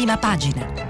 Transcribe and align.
prima 0.00 0.16
pagina. 0.16 0.89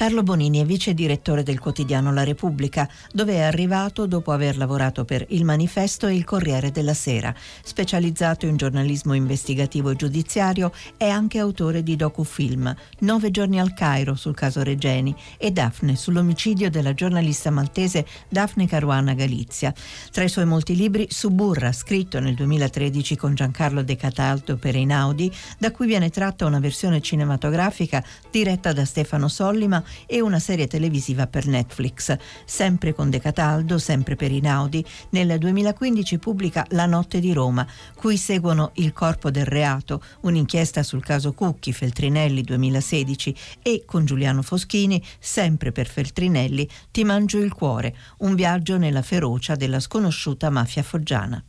Carlo 0.00 0.22
Bonini 0.22 0.62
è 0.62 0.64
vice 0.64 0.94
direttore 0.94 1.42
del 1.42 1.58
quotidiano 1.58 2.10
La 2.10 2.24
Repubblica, 2.24 2.88
dove 3.12 3.34
è 3.34 3.40
arrivato 3.40 4.06
dopo 4.06 4.32
aver 4.32 4.56
lavorato 4.56 5.04
per 5.04 5.26
Il 5.28 5.44
Manifesto 5.44 6.06
e 6.06 6.14
Il 6.14 6.24
Corriere 6.24 6.70
della 6.70 6.94
Sera. 6.94 7.34
Specializzato 7.62 8.46
in 8.46 8.56
giornalismo 8.56 9.12
investigativo 9.12 9.90
e 9.90 9.96
giudiziario, 9.96 10.72
è 10.96 11.06
anche 11.06 11.38
autore 11.38 11.82
di 11.82 11.96
docufilm 11.96 12.74
Nove 13.00 13.30
giorni 13.30 13.60
al 13.60 13.74
Cairo 13.74 14.14
sul 14.14 14.34
caso 14.34 14.62
Regeni 14.62 15.14
e 15.36 15.50
Daphne 15.50 15.96
sull'omicidio 15.96 16.70
della 16.70 16.94
giornalista 16.94 17.50
maltese 17.50 18.06
Daphne 18.26 18.66
Caruana 18.66 19.12
Galizia. 19.12 19.74
Tra 20.10 20.24
i 20.24 20.30
suoi 20.30 20.46
molti 20.46 20.76
libri, 20.76 21.08
Suburra, 21.10 21.72
scritto 21.72 22.20
nel 22.20 22.36
2013 22.36 23.16
con 23.16 23.34
Giancarlo 23.34 23.82
De 23.82 23.96
Cataldo 23.96 24.56
per 24.56 24.76
Einaudi, 24.76 25.30
da 25.58 25.70
cui 25.70 25.86
viene 25.86 26.08
tratta 26.08 26.46
una 26.46 26.58
versione 26.58 27.02
cinematografica 27.02 28.02
diretta 28.30 28.72
da 28.72 28.86
Stefano 28.86 29.28
Sollima 29.28 29.84
e 30.06 30.20
una 30.20 30.38
serie 30.38 30.66
televisiva 30.66 31.26
per 31.26 31.46
Netflix. 31.46 32.16
Sempre 32.44 32.94
con 32.94 33.10
De 33.10 33.20
Cataldo, 33.20 33.78
sempre 33.78 34.16
per 34.16 34.30
Inaudi, 34.30 34.84
nel 35.10 35.38
2015 35.38 36.18
pubblica 36.18 36.64
La 36.70 36.86
notte 36.86 37.20
di 37.20 37.32
Roma, 37.32 37.66
cui 37.94 38.16
seguono 38.16 38.72
Il 38.74 38.92
corpo 38.92 39.30
del 39.30 39.46
reato, 39.46 40.02
un'inchiesta 40.22 40.82
sul 40.82 41.02
caso 41.02 41.32
Cucchi, 41.32 41.72
Feltrinelli 41.72 42.42
2016 42.42 43.34
e 43.62 43.84
con 43.86 44.04
Giuliano 44.04 44.42
Foschini, 44.42 45.02
sempre 45.18 45.72
per 45.72 45.86
Feltrinelli, 45.86 46.68
Ti 46.90 47.04
mangio 47.04 47.38
il 47.38 47.52
cuore, 47.52 47.96
un 48.18 48.34
viaggio 48.34 48.78
nella 48.78 49.02
ferocia 49.02 49.54
della 49.54 49.80
sconosciuta 49.80 50.50
mafia 50.50 50.82
foggiana. 50.82 51.42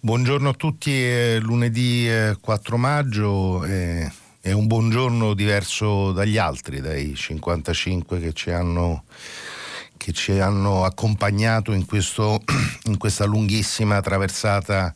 Buongiorno 0.00 0.50
a 0.50 0.52
tutti, 0.52 1.02
è 1.02 1.38
lunedì 1.40 2.06
4 2.38 2.76
maggio. 2.76 3.64
Eh 3.64 4.22
è 4.44 4.52
un 4.52 4.66
buongiorno 4.66 5.32
diverso 5.32 6.12
dagli 6.12 6.36
altri, 6.36 6.82
dai 6.82 7.14
55 7.14 8.20
che 8.20 8.34
ci 8.34 8.50
hanno, 8.50 9.04
che 9.96 10.12
ci 10.12 10.38
hanno 10.38 10.84
accompagnato 10.84 11.72
in, 11.72 11.86
questo, 11.86 12.42
in 12.84 12.98
questa 12.98 13.24
lunghissima 13.24 14.02
traversata 14.02 14.94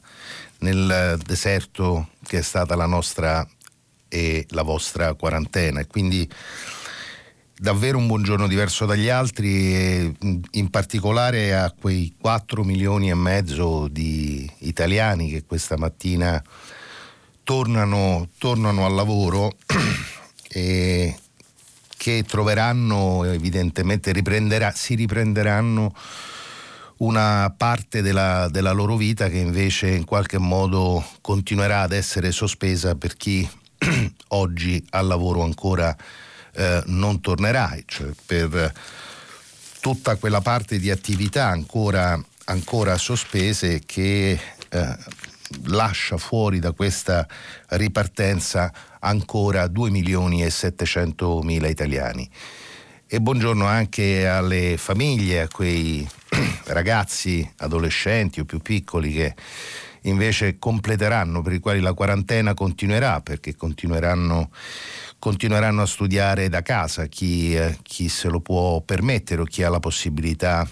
nel 0.59 1.19
deserto 1.25 2.09
che 2.25 2.41
è 2.41 2.43
stata 2.43 2.77
la 2.77 2.85
nostra 2.85 3.49
e 4.07 4.45
la 4.51 4.61
vostra 4.61 5.15
quarantena. 5.15 5.81
E 5.81 5.87
quindi 5.87 6.29
davvero 7.57 7.97
un 7.97 8.07
buongiorno 8.07 8.47
diverso 8.47 8.85
dagli 8.85 9.09
altri 9.09 10.15
in 10.51 10.69
particolare 10.69 11.57
a 11.57 11.73
quei 11.73 12.15
4 12.21 12.65
milioni 12.65 13.09
e 13.09 13.15
mezzo 13.15 13.89
di 13.89 14.47
italiani 14.59 15.31
che 15.31 15.45
questa 15.47 15.79
mattina 15.79 16.45
tornano, 17.49 18.29
tornano 18.37 18.85
al 18.85 18.93
lavoro 18.93 19.57
e 20.51 21.19
che 21.97 22.25
troveranno 22.29 23.25
evidentemente 23.25 24.13
si 24.75 24.95
riprenderanno 24.95 25.95
una 26.99 27.51
parte 27.57 28.03
della, 28.03 28.51
della, 28.51 28.73
loro 28.73 28.97
vita 28.97 29.31
che 29.31 29.39
invece 29.39 29.89
in 29.89 30.05
qualche 30.05 30.37
modo 30.37 31.03
continuerà 31.23 31.81
ad 31.81 31.93
essere 31.93 32.33
sospesa 32.33 32.97
per 32.97 33.17
chi 33.17 33.49
oggi 34.29 34.85
al 34.91 35.07
lavoro 35.07 35.43
ancora 35.43 35.97
eh, 36.53 36.83
non 36.85 37.23
tornerà, 37.23 37.75
cioè 37.87 38.11
per 38.27 38.75
tutta 39.81 40.17
quella 40.17 40.43
parte 40.43 40.79
di 40.79 40.91
attività 40.91 41.47
ancora, 41.47 42.23
ancora 42.45 42.99
sospese 42.99 43.81
che 43.87 44.39
eh, 44.69 44.97
lascia 45.65 46.17
fuori 46.17 46.59
da 46.59 46.73
questa 46.73 47.27
ripartenza 47.69 48.73
ancora 49.01 49.67
2 49.67 49.91
milioni 49.91 50.45
e 50.45 50.51
700 50.51 51.41
mila 51.43 51.69
italiani. 51.69 52.29
E 53.07 53.21
buongiorno 53.21 53.65
anche 53.65 54.29
alle 54.29 54.77
famiglie, 54.77 55.41
a 55.41 55.49
quei 55.49 56.07
ragazzi, 56.67 57.49
adolescenti 57.59 58.41
o 58.41 58.45
più 58.45 58.59
piccoli 58.59 59.13
che 59.13 59.35
invece 60.03 60.59
completeranno, 60.59 61.43
per 61.43 61.55
i 61.55 61.59
quali 61.59 61.81
la 61.81 61.95
quarantena 61.95 62.55
continuerà, 62.55 63.21
perché 63.21 63.57
continueranno, 63.57 64.51
continueranno 65.19 65.83
a 65.83 65.87
studiare 65.87 66.49
da 66.49 66.63
casa, 66.63 67.07
chi, 67.07 67.57
eh, 67.57 67.79
chi 67.83 68.09
se 68.09 68.29
lo 68.29 68.41
può 68.41 68.81
permettere 68.83 69.41
o 69.41 69.45
chi 69.45 69.63
ha 69.63 69.71
la 69.71 69.81
possibilità 69.81 70.69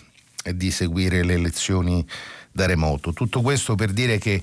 di 0.55 0.71
seguire 0.71 1.25
le 1.25 1.39
lezioni 1.39 2.07
da 2.57 2.67
remoto. 2.67 3.13
Tutto 3.13 3.43
questo 3.43 3.77
per 3.77 3.93
dire 3.93 4.19
che 4.19 4.43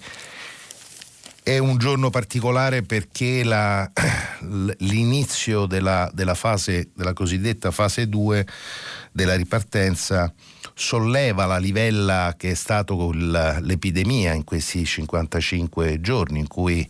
è 1.42 1.58
un 1.58 1.78
giorno 1.78 2.10
particolare 2.10 2.84
perché 2.84 3.44
la, 3.44 3.92
l'inizio 4.78 5.66
della, 5.66 6.10
della, 6.14 6.36
fase, 6.36 6.92
della 6.96 7.12
cosiddetta 7.12 7.72
fase 7.72 8.08
2 8.08 8.48
della 9.12 9.36
ripartenza 9.36 10.32
solleva 10.74 11.46
la 11.46 11.58
livella 11.58 12.36
che 12.38 12.52
è 12.52 12.54
stato 12.54 12.96
con 12.96 13.18
l'epidemia 13.62 14.32
in 14.32 14.46
questi 14.46 14.86
55 14.86 16.00
giorni 16.00 16.40
in 16.40 16.48
cui 16.48 16.88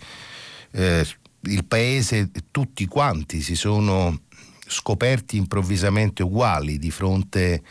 eh, 0.72 1.06
il 1.46 1.66
paese, 1.66 2.30
tutti 2.52 2.86
quanti 2.86 3.42
si 3.42 3.56
sono 3.56 4.22
scoperti 4.68 5.38
improvvisamente 5.38 6.22
uguali 6.22 6.78
di 6.78 6.92
fronte 6.92 7.62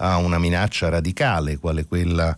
a 0.00 0.18
una 0.18 0.38
minaccia 0.38 0.88
radicale 0.88 1.58
quale 1.58 1.84
quella 1.86 2.36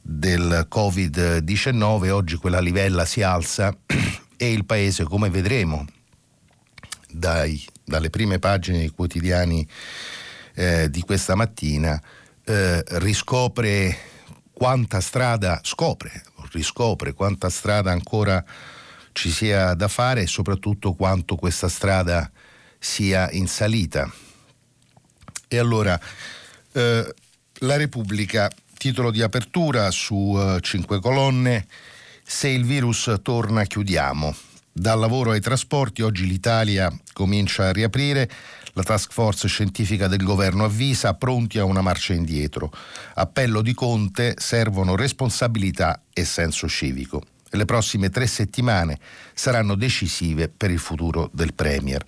del 0.00 0.66
Covid-19, 0.70 2.10
oggi 2.10 2.36
quella 2.36 2.60
livella 2.60 3.04
si 3.04 3.22
alza 3.22 3.76
e 4.36 4.52
il 4.52 4.64
Paese, 4.64 5.04
come 5.04 5.30
vedremo 5.30 5.84
dai, 7.08 7.62
dalle 7.84 8.10
prime 8.10 8.38
pagine 8.38 8.78
dei 8.78 8.90
quotidiani 8.90 9.66
eh, 10.54 10.90
di 10.90 11.02
questa 11.02 11.34
mattina, 11.34 12.00
eh, 12.44 12.82
riscopre 12.98 13.96
quanta 14.52 15.00
strada 15.00 15.60
scopre, 15.62 16.22
riscopre 16.52 17.14
quanta 17.14 17.48
strada 17.48 17.90
ancora 17.90 18.44
ci 19.12 19.30
sia 19.30 19.74
da 19.74 19.88
fare 19.88 20.22
e 20.22 20.26
soprattutto 20.26 20.92
quanto 20.92 21.36
questa 21.36 21.68
strada 21.68 22.30
sia 22.78 23.30
in 23.30 23.46
salita. 23.48 24.10
E 25.48 25.58
allora 25.58 25.98
eh, 26.72 27.14
la 27.60 27.76
Repubblica 27.76 28.50
Titolo 28.80 29.10
di 29.10 29.20
apertura 29.20 29.90
su 29.90 30.14
uh, 30.14 30.58
cinque 30.60 31.00
colonne. 31.00 31.66
Se 32.24 32.48
il 32.48 32.64
virus 32.64 33.14
torna 33.22 33.64
chiudiamo. 33.64 34.34
Dal 34.72 34.98
lavoro 34.98 35.32
ai 35.32 35.40
trasporti 35.42 36.00
oggi 36.00 36.26
l'Italia 36.26 36.90
comincia 37.12 37.66
a 37.66 37.72
riaprire. 37.72 38.30
La 38.72 38.82
task 38.82 39.12
force 39.12 39.48
scientifica 39.48 40.06
del 40.06 40.22
governo 40.22 40.64
avvisa 40.64 41.12
pronti 41.12 41.58
a 41.58 41.64
una 41.64 41.82
marcia 41.82 42.14
indietro. 42.14 42.72
Appello 43.16 43.60
di 43.60 43.74
Conte, 43.74 44.36
servono 44.38 44.96
responsabilità 44.96 46.04
e 46.10 46.24
senso 46.24 46.66
civico. 46.66 47.22
Le 47.50 47.66
prossime 47.66 48.08
tre 48.08 48.26
settimane 48.26 48.98
saranno 49.34 49.74
decisive 49.74 50.48
per 50.48 50.70
il 50.70 50.78
futuro 50.78 51.28
del 51.34 51.52
Premier. 51.52 52.02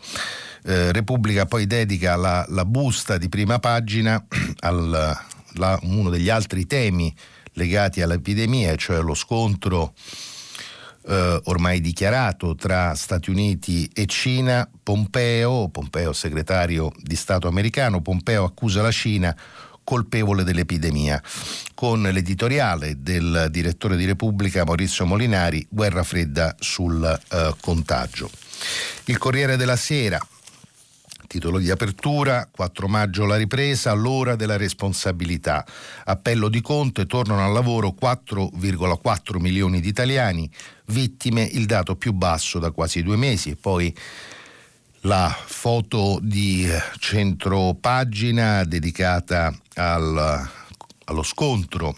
Eh, 0.64 0.90
Repubblica 0.90 1.44
poi 1.44 1.66
dedica 1.66 2.16
la, 2.16 2.46
la 2.48 2.64
busta 2.64 3.18
di 3.18 3.28
prima 3.28 3.58
pagina 3.58 4.24
al, 4.60 5.18
la, 5.54 5.78
uno 5.82 6.10
degli 6.10 6.28
altri 6.28 6.66
temi 6.66 7.14
legati 7.54 8.00
all'epidemia, 8.00 8.74
cioè 8.76 9.00
lo 9.00 9.14
scontro 9.14 9.94
eh, 11.06 11.40
ormai 11.44 11.80
dichiarato 11.80 12.54
tra 12.54 12.94
Stati 12.94 13.30
Uniti 13.30 13.90
e 13.92 14.06
Cina, 14.06 14.68
Pompeo, 14.82 15.68
Pompeo 15.68 16.12
segretario 16.12 16.92
di 16.96 17.16
Stato 17.16 17.48
americano, 17.48 18.00
Pompeo 18.00 18.44
accusa 18.44 18.82
la 18.82 18.90
Cina 18.92 19.36
colpevole 19.84 20.44
dell'epidemia, 20.44 21.20
con 21.74 22.02
l'editoriale 22.02 23.02
del 23.02 23.48
direttore 23.50 23.96
di 23.96 24.04
Repubblica 24.04 24.64
Maurizio 24.64 25.04
Molinari, 25.04 25.66
Guerra 25.68 26.04
fredda 26.04 26.54
sul 26.58 27.04
eh, 27.04 27.54
contagio. 27.60 28.30
Il 29.06 29.18
Corriere 29.18 29.56
della 29.56 29.74
Sera, 29.74 30.24
Titolo 31.32 31.58
di 31.58 31.70
apertura, 31.70 32.46
4 32.52 32.88
maggio 32.88 33.24
la 33.24 33.36
ripresa, 33.36 33.94
l'ora 33.94 34.36
della 34.36 34.58
responsabilità. 34.58 35.64
Appello 36.04 36.50
di 36.50 36.60
Conte, 36.60 37.06
tornano 37.06 37.42
al 37.42 37.54
lavoro 37.54 37.94
4,4 37.98 39.38
milioni 39.38 39.80
di 39.80 39.88
italiani, 39.88 40.50
vittime 40.88 41.42
il 41.42 41.64
dato 41.64 41.96
più 41.96 42.12
basso 42.12 42.58
da 42.58 42.70
quasi 42.70 43.02
due 43.02 43.16
mesi 43.16 43.48
e 43.48 43.56
poi 43.56 43.96
la 45.04 45.34
foto 45.46 46.18
di 46.20 46.68
centro 46.98 47.78
pagina 47.80 48.64
dedicata 48.64 49.58
al, 49.76 50.50
allo 51.04 51.22
scontro 51.22 51.96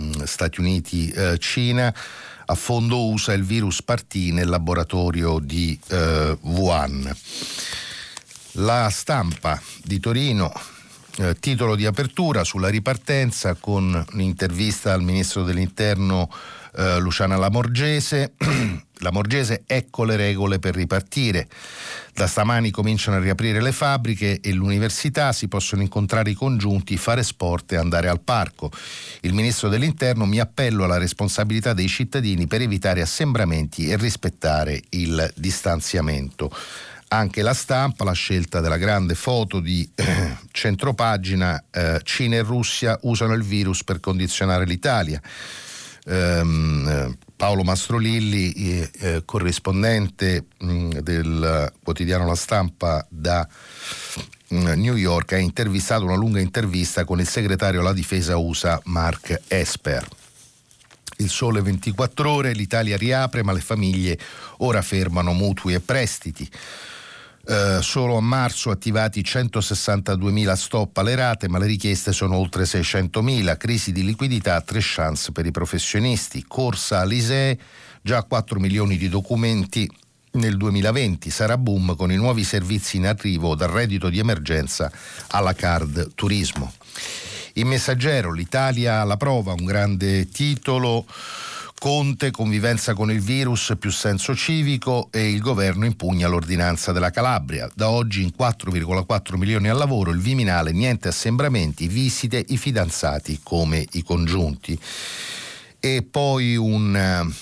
mm, 0.00 0.24
Stati 0.24 0.58
Uniti-Cina. 0.58 1.86
Eh, 1.86 1.94
a 2.46 2.54
fondo 2.56 3.10
USA 3.10 3.32
il 3.32 3.44
virus 3.44 3.80
partì 3.80 4.32
nel 4.32 4.48
laboratorio 4.48 5.38
di 5.38 5.78
eh, 5.88 6.36
Wuhan. 6.40 7.16
La 8.58 8.88
stampa 8.88 9.60
di 9.82 9.98
Torino, 9.98 10.52
eh, 11.16 11.34
titolo 11.40 11.74
di 11.74 11.86
apertura 11.86 12.44
sulla 12.44 12.68
ripartenza 12.68 13.54
con 13.54 14.04
un'intervista 14.12 14.92
al 14.92 15.02
ministro 15.02 15.42
dell'interno 15.42 16.30
eh, 16.76 17.00
Luciana 17.00 17.36
Lamorgese. 17.36 18.34
Lamorgese, 18.98 19.64
ecco 19.66 20.04
le 20.04 20.14
regole 20.14 20.60
per 20.60 20.76
ripartire. 20.76 21.48
Da 22.14 22.28
stamani 22.28 22.70
cominciano 22.70 23.16
a 23.16 23.20
riaprire 23.20 23.60
le 23.60 23.72
fabbriche 23.72 24.38
e 24.40 24.52
l'università, 24.52 25.32
si 25.32 25.48
possono 25.48 25.82
incontrare 25.82 26.30
i 26.30 26.34
congiunti, 26.34 26.96
fare 26.96 27.24
sport 27.24 27.72
e 27.72 27.76
andare 27.76 28.08
al 28.08 28.20
parco. 28.20 28.70
Il 29.22 29.34
ministro 29.34 29.68
dell'interno 29.68 30.26
mi 30.26 30.38
appello 30.38 30.84
alla 30.84 30.98
responsabilità 30.98 31.72
dei 31.72 31.88
cittadini 31.88 32.46
per 32.46 32.60
evitare 32.60 33.02
assembramenti 33.02 33.88
e 33.88 33.96
rispettare 33.96 34.80
il 34.90 35.32
distanziamento 35.34 36.54
anche 37.16 37.42
la 37.42 37.54
stampa, 37.54 38.04
la 38.04 38.12
scelta 38.12 38.60
della 38.60 38.76
grande 38.76 39.14
foto 39.14 39.60
di 39.60 39.88
eh, 39.94 40.36
centropagina, 40.50 41.64
eh, 41.70 42.00
Cina 42.02 42.36
e 42.36 42.42
Russia 42.42 42.98
usano 43.02 43.34
il 43.34 43.42
virus 43.42 43.84
per 43.84 44.00
condizionare 44.00 44.64
l'Italia 44.64 45.20
ehm, 46.04 47.16
Paolo 47.36 47.62
Mastrolilli, 47.62 48.52
eh, 48.52 49.22
corrispondente 49.24 50.46
mh, 50.58 50.72
mm, 50.72 50.90
del 50.98 51.72
quotidiano 51.82 52.26
La 52.26 52.34
Stampa 52.34 53.04
da 53.08 53.46
mh, 54.48 54.56
mm, 54.56 54.66
New 54.80 54.96
York, 54.96 55.32
ha 55.32 55.38
intervistato 55.38 56.04
una 56.04 56.14
lunga 56.14 56.40
intervista 56.40 57.04
con 57.04 57.20
il 57.20 57.28
segretario 57.28 57.80
alla 57.80 57.92
difesa 57.92 58.36
USA 58.36 58.80
Mark 58.84 59.42
Esper. 59.48 60.06
Il 61.18 61.28
sole 61.28 61.62
24 61.62 62.30
ore, 62.30 62.52
l'Italia 62.52 62.96
riapre 62.96 63.44
ma 63.44 63.52
le 63.52 63.60
famiglie 63.60 64.18
ora 64.58 64.82
fermano 64.82 65.32
mutui 65.32 65.74
e 65.74 65.80
prestiti. 65.80 66.48
Eh, 67.46 67.80
solo 67.82 68.16
a 68.16 68.22
marzo 68.22 68.70
attivati 68.70 69.20
162.000 69.20 70.54
stop 70.54 70.96
alle 70.96 71.14
rate, 71.14 71.48
ma 71.48 71.58
le 71.58 71.66
richieste 71.66 72.12
sono 72.12 72.36
oltre 72.36 72.64
600.000. 72.64 73.56
Crisi 73.58 73.92
di 73.92 74.02
liquidità, 74.02 74.60
tre 74.62 74.78
chance 74.80 75.30
per 75.30 75.44
i 75.44 75.50
professionisti. 75.50 76.44
Corsa 76.48 77.00
all'ISEE, 77.00 77.58
già 78.00 78.22
4 78.22 78.58
milioni 78.58 78.96
di 78.96 79.10
documenti 79.10 79.90
nel 80.32 80.56
2020. 80.56 81.28
Sarà 81.28 81.58
boom 81.58 81.94
con 81.96 82.10
i 82.10 82.16
nuovi 82.16 82.44
servizi 82.44 82.96
in 82.96 83.06
arrivo 83.06 83.54
dal 83.54 83.70
reddito 83.70 84.08
di 84.08 84.18
emergenza 84.18 84.90
alla 85.28 85.52
card 85.52 86.14
turismo. 86.14 86.72
Il 87.54 87.66
messaggero, 87.66 88.32
l'Italia 88.32 89.00
alla 89.00 89.18
prova, 89.18 89.52
un 89.52 89.64
grande 89.64 90.28
titolo. 90.28 91.04
Conte, 91.78 92.30
convivenza 92.30 92.94
con 92.94 93.10
il 93.10 93.20
virus, 93.20 93.74
più 93.78 93.90
senso 93.90 94.34
civico 94.34 95.08
e 95.10 95.30
il 95.30 95.40
governo 95.40 95.84
impugna 95.84 96.28
l'ordinanza 96.28 96.92
della 96.92 97.10
Calabria. 97.10 97.68
Da 97.74 97.90
oggi 97.90 98.22
in 98.22 98.32
4,4 98.38 99.36
milioni 99.36 99.68
al 99.68 99.76
lavoro, 99.76 100.10
il 100.10 100.20
Viminale, 100.20 100.72
niente 100.72 101.08
assembramenti, 101.08 101.88
visite, 101.88 102.42
i 102.48 102.56
fidanzati 102.56 103.40
come 103.42 103.86
i 103.92 104.02
congiunti. 104.02 104.78
E 105.78 106.06
poi 106.08 106.56
un 106.56 107.32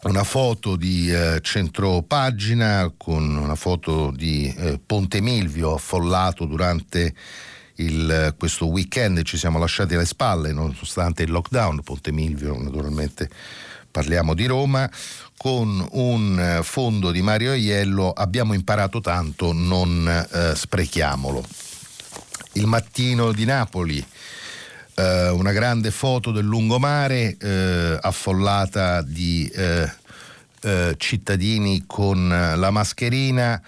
una 0.00 0.22
foto 0.22 0.76
di 0.76 1.12
eh, 1.12 1.40
centropagina 1.42 2.92
con 2.96 3.36
una 3.36 3.56
foto 3.56 4.12
di 4.12 4.52
eh, 4.56 4.78
Ponte 4.84 5.20
Milvio 5.20 5.74
affollato 5.74 6.44
durante 6.44 7.12
il, 7.78 8.34
questo 8.38 8.66
weekend 8.66 9.22
ci 9.22 9.36
siamo 9.36 9.58
lasciati 9.58 9.94
alle 9.94 10.06
spalle 10.06 10.52
nonostante 10.52 11.22
il 11.22 11.30
lockdown, 11.30 11.82
Ponte 11.82 12.12
Milvio 12.12 12.60
naturalmente 12.60 13.28
parliamo 13.90 14.34
di 14.34 14.46
Roma, 14.46 14.88
con 15.36 15.86
un 15.92 16.38
eh, 16.38 16.62
fondo 16.62 17.10
di 17.10 17.22
Mario 17.22 17.52
Aiello 17.52 18.10
abbiamo 18.10 18.54
imparato 18.54 19.00
tanto, 19.00 19.52
non 19.52 20.06
eh, 20.08 20.54
sprechiamolo. 20.54 21.44
Il 22.52 22.66
mattino 22.66 23.32
di 23.32 23.44
Napoli, 23.44 24.04
eh, 24.94 25.28
una 25.30 25.52
grande 25.52 25.90
foto 25.90 26.32
del 26.32 26.44
lungomare 26.44 27.36
eh, 27.38 27.98
affollata 28.00 29.02
di 29.02 29.48
eh, 29.54 29.90
eh, 30.60 30.94
cittadini 30.96 31.84
con 31.86 32.28
la 32.28 32.70
mascherina 32.70 33.62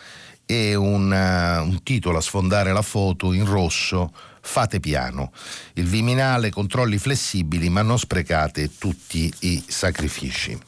e 0.50 0.74
un, 0.74 1.12
uh, 1.12 1.64
un 1.64 1.80
titolo 1.84 2.18
a 2.18 2.20
sfondare 2.20 2.72
la 2.72 2.82
foto 2.82 3.32
in 3.32 3.44
rosso 3.44 4.12
fate 4.40 4.80
piano. 4.80 5.30
Il 5.74 5.86
Viminale, 5.86 6.50
controlli 6.50 6.98
flessibili, 6.98 7.68
ma 7.68 7.82
non 7.82 8.00
sprecate 8.00 8.76
tutti 8.76 9.32
i 9.40 9.62
sacrifici. 9.64 10.58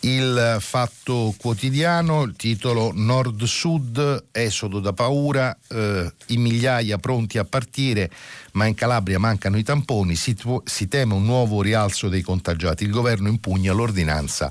Il 0.00 0.56
fatto 0.60 1.34
quotidiano, 1.36 2.22
il 2.22 2.34
titolo 2.34 2.92
Nord-Sud, 2.94 4.28
esodo 4.30 4.80
da 4.80 4.94
paura, 4.94 5.54
eh, 5.68 6.10
in 6.28 6.40
migliaia 6.40 6.96
pronti 6.96 7.36
a 7.36 7.44
partire, 7.44 8.10
ma 8.52 8.64
in 8.64 8.74
Calabria 8.74 9.18
mancano 9.18 9.58
i 9.58 9.64
tamponi, 9.64 10.14
si, 10.14 10.34
si 10.64 10.88
teme 10.88 11.12
un 11.12 11.24
nuovo 11.24 11.60
rialzo 11.60 12.08
dei 12.08 12.22
contagiati. 12.22 12.84
Il 12.84 12.90
governo 12.90 13.28
impugna 13.28 13.74
l'ordinanza 13.74 14.50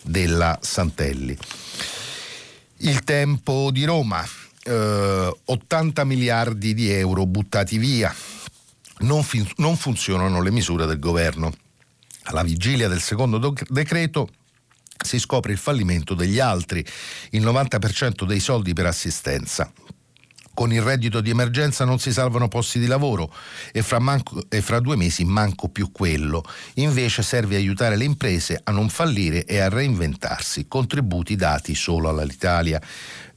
della 0.00 0.58
Santelli. 0.62 1.36
Il 2.78 3.04
tempo 3.04 3.70
di 3.70 3.84
Roma, 3.84 4.24
eh, 4.64 5.36
80 5.44 6.04
miliardi 6.04 6.74
di 6.74 6.90
euro 6.90 7.24
buttati 7.26 7.78
via. 7.78 8.14
Non, 8.98 9.22
fin- 9.22 9.48
non 9.56 9.76
funzionano 9.76 10.42
le 10.42 10.50
misure 10.50 10.86
del 10.86 10.98
governo. 10.98 11.52
Alla 12.24 12.42
vigilia 12.42 12.88
del 12.88 13.00
secondo 13.00 13.38
do- 13.38 13.54
decreto 13.68 14.28
si 15.02 15.18
scopre 15.18 15.52
il 15.52 15.58
fallimento 15.58 16.14
degli 16.14 16.38
altri, 16.38 16.84
il 17.30 17.42
90% 17.42 18.24
dei 18.24 18.40
soldi 18.40 18.72
per 18.72 18.86
assistenza. 18.86 19.70
Con 20.54 20.72
il 20.72 20.80
reddito 20.80 21.20
di 21.20 21.30
emergenza 21.30 21.84
non 21.84 21.98
si 21.98 22.12
salvano 22.12 22.48
posti 22.48 22.78
di 22.78 22.86
lavoro 22.86 23.34
e 23.72 23.82
fra, 23.82 23.98
manco, 23.98 24.44
e 24.48 24.62
fra, 24.62 24.78
due 24.78 24.96
mesi 24.96 25.24
manco 25.24 25.68
più 25.68 25.90
quello. 25.90 26.44
Invece 26.74 27.22
serve 27.22 27.56
aiutare 27.56 27.96
le 27.96 28.04
imprese 28.04 28.60
a 28.62 28.70
non 28.70 28.88
fallire 28.88 29.44
e 29.44 29.58
a 29.58 29.68
reinventarsi. 29.68 30.66
Contributi 30.68 31.34
dati 31.34 31.74
solo 31.74 32.08
all'Italia 32.08 32.80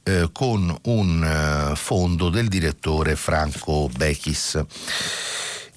eh, 0.04 0.30
con 0.32 0.74
un 0.84 1.24
eh, 1.72 1.76
fondo 1.76 2.30
del 2.30 2.48
direttore 2.48 3.16
Franco 3.16 3.90
Bechis. 3.94 4.64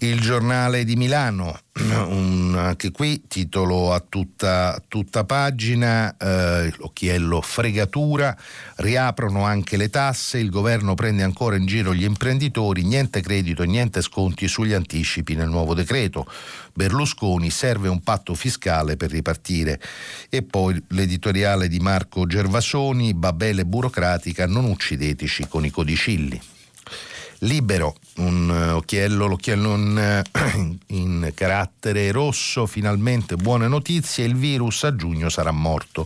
Il 0.04 0.20
giornale 0.20 0.84
di 0.84 0.96
Milano, 0.96 1.60
un, 1.78 2.56
anche 2.58 2.90
qui 2.90 3.22
titolo 3.28 3.94
a 3.94 4.00
tutta, 4.00 4.82
tutta 4.88 5.26
pagina, 5.26 6.18
eh, 6.18 6.74
l'occhiello 6.78 7.40
fregatura, 7.42 8.36
riaprono 8.78 9.44
anche 9.44 9.78
le 9.78 9.92
tasse, 9.92 10.40
il 10.40 10.50
governo 10.50 10.96
prende 10.96 11.22
ancora 11.22 11.56
in 11.56 11.68
giro 11.68 11.94
gli 11.94 12.04
imprenditori, 12.04 12.84
niente 12.84 13.22
credito 13.22 13.62
niente 13.62 14.02
sconti 14.02 14.48
sugli 14.48 14.74
anticipi 14.74 15.36
nel 15.36 15.50
nuovo 15.50 15.76
decreto. 15.76 16.26
Berlusconi 16.74 17.52
serve 17.52 17.88
un 17.88 18.02
patto 18.02 18.34
fiscale 18.34 18.98
per 18.98 19.12
ripartire. 19.12 19.80
E 20.32 20.42
poi 20.42 20.84
l'editoriale 20.88 21.68
di 21.68 21.78
Marco 21.80 22.26
Gervasoni, 22.26 23.14
Babele 23.14 23.66
burocratica, 23.66 24.48
non 24.48 24.66
uccideteci 24.66 25.48
con 25.48 25.64
i 25.64 25.70
codicilli 25.70 26.42
libero, 27.42 27.96
un 28.16 28.50
uh, 28.50 28.76
occhiello, 28.76 29.26
l'occhiello 29.26 29.76
in, 29.76 30.24
uh, 30.34 30.78
in, 30.94 31.32
carattere 31.34 32.12
rosso, 32.12 32.66
finalmente 32.66 33.36
buone 33.36 33.68
notizie, 33.68 34.26
il 34.26 34.36
virus 34.36 34.84
a 34.84 34.96
giugno 34.96 35.30
sarà 35.30 35.52
morto. 35.52 36.06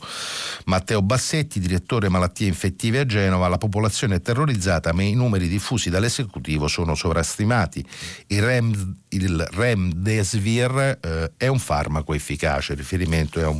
Matteo 0.66 1.02
Bassetti, 1.02 1.60
direttore 1.60 2.10
malattie 2.10 2.48
infettive 2.48 3.00
a 3.00 3.06
Genova, 3.06 3.48
la 3.48 3.58
popolazione 3.58 4.16
è 4.16 4.22
terrorizzata 4.22 4.94
ma 4.94 5.04
i 5.04 5.14
numeri 5.14 5.48
diffusi 5.48 5.90
dall'esecutivo 5.90 6.68
sono 6.68 6.94
sovrastimati. 6.96 7.86
Il, 8.28 8.42
Rem, 8.42 8.96
il 9.10 9.48
Remdesivir 9.52 11.00
uh, 11.02 11.32
è 11.38 11.48
un 11.48 11.60
farmaco 11.60 12.14
efficace, 12.14 12.74
il 12.74 12.78
riferimento 12.78 13.40
è 13.40 13.44
a 13.44 13.54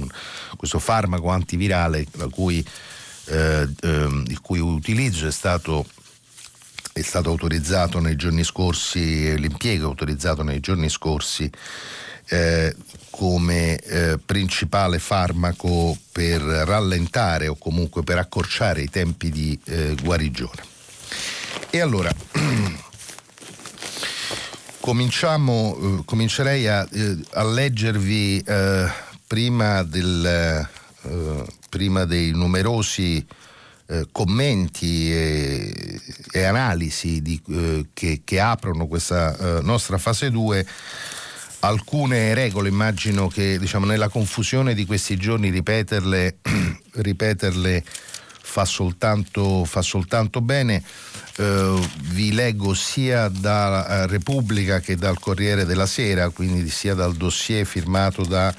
questo 0.56 0.80
farmaco 0.80 1.30
antivirale 1.30 2.06
cui, 2.30 2.66
eh, 3.26 3.68
ehm, 3.82 4.26
il 4.28 4.40
cui 4.42 4.60
utilizzo 4.60 5.28
è 5.28 5.32
stato 5.32 5.86
è 6.98 7.02
stato 7.02 7.30
autorizzato 7.30 8.00
nei 8.00 8.16
giorni 8.16 8.46
scorsi, 8.46 9.38
l'impiego 9.38 9.84
è 9.84 9.90
autorizzato 9.90 10.44
nei 10.44 10.62
giorni 10.62 10.88
scorsi 10.88 11.52
eh, 12.30 12.74
come 13.10 13.78
eh, 13.80 14.18
principale 14.26 15.00
farmaco 15.00 15.98
per 16.14 16.40
rallentare 16.40 17.50
o 17.50 17.58
comunque 17.58 18.04
per 18.04 18.18
accorciare 18.18 18.82
i 18.82 18.90
tempi 18.90 19.30
di 19.30 19.60
eh, 19.66 19.94
guarigione. 20.02 20.64
E 21.70 21.82
allora 21.82 22.16
cominciamo, 24.80 25.78
eh, 25.78 26.02
comincerei 26.06 26.66
a, 26.70 26.88
eh, 26.90 27.18
a 27.32 27.44
leggervi 27.44 28.40
eh, 28.40 28.90
prima, 29.28 29.84
del, 29.84 30.66
prima, 31.68 32.06
dei 32.06 32.32
numerosi 32.32 33.28
eh, 33.88 34.08
commenti 34.12 35.12
e, 35.12 36.02
e 36.32 36.44
analisi 36.44 37.22
di, 37.22 37.40
eh, 37.50 37.88
che, 37.94 38.22
che, 38.24 38.40
aprono 38.40 38.88
questa 38.88 39.38
eh, 39.38 39.62
nostra 39.62 39.98
fase 39.98 40.32
2 40.32 40.66
alcune 41.60 42.34
regole, 42.34 42.70
immagino 42.70 43.28
che 43.28 43.58
diciamo, 43.58 43.86
nella 43.86 44.10
confusione 44.10 44.74
di 44.74 44.86
questi 44.86 45.18
giorni 45.18 45.50
ripeterle, 45.50 46.38
ripeterle 46.94 47.84
fa, 48.42 48.66
soltanto, 48.66 49.66
fa 49.66 49.82
soltanto 49.82 50.42
bene. 50.42 50.84
Uh, 51.38 51.86
vi 52.14 52.32
leggo 52.32 52.74
sia 52.74 53.28
da 53.28 54.06
Repubblica 54.06 54.80
che 54.80 54.96
dal 54.96 55.20
Corriere 55.20 55.66
della 55.66 55.86
Sera, 55.86 56.30
quindi 56.30 56.70
sia 56.70 56.94
dal 56.94 57.14
dossier 57.14 57.66
firmato 57.66 58.24
da 58.24 58.56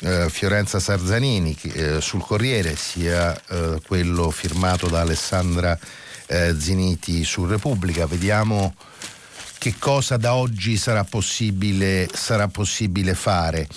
uh, 0.00 0.28
Fiorenza 0.30 0.80
Sarzanini 0.80 1.54
uh, 1.62 2.00
sul 2.00 2.22
Corriere, 2.22 2.74
sia 2.74 3.38
quello 3.86 4.30
firmato 4.30 4.88
da 4.88 5.00
Alessandra 5.00 5.78
Ziniti 6.58 7.22
su 7.22 7.44
Repubblica. 7.44 8.06
Vediamo 8.06 8.74
che 9.58 9.74
cosa 9.78 10.16
da 10.16 10.34
oggi 10.34 10.78
sarà 10.78 11.04
possibile, 11.04 12.08
sarà 12.10 12.48
possibile 12.48 13.14
fare. 13.14 13.68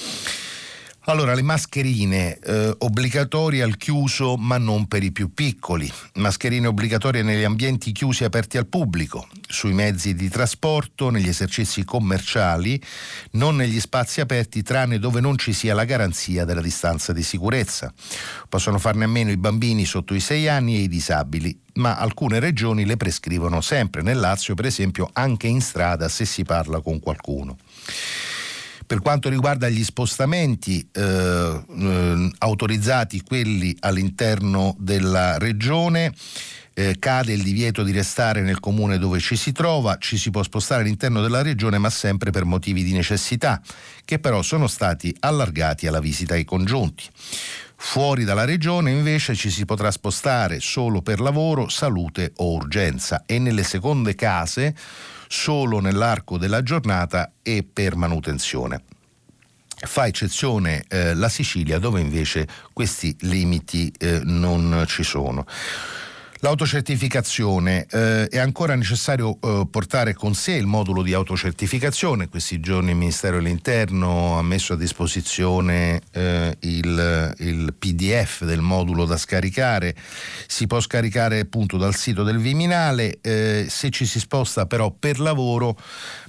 Allora, 1.09 1.33
le 1.33 1.41
mascherine 1.41 2.37
eh, 2.37 2.75
obbligatorie 2.77 3.63
al 3.63 3.77
chiuso 3.77 4.37
ma 4.37 4.59
non 4.59 4.87
per 4.87 5.01
i 5.01 5.11
più 5.11 5.33
piccoli, 5.33 5.91
mascherine 6.17 6.67
obbligatorie 6.67 7.23
negli 7.23 7.43
ambienti 7.43 7.91
chiusi 7.91 8.25
aperti 8.25 8.59
al 8.59 8.67
pubblico, 8.67 9.27
sui 9.47 9.73
mezzi 9.73 10.13
di 10.13 10.29
trasporto, 10.29 11.09
negli 11.09 11.27
esercizi 11.27 11.83
commerciali, 11.83 12.79
non 13.31 13.55
negli 13.55 13.79
spazi 13.79 14.21
aperti 14.21 14.61
tranne 14.61 14.99
dove 14.99 15.19
non 15.19 15.35
ci 15.39 15.51
sia 15.51 15.73
la 15.73 15.83
garanzia 15.83 16.45
della 16.45 16.61
distanza 16.61 17.11
di 17.11 17.23
sicurezza. 17.23 17.91
Possono 18.47 18.77
farne 18.77 19.05
a 19.05 19.07
meno 19.07 19.31
i 19.31 19.37
bambini 19.37 19.85
sotto 19.85 20.13
i 20.13 20.19
6 20.19 20.47
anni 20.47 20.75
e 20.75 20.81
i 20.81 20.87
disabili, 20.87 21.59
ma 21.75 21.97
alcune 21.97 22.39
regioni 22.39 22.85
le 22.85 22.97
prescrivono 22.97 23.61
sempre, 23.61 24.03
nel 24.03 24.19
Lazio 24.19 24.53
per 24.53 24.67
esempio 24.67 25.09
anche 25.13 25.47
in 25.47 25.61
strada 25.61 26.07
se 26.07 26.25
si 26.25 26.43
parla 26.43 26.81
con 26.81 26.99
qualcuno. 26.99 27.57
Per 28.89 29.01
quanto 29.01 29.29
riguarda 29.29 29.69
gli 29.69 29.84
spostamenti 29.84 30.84
eh, 30.91 32.31
autorizzati, 32.39 33.22
quelli 33.22 33.77
all'interno 33.81 34.75
della 34.79 35.38
regione, 35.38 36.12
eh, 36.74 36.96
cade 36.98 37.34
il 37.34 37.43
divieto 37.43 37.84
di 37.84 37.91
restare 37.91 38.41
nel 38.41 38.60
comune 38.60 38.98
dove 38.98 39.19
ci 39.19 39.36
si 39.36 39.51
trova, 39.51 39.98
ci 40.00 40.17
si 40.17 40.31
può 40.31 40.41
spostare 40.41 40.81
all'interno 40.81 41.22
della 41.22 41.43
regione 41.43 41.77
ma 41.77 41.91
sempre 41.91 42.31
per 42.31 42.46
motivi 42.46 42.84
di 42.84 42.91
necessità, 42.91 43.62
che 44.05 44.17
però 44.17 44.41
sono 44.41 44.65
stati 44.65 45.15
allargati 45.19 45.86
alla 45.86 46.00
visita 46.00 46.34
ai 46.34 46.43
congiunti. 46.43 47.03
Fuori 47.75 48.24
dalla 48.24 48.43
regione 48.43 48.89
invece 48.89 49.36
ci 49.36 49.51
si 49.51 49.65
potrà 49.65 49.91
spostare 49.91 50.60
solo 50.60 51.03
per 51.03 51.19
lavoro, 51.19 51.69
salute 51.69 52.31
o 52.38 52.53
urgenza 52.53 53.22
e 53.27 53.38
nelle 53.38 53.63
seconde 53.63 54.15
case 54.15 54.75
solo 55.31 55.79
nell'arco 55.79 56.39
della 56.39 56.63
giornata 56.63 57.33
e 57.43 57.63
per 57.63 57.95
manutenzione. 57.95 58.81
Fa 59.75 60.07
eccezione 60.07 60.83
eh, 60.89 61.13
la 61.13 61.29
Sicilia 61.29 61.77
dove 61.77 62.01
invece 62.01 62.48
questi 62.74 63.15
limiti 63.21 63.93
eh, 63.98 64.21
non 64.24 64.83
ci 64.88 65.03
sono. 65.03 65.45
L'autocertificazione 66.41 67.86
eh, 67.89 68.29
è 68.29 68.38
ancora 68.38 68.74
necessario 68.75 69.38
eh, 69.41 69.67
portare 69.69 70.13
con 70.13 70.34
sé 70.34 70.53
il 70.53 70.67
modulo 70.67 71.01
di 71.01 71.12
autocertificazione. 71.12 72.29
Questi 72.29 72.62
giorni 72.62 72.91
il 72.91 72.96
Ministero 72.96 73.36
dell'Interno 73.36 74.38
ha 74.38 74.41
messo 74.41 74.72
a 74.72 74.77
disposizione 74.77 76.00
eh, 76.13 76.55
il, 76.62 77.36
il, 77.39 77.74
PDF 77.77 78.46
del 78.46 78.62
modulo 78.62 79.03
da 79.03 79.17
scaricare. 79.17 79.93
Si 80.48 80.65
può 80.65 80.79
scaricare 80.79 81.41
appunto 81.41 81.75
dal 81.75 81.93
sito 81.93 82.24
del 82.24 82.38
Viminale. 82.38 83.17
Eh, 83.19 83.65
se 83.67 83.89
ci 83.89 84.05
si 84.05 84.19
sposta 84.19 84.65
però 84.65 84.91
per 84.98 85.19
lavoro 85.19 85.77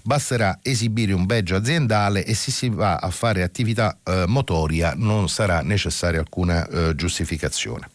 basterà 0.03 0.59
esibire 0.61 1.13
un 1.13 1.25
badge 1.25 1.55
aziendale 1.55 2.25
e 2.25 2.35
se 2.35 2.51
si 2.51 2.69
va 2.69 2.97
a 2.97 3.11
fare 3.11 3.45
attività 3.45 3.97
eh, 4.03 4.25
motoria 4.27 4.93
non 4.97 5.29
sarà 5.29 5.61
necessaria 5.61 6.19
alcuna 6.19 6.67
eh, 6.67 6.97
giustificazione. 6.97 7.89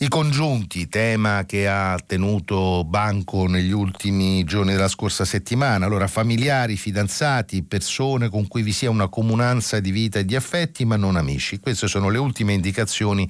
I 0.00 0.06
congiunti, 0.06 0.88
tema 0.88 1.42
che 1.44 1.66
ha 1.66 1.98
tenuto 2.06 2.84
banco 2.84 3.48
negli 3.48 3.72
ultimi 3.72 4.44
giorni 4.44 4.70
della 4.70 4.86
scorsa 4.86 5.24
settimana, 5.24 5.86
allora 5.86 6.06
familiari, 6.06 6.76
fidanzati, 6.76 7.64
persone 7.64 8.28
con 8.28 8.46
cui 8.46 8.62
vi 8.62 8.70
sia 8.70 8.90
una 8.90 9.08
comunanza 9.08 9.80
di 9.80 9.90
vita 9.90 10.20
e 10.20 10.24
di 10.24 10.36
affetti, 10.36 10.84
ma 10.84 10.94
non 10.94 11.16
amici. 11.16 11.58
Queste 11.58 11.88
sono 11.88 12.10
le 12.10 12.18
ultime 12.18 12.52
indicazioni 12.52 13.28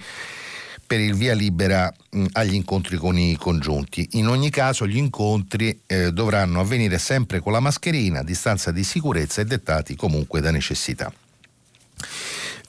per 0.86 1.00
il 1.00 1.14
via 1.14 1.32
libera 1.32 1.90
mh, 2.10 2.26
agli 2.32 2.52
incontri 2.52 2.98
con 2.98 3.18
i 3.18 3.34
congiunti. 3.36 4.06
In 4.12 4.28
ogni 4.28 4.50
caso 4.50 4.86
gli 4.86 4.98
incontri 4.98 5.80
eh, 5.86 6.12
dovranno 6.12 6.60
avvenire 6.60 6.98
sempre 6.98 7.40
con 7.40 7.52
la 7.52 7.60
mascherina, 7.60 8.20
a 8.20 8.24
distanza 8.24 8.72
di 8.72 8.84
sicurezza 8.84 9.40
e 9.40 9.46
dettati 9.46 9.96
comunque 9.96 10.42
da 10.42 10.50
necessità. 10.50 11.10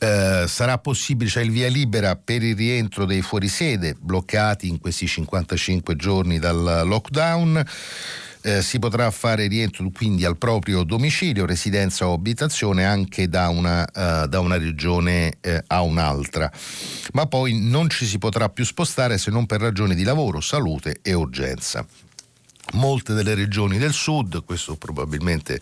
Eh, 0.02 0.46
sarà 0.48 0.78
possibile, 0.78 1.30
c'è 1.30 1.42
il 1.42 1.52
via 1.52 1.68
libera 1.68 2.16
per 2.16 2.42
il 2.42 2.56
rientro 2.56 3.04
dei 3.04 3.22
fuorisede 3.22 3.98
bloccati 4.00 4.70
in 4.70 4.80
questi 4.80 5.06
55 5.06 5.98
giorni 5.98 6.40
dal 6.40 6.84
lockdown. 6.86 7.62
Eh, 8.42 8.62
si 8.62 8.80
potrà 8.80 9.12
fare 9.12 9.48
rientro 9.48 9.90
quindi 9.94 10.24
al 10.24 10.38
proprio 10.38 10.84
domicilio, 10.84 11.46
residenza 11.46 12.08
o 12.08 12.14
abitazione 12.14 12.86
anche 12.86 13.28
da 13.28 13.50
una, 13.50 13.82
uh, 13.82 14.28
da 14.28 14.40
una 14.40 14.58
regione 14.58 15.40
uh, 15.44 15.58
a 15.68 15.82
un'altra, 15.82 16.50
ma 17.12 17.26
poi 17.26 17.60
non 17.60 17.90
ci 17.90 18.06
si 18.06 18.18
potrà 18.18 18.48
più 18.48 18.64
spostare 18.64 19.18
se 19.18 19.30
non 19.30 19.46
per 19.46 19.60
ragioni 19.60 19.94
di 19.94 20.04
lavoro, 20.04 20.40
salute 20.40 21.00
e 21.02 21.12
urgenza. 21.12 21.86
Molte 22.74 23.14
delle 23.14 23.34
regioni 23.34 23.78
del 23.78 23.92
sud, 23.92 24.46
questo 24.46 24.78
probabilmente 24.78 25.60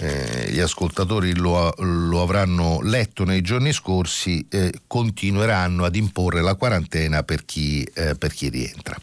eh, 0.00 0.50
gli 0.50 0.60
ascoltatori 0.60 1.36
lo, 1.36 1.74
lo, 1.78 2.22
avranno 2.22 2.80
letto 2.80 3.24
nei 3.24 3.42
giorni 3.42 3.72
scorsi, 3.72 4.46
eh, 4.48 4.72
continueranno 4.86 5.84
ad 5.84 5.94
imporre 5.94 6.40
la 6.40 6.54
quarantena 6.54 7.22
per 7.22 7.44
chi, 7.44 7.82
eh, 7.82 8.14
per 8.14 8.32
chi 8.32 8.48
rientra. 8.48 8.96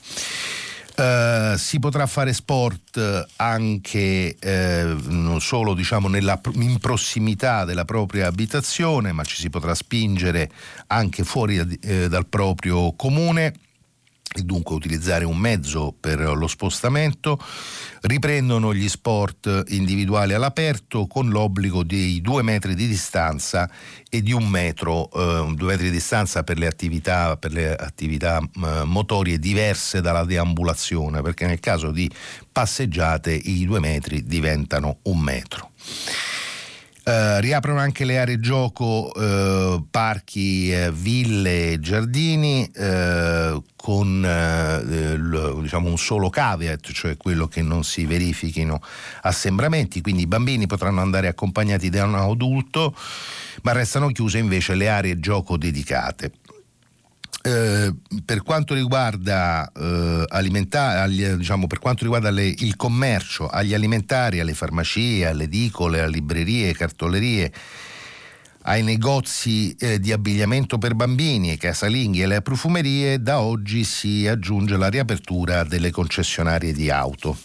Uh, 0.98 1.56
si 1.58 1.78
potrà 1.78 2.08
fare 2.08 2.34
sport 2.34 3.28
anche 3.36 4.36
eh, 4.40 4.96
non 5.04 5.40
solo 5.42 5.76
diciamo, 5.76 6.08
nella, 6.08 6.42
in 6.56 6.80
prossimità 6.80 7.66
della 7.66 7.86
propria 7.86 8.26
abitazione, 8.26 9.12
ma 9.12 9.24
ci 9.24 9.36
si 9.36 9.52
potrà 9.52 9.76
spingere 9.76 10.50
anche 10.88 11.24
fuori 11.24 11.60
eh, 11.82 12.10
dal 12.10 12.26
proprio 12.26 12.94
comune 12.94 13.54
e 14.38 14.44
dunque 14.44 14.76
utilizzare 14.76 15.26
un 15.26 15.38
mezzo 15.38 15.96
per 16.00 16.20
lo 16.20 16.48
spostamento, 16.48 17.40
riprendono 18.02 18.72
gli 18.72 18.88
sport 18.88 19.64
individuali 19.70 20.34
all'aperto 20.34 21.08
con 21.08 21.30
l'obbligo 21.30 21.82
di 21.82 22.22
due 22.22 22.44
metri 22.44 22.76
di 22.76 22.88
distanza 22.88 23.68
e 24.08 24.22
di 24.22 24.32
un 24.34 24.48
metro, 24.48 25.10
eh, 25.12 25.54
due 25.56 25.70
metri 25.70 25.86
di 25.86 25.92
distanza 25.92 26.44
per 26.44 26.60
le 26.60 26.68
attività, 26.68 27.36
per 27.38 27.52
le 27.52 27.76
attività 27.76 28.40
eh, 28.40 28.84
motorie 28.84 29.40
diverse 29.40 30.02
dalla 30.02 30.24
deambulazione, 30.24 31.22
perché 31.24 31.48
nel 31.48 31.60
caso 31.60 31.90
di 31.90 32.10
passeggiate 32.52 33.32
i 33.34 33.66
due 33.66 33.80
metri 33.80 34.24
diventano 34.24 35.00
un 35.04 35.20
metro. 35.20 35.72
Uh, 37.08 37.40
riaprono 37.40 37.80
anche 37.80 38.04
le 38.04 38.20
aree 38.20 38.38
gioco, 38.42 39.10
uh, 39.16 39.88
parchi, 39.90 40.74
uh, 40.74 40.92
ville, 40.92 41.80
giardini 41.80 42.70
con 43.78 44.22
l, 44.22 45.62
diciamo 45.62 45.88
un 45.88 45.98
solo 45.98 46.30
caveat, 46.30 46.92
cioè 46.92 47.16
quello 47.16 47.48
che 47.48 47.62
non 47.62 47.86
si 47.86 48.06
verifichino 48.06 48.82
assembramenti, 49.22 50.02
quindi 50.02 50.24
i 50.24 50.28
bambini 50.28 50.68
potranno 50.68 51.00
andare 51.00 51.30
accompagnati 51.30 51.90
da 51.90 52.04
un 52.04 52.16
adulto, 52.16 52.94
ma 53.62 53.72
restano 53.72 54.10
chiuse 54.10 54.40
invece 54.40 54.76
le 54.76 54.90
aree 54.90 55.18
gioco 55.22 55.56
dedicate. 55.56 56.34
Eh, 57.48 57.94
per 58.26 58.44
quanto 58.44 58.74
riguarda, 58.74 59.72
eh, 59.72 60.26
agli, 60.28 61.26
diciamo, 61.26 61.68
per 61.68 61.80
quanto 61.80 62.04
riguarda 62.04 62.30
le, 62.30 62.46
il 62.46 62.76
commercio, 62.76 63.48
agli 63.48 63.74
alimentari, 63.74 64.42
alle 64.42 64.54
farmacie, 64.54 65.26
alle 65.26 65.44
edicole, 65.44 66.02
alle 66.02 66.12
librerie, 66.12 66.74
cartolerie, 66.74 67.54
ai 68.64 68.84
negozi 68.84 69.74
eh, 69.80 69.98
di 69.98 70.12
abbigliamento 70.12 70.78
per 70.78 70.94
bambini, 70.94 71.52
ai 71.52 71.58
casalinghi 71.58 72.20
e 72.20 72.24
alle 72.26 72.42
profumerie, 72.42 73.22
da 73.22 73.40
oggi 73.40 73.86
si 73.86 74.28
aggiunge 74.28 74.76
la 74.76 74.90
riapertura 74.90 75.64
delle 75.64 75.90
concessionarie 75.90 76.74
di 76.74 76.90
auto. 76.90 77.38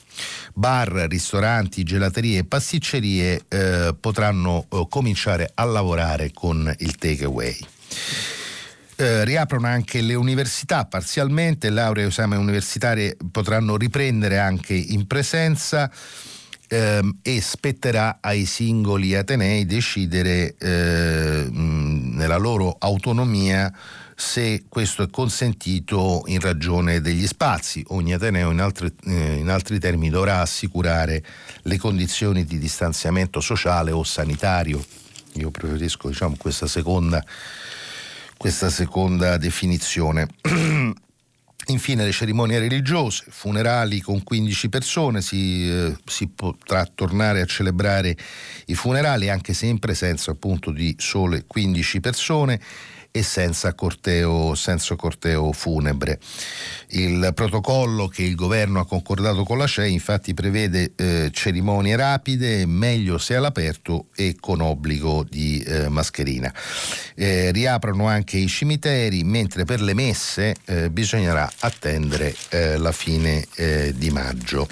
Bar, 0.52 1.06
ristoranti, 1.08 1.84
gelaterie 1.84 2.38
e 2.38 2.44
pasticcerie 2.44 3.44
eh, 3.46 3.94
potranno 3.98 4.66
eh, 4.68 4.86
cominciare 4.88 5.48
a 5.54 5.62
lavorare 5.62 6.32
con 6.32 6.74
il 6.78 6.96
takeaway. 6.96 7.56
Eh, 9.02 9.24
riaprono 9.24 9.66
anche 9.66 10.00
le 10.00 10.14
università 10.14 10.84
parzialmente, 10.84 11.70
lauree 11.70 12.04
e 12.04 12.06
esame 12.06 12.36
universitarie 12.36 13.16
potranno 13.32 13.76
riprendere 13.76 14.38
anche 14.38 14.74
in 14.74 15.08
presenza 15.08 15.90
ehm, 16.68 17.18
e 17.20 17.40
spetterà 17.40 18.18
ai 18.20 18.44
singoli 18.44 19.16
atenei 19.16 19.66
decidere 19.66 20.54
eh, 20.56 21.48
nella 21.50 22.36
loro 22.36 22.76
autonomia 22.78 23.74
se 24.14 24.66
questo 24.68 25.02
è 25.02 25.10
consentito 25.10 26.22
in 26.26 26.38
ragione 26.38 27.00
degli 27.00 27.26
spazi. 27.26 27.82
Ogni 27.88 28.12
Ateneo 28.12 28.52
in 28.52 28.60
altri, 28.60 28.94
eh, 29.06 29.34
in 29.34 29.48
altri 29.48 29.80
termini 29.80 30.10
dovrà 30.10 30.42
assicurare 30.42 31.24
le 31.62 31.76
condizioni 31.76 32.44
di 32.44 32.56
distanziamento 32.56 33.40
sociale 33.40 33.90
o 33.90 34.04
sanitario. 34.04 34.80
Io 35.36 35.50
preferisco 35.50 36.08
diciamo, 36.08 36.36
questa, 36.38 36.68
seconda, 36.68 37.24
questa 38.42 38.70
seconda 38.70 39.36
definizione. 39.36 40.26
Infine 41.68 42.04
le 42.04 42.10
cerimonie 42.10 42.58
religiose, 42.58 43.26
funerali 43.28 44.00
con 44.00 44.24
15 44.24 44.68
persone, 44.68 45.22
si, 45.22 45.70
eh, 45.70 45.96
si, 46.04 46.26
potrà 46.26 46.84
tornare 46.92 47.40
a 47.40 47.44
celebrare 47.44 48.16
i 48.66 48.74
funerali 48.74 49.30
anche 49.30 49.52
se 49.52 49.66
in 49.66 49.78
presenza 49.78 50.32
appunto 50.32 50.72
di 50.72 50.92
sole 50.98 51.44
15 51.46 52.00
persone 52.00 52.60
e 53.12 53.22
senza 53.22 53.74
corteo, 53.74 54.54
senza 54.54 54.96
corteo 54.96 55.52
funebre. 55.52 56.18
Il 56.88 57.30
protocollo 57.34 58.08
che 58.08 58.22
il 58.22 58.34
governo 58.34 58.80
ha 58.80 58.86
concordato 58.86 59.44
con 59.44 59.58
la 59.58 59.66
CE 59.66 59.86
infatti 59.86 60.32
prevede 60.32 60.92
eh, 60.96 61.30
cerimonie 61.30 61.94
rapide, 61.94 62.64
meglio 62.64 63.18
se 63.18 63.36
all'aperto 63.36 64.06
e 64.16 64.36
con 64.40 64.62
obbligo 64.62 65.24
di 65.28 65.60
eh, 65.60 65.88
mascherina. 65.88 66.52
Eh, 67.14 67.52
riaprono 67.52 68.06
anche 68.06 68.38
i 68.38 68.48
cimiteri, 68.48 69.22
mentre 69.24 69.64
per 69.64 69.82
le 69.82 69.92
messe 69.94 70.56
eh, 70.64 70.90
bisognerà 70.90 71.50
attendere 71.60 72.34
eh, 72.48 72.78
la 72.78 72.92
fine 72.92 73.46
eh, 73.56 73.92
di 73.94 74.10
maggio. 74.10 74.66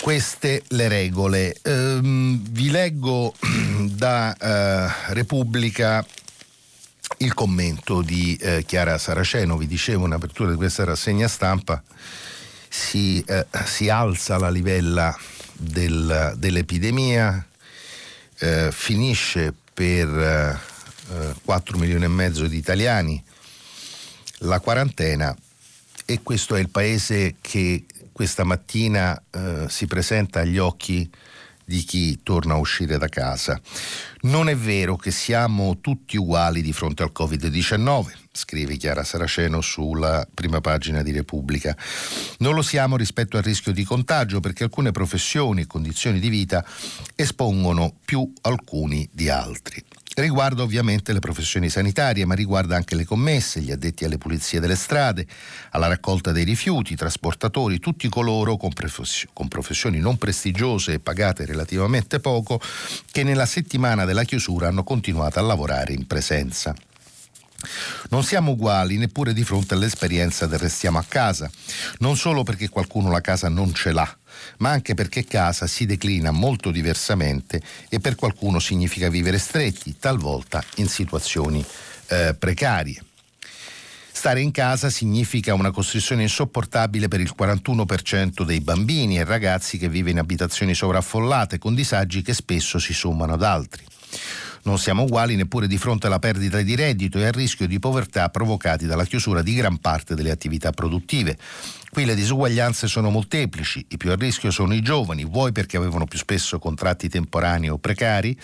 Queste 0.00 0.62
le 0.68 0.88
regole. 0.88 1.56
Ehm, 1.62 2.40
vi 2.50 2.70
leggo 2.70 3.34
da 3.86 4.34
eh, 4.36 5.12
Repubblica 5.14 6.04
il 7.18 7.34
commento 7.34 8.00
di 8.02 8.36
eh, 8.36 8.64
Chiara 8.66 8.96
Saraceno, 8.98 9.56
vi 9.56 9.66
dicevo 9.66 10.06
in 10.06 10.12
apertura 10.12 10.50
di 10.50 10.56
questa 10.56 10.84
rassegna 10.84 11.28
stampa, 11.28 11.82
si, 12.68 13.22
eh, 13.26 13.46
si 13.64 13.88
alza 13.88 14.38
la 14.38 14.48
livella 14.48 15.16
del, 15.52 16.34
dell'epidemia, 16.36 17.46
eh, 18.38 18.70
finisce 18.72 19.52
per 19.74 20.58
4 21.44 21.76
eh, 21.76 21.78
milioni 21.78 22.04
e 22.04 22.08
mezzo 22.08 22.46
di 22.46 22.56
italiani 22.56 23.22
la 24.38 24.60
quarantena 24.60 25.36
e 26.06 26.20
questo 26.22 26.54
è 26.54 26.60
il 26.60 26.70
paese 26.70 27.36
che 27.40 27.84
questa 28.20 28.44
mattina 28.44 29.18
eh, 29.30 29.64
si 29.70 29.86
presenta 29.86 30.40
agli 30.40 30.58
occhi 30.58 31.10
di 31.64 31.82
chi 31.84 32.22
torna 32.22 32.52
a 32.52 32.58
uscire 32.58 32.98
da 32.98 33.08
casa. 33.08 33.58
Non 34.24 34.50
è 34.50 34.54
vero 34.54 34.96
che 34.96 35.10
siamo 35.10 35.78
tutti 35.80 36.18
uguali 36.18 36.60
di 36.60 36.74
fronte 36.74 37.02
al 37.02 37.12
Covid-19, 37.18 38.12
scrive 38.30 38.76
Chiara 38.76 39.04
Saraceno 39.04 39.62
sulla 39.62 40.28
prima 40.34 40.60
pagina 40.60 41.02
di 41.02 41.12
Repubblica. 41.12 41.74
Non 42.40 42.54
lo 42.54 42.60
siamo 42.60 42.98
rispetto 42.98 43.38
al 43.38 43.42
rischio 43.42 43.72
di 43.72 43.84
contagio 43.84 44.40
perché 44.40 44.64
alcune 44.64 44.90
professioni 44.90 45.62
e 45.62 45.66
condizioni 45.66 46.20
di 46.20 46.28
vita 46.28 46.62
espongono 47.14 47.94
più 48.04 48.30
alcuni 48.42 49.08
di 49.10 49.30
altri. 49.30 49.82
Riguarda 50.12 50.62
ovviamente 50.62 51.12
le 51.12 51.20
professioni 51.20 51.68
sanitarie, 51.68 52.24
ma 52.24 52.34
riguarda 52.34 52.74
anche 52.74 52.96
le 52.96 53.04
commesse, 53.04 53.60
gli 53.60 53.70
addetti 53.70 54.04
alle 54.04 54.18
pulizie 54.18 54.58
delle 54.58 54.74
strade, 54.74 55.24
alla 55.70 55.86
raccolta 55.86 56.32
dei 56.32 56.42
rifiuti, 56.42 56.94
i 56.94 56.96
trasportatori, 56.96 57.78
tutti 57.78 58.08
coloro 58.08 58.56
con, 58.56 58.72
profes- 58.72 59.28
con 59.32 59.46
professioni 59.46 59.98
non 59.98 60.18
prestigiose 60.18 60.94
e 60.94 60.98
pagate 60.98 61.46
relativamente 61.46 62.18
poco 62.18 62.60
che 63.12 63.22
nella 63.22 63.46
settimana 63.46 64.04
della 64.04 64.24
chiusura 64.24 64.66
hanno 64.66 64.82
continuato 64.82 65.38
a 65.38 65.42
lavorare 65.42 65.92
in 65.92 66.06
presenza. 66.06 66.74
Non 68.08 68.24
siamo 68.24 68.52
uguali 68.52 68.96
neppure 68.96 69.32
di 69.32 69.44
fronte 69.44 69.74
all'esperienza 69.74 70.46
del 70.46 70.58
restiamo 70.58 70.98
a 70.98 71.04
casa, 71.06 71.48
non 71.98 72.16
solo 72.16 72.42
perché 72.42 72.68
qualcuno 72.68 73.10
la 73.10 73.20
casa 73.20 73.48
non 73.48 73.72
ce 73.74 73.92
l'ha, 73.92 74.18
ma 74.58 74.70
anche 74.70 74.94
perché 74.94 75.24
casa 75.24 75.66
si 75.66 75.86
declina 75.86 76.30
molto 76.30 76.70
diversamente 76.70 77.60
e 77.88 78.00
per 78.00 78.14
qualcuno 78.14 78.58
significa 78.58 79.08
vivere 79.08 79.38
stretti, 79.38 79.96
talvolta 79.98 80.62
in 80.76 80.88
situazioni 80.88 81.64
eh, 82.08 82.34
precarie. 82.38 83.02
Stare 84.12 84.42
in 84.42 84.50
casa 84.50 84.90
significa 84.90 85.54
una 85.54 85.70
costrizione 85.70 86.22
insopportabile 86.22 87.08
per 87.08 87.20
il 87.20 87.32
41% 87.34 88.42
dei 88.44 88.60
bambini 88.60 89.18
e 89.18 89.24
ragazzi 89.24 89.78
che 89.78 89.88
vive 89.88 90.10
in 90.10 90.18
abitazioni 90.18 90.74
sovraffollate 90.74 91.58
con 91.58 91.74
disagi 91.74 92.20
che 92.20 92.34
spesso 92.34 92.78
si 92.78 92.92
sommano 92.92 93.32
ad 93.32 93.42
altri. 93.42 93.82
Non 94.64 94.78
siamo 94.78 95.04
uguali 95.04 95.36
neppure 95.36 95.66
di 95.66 95.78
fronte 95.78 96.06
alla 96.06 96.18
perdita 96.18 96.60
di 96.60 96.74
reddito 96.74 97.18
e 97.18 97.24
al 97.24 97.32
rischio 97.32 97.66
di 97.66 97.78
povertà 97.78 98.28
provocati 98.28 98.84
dalla 98.84 99.06
chiusura 99.06 99.40
di 99.40 99.54
gran 99.54 99.78
parte 99.78 100.14
delle 100.14 100.30
attività 100.30 100.70
produttive. 100.70 101.38
Qui 101.92 102.04
le 102.04 102.14
disuguaglianze 102.14 102.86
sono 102.86 103.10
molteplici, 103.10 103.84
i 103.88 103.96
più 103.96 104.12
a 104.12 104.14
rischio 104.14 104.52
sono 104.52 104.74
i 104.74 104.80
giovani, 104.80 105.24
vuoi 105.24 105.50
perché 105.50 105.76
avevano 105.76 106.06
più 106.06 106.18
spesso 106.18 106.60
contratti 106.60 107.08
temporanei 107.08 107.68
o 107.68 107.78
precari, 107.78 108.38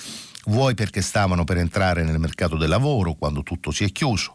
vuoi 0.46 0.74
perché 0.74 1.00
stavano 1.00 1.44
per 1.44 1.59
entrare 1.59 2.02
nel 2.02 2.18
mercato 2.18 2.56
del 2.56 2.68
lavoro 2.68 3.14
quando 3.14 3.44
tutto 3.44 3.70
si 3.70 3.85
è 3.85 3.92
chiuso. 3.92 4.35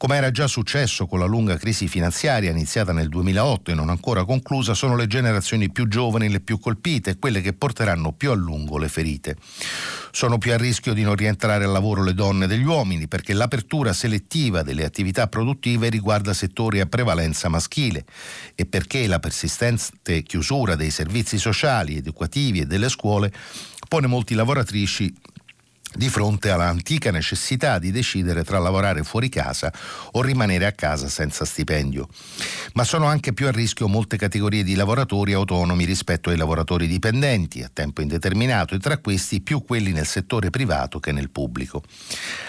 Come 0.00 0.16
era 0.16 0.30
già 0.30 0.46
successo 0.46 1.06
con 1.06 1.18
la 1.18 1.26
lunga 1.26 1.58
crisi 1.58 1.86
finanziaria 1.86 2.50
iniziata 2.50 2.90
nel 2.90 3.10
2008 3.10 3.70
e 3.70 3.74
non 3.74 3.90
ancora 3.90 4.24
conclusa, 4.24 4.72
sono 4.72 4.96
le 4.96 5.06
generazioni 5.06 5.70
più 5.70 5.88
giovani 5.88 6.30
le 6.30 6.40
più 6.40 6.58
colpite 6.58 7.18
quelle 7.18 7.42
che 7.42 7.52
porteranno 7.52 8.12
più 8.12 8.30
a 8.30 8.34
lungo 8.34 8.78
le 8.78 8.88
ferite. 8.88 9.36
Sono 10.10 10.38
più 10.38 10.54
a 10.54 10.56
rischio 10.56 10.94
di 10.94 11.02
non 11.02 11.16
rientrare 11.16 11.64
al 11.64 11.70
lavoro 11.70 12.02
le 12.02 12.14
donne 12.14 12.46
degli 12.46 12.64
uomini 12.64 13.08
perché 13.08 13.34
l'apertura 13.34 13.92
selettiva 13.92 14.62
delle 14.62 14.86
attività 14.86 15.26
produttive 15.26 15.90
riguarda 15.90 16.32
settori 16.32 16.80
a 16.80 16.86
prevalenza 16.86 17.50
maschile 17.50 18.06
e 18.54 18.64
perché 18.64 19.06
la 19.06 19.18
persistente 19.18 20.22
chiusura 20.22 20.76
dei 20.76 20.90
servizi 20.90 21.36
sociali, 21.36 21.98
educativi 21.98 22.60
e 22.60 22.64
delle 22.64 22.88
scuole 22.88 23.30
pone 23.86 24.06
molti 24.06 24.32
lavoratrici 24.32 25.12
di 25.94 26.08
fronte 26.08 26.50
all'antica 26.50 27.10
necessità 27.10 27.78
di 27.78 27.90
decidere 27.90 28.44
tra 28.44 28.58
lavorare 28.58 29.02
fuori 29.02 29.28
casa 29.28 29.72
o 30.12 30.22
rimanere 30.22 30.66
a 30.66 30.72
casa 30.72 31.08
senza 31.08 31.44
stipendio. 31.44 32.08
Ma 32.74 32.84
sono 32.84 33.06
anche 33.06 33.32
più 33.32 33.46
a 33.46 33.50
rischio 33.50 33.88
molte 33.88 34.16
categorie 34.16 34.62
di 34.62 34.74
lavoratori 34.74 35.32
autonomi 35.32 35.84
rispetto 35.84 36.30
ai 36.30 36.36
lavoratori 36.36 36.86
dipendenti 36.86 37.62
a 37.62 37.70
tempo 37.72 38.02
indeterminato 38.02 38.74
e 38.74 38.78
tra 38.78 38.98
questi 38.98 39.40
più 39.40 39.64
quelli 39.64 39.92
nel 39.92 40.06
settore 40.06 40.50
privato 40.50 41.00
che 41.00 41.12
nel 41.12 41.30
pubblico. 41.30 41.82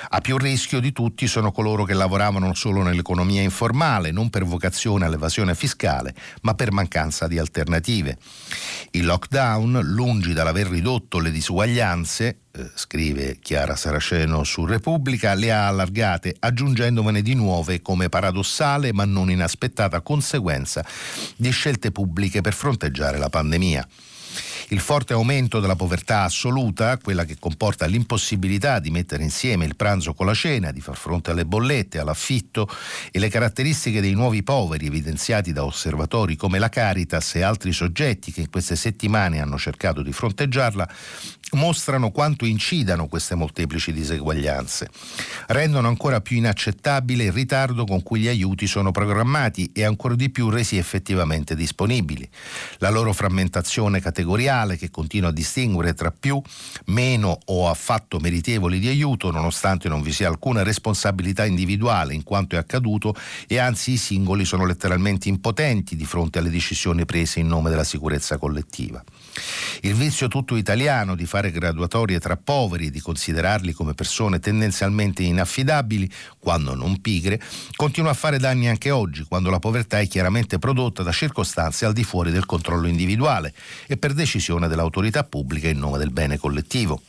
A 0.10 0.22
più 0.22 0.38
rischio 0.38 0.80
di 0.80 0.92
tutti 0.92 1.28
sono 1.28 1.52
coloro 1.52 1.84
che 1.84 1.94
lavoravano 1.94 2.54
solo 2.54 2.84
nell'economia 2.84 3.42
informale, 3.42 4.12
non 4.12 4.30
per 4.30 4.44
vocazione 4.44 5.06
all'evasione 5.06 5.56
fiscale, 5.56 6.14
ma 6.42 6.54
per 6.54 6.72
mancanza 6.72 7.28
di 7.28 7.40
alternative. 7.40 8.18
Il 8.92 9.06
lockdown, 9.06 9.80
lungi 9.84 10.34
dall'aver 10.34 10.68
ridotto 10.68 11.20
le 11.20 11.32
disuguaglianze, 11.32 12.38
scrive 12.76 13.38
Chiara 13.40 13.76
Saraceno 13.76 14.44
su 14.44 14.66
Repubblica, 14.66 15.34
le 15.34 15.52
ha 15.52 15.68
allargate 15.68 16.36
aggiungendovene 16.38 17.22
di 17.22 17.34
nuove 17.34 17.82
come 17.82 18.10
paradossale 18.10 18.92
ma 18.94 19.06
non 19.06 19.30
inaspettata 19.30 20.02
conseguenza 20.02 20.86
di 21.36 21.50
scelte 21.52 21.92
pubbliche 21.92 22.42
per 22.42 22.54
fronteggiare 22.54 23.18
la 23.18 23.30
pandemia. 23.30 23.88
Il 24.70 24.80
forte 24.80 25.12
aumento 25.12 25.60
della 25.60 25.76
povertà 25.76 26.24
assoluta, 26.24 26.98
quella 26.98 27.26
che 27.26 27.36
comporta 27.38 27.86
l'impossibilità 27.86 28.80
di 28.80 28.90
mettere 28.90 29.22
insieme 29.22 29.66
il 29.66 29.76
pranzo 29.76 30.14
con 30.14 30.26
la 30.26 30.34
cena, 30.34 30.72
di 30.72 30.80
far 30.80 30.96
fronte 30.96 31.32
alle 31.32 31.46
bollette, 31.46 32.00
all'affitto 32.00 32.70
e 33.12 33.20
le 33.20 33.28
caratteristiche 33.28 34.00
dei 34.00 34.14
nuovi 34.14 34.44
poveri 34.44 34.86
evidenziati 34.86 35.52
da 35.52 35.66
osservatori 35.66 36.38
come 36.38 36.58
la 36.58 36.70
Caritas 36.70 37.36
e 37.36 37.42
altri 37.42 37.74
soggetti 37.74 38.32
che 38.32 38.40
in 38.40 38.50
queste 38.50 38.78
settimane 38.78 39.42
hanno 39.42 39.58
cercato 39.58 40.02
di 40.02 40.14
fronteggiarla, 40.14 40.90
mostrano 41.52 42.12
quanto 42.12 42.46
incidano 42.46 43.08
queste 43.08 43.36
molteplici 43.36 43.92
diseguaglianze. 43.92 44.90
Rendono 45.48 45.88
ancora 45.88 46.22
più 46.22 46.38
inaccettabile 46.38 47.26
il 47.26 47.32
ritardo 47.32 47.86
con 47.86 48.04
cui 48.04 48.22
gli 48.22 48.28
aiuti 48.28 48.68
sono 48.68 48.92
programmati 48.92 49.72
e 49.74 49.84
ancora 49.84 50.16
di 50.16 50.30
più 50.30 50.50
resi 50.50 50.78
effettivamente 50.78 51.56
disponibili. 51.56 52.28
La 52.78 52.90
loro 52.90 53.14
frammentazione 53.14 54.00
categoriale 54.00 54.78
che 54.78 54.90
continua 54.90 55.30
a 55.30 55.34
distinguere 55.34 55.94
tra 55.94 56.12
più, 56.12 56.42
meno 56.86 57.40
o 57.46 57.70
affatto 57.70 58.20
meritevoli 58.20 58.80
di 58.80 58.88
aiuto 58.88 59.32
nonostante 59.32 59.90
non 59.90 60.02
vi 60.02 60.12
sia 60.12 60.28
alcuna 60.28 60.64
responsabilità 60.64 61.46
individuale 61.46 62.14
in 62.14 62.24
quanto 62.24 62.56
è 62.56 62.60
accaduto 62.60 63.16
e 63.48 63.58
anzi 63.58 63.92
i 63.92 63.98
singoli 63.98 64.46
sono 64.46 64.66
letteralmente 64.66 65.30
impotenti 65.30 65.96
di 65.96 66.06
fronte 66.06 66.40
alle 66.40 66.50
decisioni 66.50 67.06
prese 67.06 67.40
in 67.40 67.48
nome 67.48 67.70
della 67.70 67.84
sicurezza 67.84 68.38
collettiva. 68.38 69.04
Il 69.82 69.94
vizio 69.94 70.28
tutto 70.28 70.56
italiano 70.56 71.16
di 71.16 71.26
fare 71.26 71.52
graduatorie 71.52 72.20
tra 72.20 72.38
poveri 72.38 72.88
e 72.88 72.90
di 72.92 73.00
considerarli 73.00 73.74
come 73.74 73.94
persone 73.94 74.40
tendenzialmente 74.40 75.24
inaffidabili, 75.24 76.10
quando 76.40 76.76
non 76.76 77.02
pigre, 77.02 77.42
continua 77.76 78.12
a 78.12 78.16
fare 78.16 78.38
danni 78.38 78.68
anche 78.68 78.92
oggi, 78.92 79.24
quando 79.24 79.50
la 79.50 79.60
povertà 79.60 80.00
è 80.00 80.08
chiaramente 80.08 80.60
prodotta 80.60 81.04
da 81.04 81.12
circostanze 81.12 81.86
al 81.86 81.94
di 81.94 82.04
fuori 82.04 82.32
del 82.32 82.46
controllo 82.46 82.88
individuale 82.88 83.54
e 83.88 83.98
per 83.98 84.14
decisione 84.14 84.68
dell'autorità 84.68 85.24
pubblica 85.24 85.68
in 85.68 85.80
nome 85.80 85.98
del 85.98 86.12
bene 86.12 86.38
collettivo. 86.38 87.02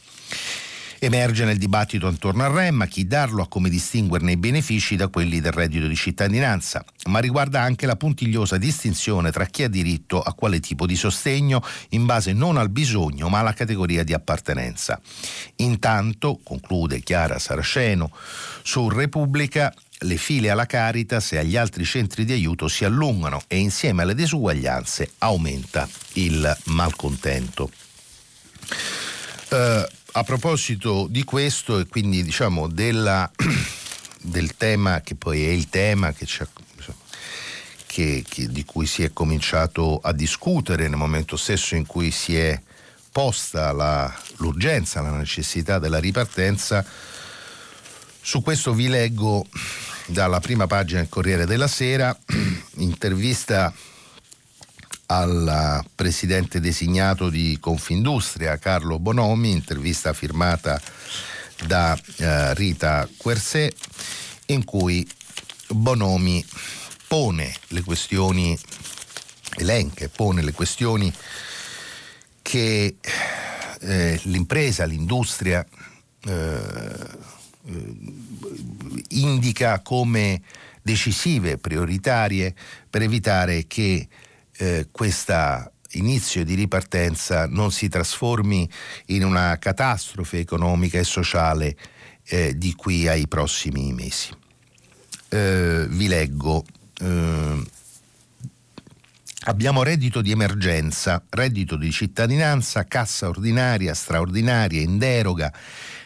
Emerge 1.05 1.45
nel 1.45 1.59
dibattito 1.59 2.07
attorno 2.07 2.45
al 2.45 2.53
REM 2.53 2.87
chi 2.87 3.09
darlo 3.09 3.43
a 3.43 3.49
come 3.49 3.69
distinguerne 3.69 4.31
i 4.31 4.37
benefici 4.37 4.95
da 4.95 5.09
quelli 5.09 5.41
del 5.41 5.51
reddito 5.51 5.88
di 5.88 5.97
cittadinanza, 5.97 6.85
ma 7.07 7.19
riguarda 7.19 7.61
anche 7.61 7.87
la 7.87 7.97
puntigliosa 7.97 8.57
distinzione 8.57 9.33
tra 9.33 9.47
chi 9.47 9.65
ha 9.65 9.69
diritto 9.69 10.23
a 10.23 10.33
quale 10.33 10.61
tipo 10.61 10.87
di 10.87 10.95
sostegno 10.95 11.61
in 11.88 12.07
base 12.07 12.33
non 12.33 12.57
al 12.57 12.69
bisogno 12.69 13.29
ma 13.29 13.41
alla 13.41 13.53
categoria 13.53 14.05
di 14.05 14.12
appartenenza. 14.12 15.01
Intanto, 15.57 16.38
conclude 16.41 17.01
Chiara 17.01 17.41
Saraceno, 17.41 18.12
su 18.62 18.88
Repubblica 18.88 19.75
le 20.03 20.17
file 20.17 20.51
alla 20.51 20.67
Caritas 20.67 21.33
e 21.33 21.38
agli 21.38 21.57
altri 21.57 21.85
centri 21.85 22.25
di 22.25 22.31
aiuto 22.31 22.69
si 22.69 22.85
allungano 22.85 23.43
e 23.49 23.59
insieme 23.59 24.03
alle 24.03 24.15
disuguaglianze 24.15 25.15
aumenta 25.19 25.88
il 26.12 26.57
malcontento. 26.67 27.73
Uh, 29.51 30.01
a 30.12 30.25
proposito 30.25 31.07
di 31.09 31.25
questo 31.25 31.79
e 31.79 31.87
quindi 31.87 32.22
diciamo 32.22 32.68
della, 32.68 33.31
del 34.20 34.57
tema 34.57 35.01
che 35.01 35.14
poi 35.14 35.44
è 35.44 35.51
il 35.51 35.68
tema 35.68 36.12
che 36.12 36.27
che, 37.87 38.25
che, 38.27 38.48
di 38.48 38.64
cui 38.64 38.87
si 38.87 39.03
è 39.03 39.12
cominciato 39.12 39.98
a 40.03 40.12
discutere 40.12 40.88
nel 40.88 40.96
momento 40.96 41.37
stesso 41.37 41.75
in 41.75 41.85
cui 41.85 42.11
si 42.11 42.37
è 42.38 42.59
posta 43.11 43.70
la, 43.72 44.12
l'urgenza, 44.37 45.03
la 45.03 45.11
necessità 45.11 45.79
della 45.79 45.98
ripartenza, 45.98 46.83
su 48.22 48.40
questo 48.40 48.72
vi 48.72 48.88
leggo 48.88 49.46
dalla 50.07 50.40
prima 50.40 50.66
pagina 50.66 51.01
del 51.01 51.11
Corriere 51.11 51.44
della 51.44 51.68
Sera, 51.68 52.16
intervista 52.77 53.70
al 55.12 55.85
presidente 55.94 56.59
designato 56.59 57.29
di 57.29 57.59
Confindustria, 57.61 58.57
Carlo 58.57 58.98
Bonomi, 58.98 59.51
intervista 59.51 60.14
firmata 60.14 60.81
da 61.66 61.98
eh, 62.16 62.55
Rita 62.55 63.07
Quersè, 63.14 63.70
in 64.46 64.64
cui 64.64 65.07
Bonomi 65.68 66.42
pone 67.07 67.55
le 67.68 67.83
questioni, 67.83 68.59
elenche, 69.59 70.09
pone 70.09 70.40
le 70.40 70.53
questioni 70.53 71.12
che 72.40 72.96
eh, 73.81 74.20
l'impresa, 74.25 74.87
l'industria 74.87 75.66
eh, 76.25 77.07
indica 79.09 79.81
come 79.81 80.40
decisive, 80.81 81.59
prioritarie 81.59 82.55
per 82.88 83.03
evitare 83.03 83.66
che 83.66 84.09
eh, 84.57 84.88
questo 84.91 85.73
inizio 85.93 86.45
di 86.45 86.55
ripartenza 86.55 87.47
non 87.47 87.71
si 87.71 87.88
trasformi 87.88 88.69
in 89.07 89.25
una 89.25 89.59
catastrofe 89.59 90.38
economica 90.38 90.99
e 90.99 91.05
sociale 91.05 91.77
eh, 92.25 92.57
di 92.57 92.75
qui 92.75 93.09
ai 93.09 93.29
prossimi 93.29 93.93
mesi. 93.93 94.31
Eh, 95.29 95.87
vi 95.88 96.09
leggo. 96.09 96.65
Eh, 97.01 97.62
abbiamo 99.45 99.83
reddito 99.83 100.21
di 100.21 100.31
emergenza, 100.31 101.23
reddito 101.31 101.77
di 101.77 101.91
cittadinanza, 101.91 102.85
cassa 102.85 103.29
ordinaria, 103.29 103.95
straordinaria, 103.95 104.81
in 104.81 104.99
deroga 104.99 105.53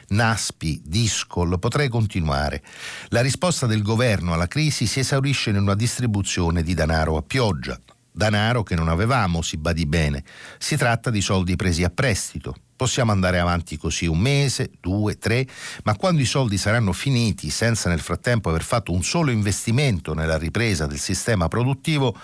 Naspi, 0.09 0.81
Discol, 0.85 1.59
potrei 1.59 1.89
continuare. 1.89 2.63
La 3.09 3.21
risposta 3.21 3.67
del 3.67 3.83
governo 3.83 4.33
alla 4.33 4.47
crisi 4.47 4.87
si 4.87 5.01
esaurisce 5.01 5.51
in 5.51 5.57
una 5.57 5.75
distribuzione 5.75 6.63
di 6.63 6.75
denaro 6.75 7.17
a 7.17 7.23
pioggia. 7.23 7.79
Danaro 8.16 8.62
che 8.62 8.74
non 8.74 8.88
avevamo, 8.88 9.42
si 9.42 9.59
badi 9.59 9.85
bene. 9.85 10.24
Si 10.57 10.74
tratta 10.79 11.11
di 11.11 11.20
soldi 11.20 11.55
presi 11.55 11.85
a 11.85 11.90
prestito. 11.90 12.57
Possiamo 12.74 13.12
andare 13.12 13.38
avanti 13.38 13.76
così 13.76 14.07
un 14.07 14.18
mese, 14.18 14.70
due, 14.81 15.18
tre, 15.18 15.46
ma 15.85 15.94
quando 15.96 16.22
i 16.22 16.24
soldi 16.24 16.57
saranno 16.57 16.94
finiti 16.94 17.50
senza 17.50 17.90
nel 17.90 18.00
frattempo 18.00 18.48
aver 18.48 18.62
fatto 18.62 18.90
un 18.90 19.02
solo 19.02 19.31
investimento 19.31 20.14
nella 20.14 20.38
ripresa 20.38 20.87
del 20.87 20.98
sistema 20.98 21.48
produttivo, 21.48 22.16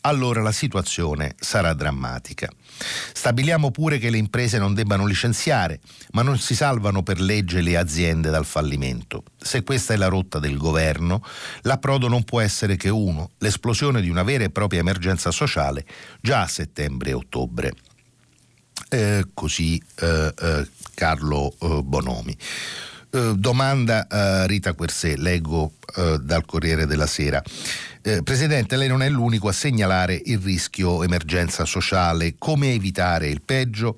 allora 0.00 0.40
la 0.40 0.52
situazione 0.52 1.34
sarà 1.38 1.74
drammatica. 1.74 2.48
Stabiliamo 3.12 3.70
pure 3.70 3.98
che 3.98 4.10
le 4.10 4.18
imprese 4.18 4.58
non 4.58 4.74
debbano 4.74 5.06
licenziare, 5.06 5.80
ma 6.12 6.22
non 6.22 6.38
si 6.38 6.54
salvano 6.54 7.02
per 7.02 7.20
legge 7.20 7.60
le 7.60 7.76
aziende 7.76 8.30
dal 8.30 8.44
fallimento. 8.44 9.24
Se 9.38 9.62
questa 9.62 9.94
è 9.94 9.96
la 9.96 10.08
rotta 10.08 10.38
del 10.38 10.56
governo, 10.56 11.24
l'approdo 11.62 12.08
non 12.08 12.24
può 12.24 12.40
essere 12.40 12.76
che 12.76 12.88
uno, 12.88 13.30
l'esplosione 13.38 14.00
di 14.00 14.08
una 14.08 14.22
vera 14.22 14.44
e 14.44 14.50
propria 14.50 14.80
emergenza 14.80 15.30
sociale 15.30 15.84
già 16.20 16.42
a 16.42 16.48
settembre 16.48 17.10
e 17.10 17.14
ottobre. 17.14 17.72
Eh, 18.88 19.26
così 19.32 19.82
eh, 20.00 20.34
eh, 20.36 20.68
Carlo 20.94 21.54
eh, 21.60 21.82
Bonomi. 21.82 22.36
Eh, 23.10 23.34
domanda 23.36 24.06
a 24.08 24.44
Rita 24.44 24.72
Quersè, 24.72 25.16
leggo 25.16 25.74
eh, 25.96 26.18
dal 26.20 26.44
Corriere 26.44 26.86
della 26.86 27.06
Sera. 27.06 27.40
Eh, 28.06 28.22
Presidente, 28.22 28.76
lei 28.76 28.86
non 28.86 29.00
è 29.00 29.08
l'unico 29.08 29.48
a 29.48 29.52
segnalare 29.52 30.20
il 30.26 30.36
rischio 30.36 31.02
emergenza 31.02 31.64
sociale. 31.64 32.34
Come 32.36 32.74
evitare 32.74 33.28
il 33.28 33.40
peggio? 33.40 33.96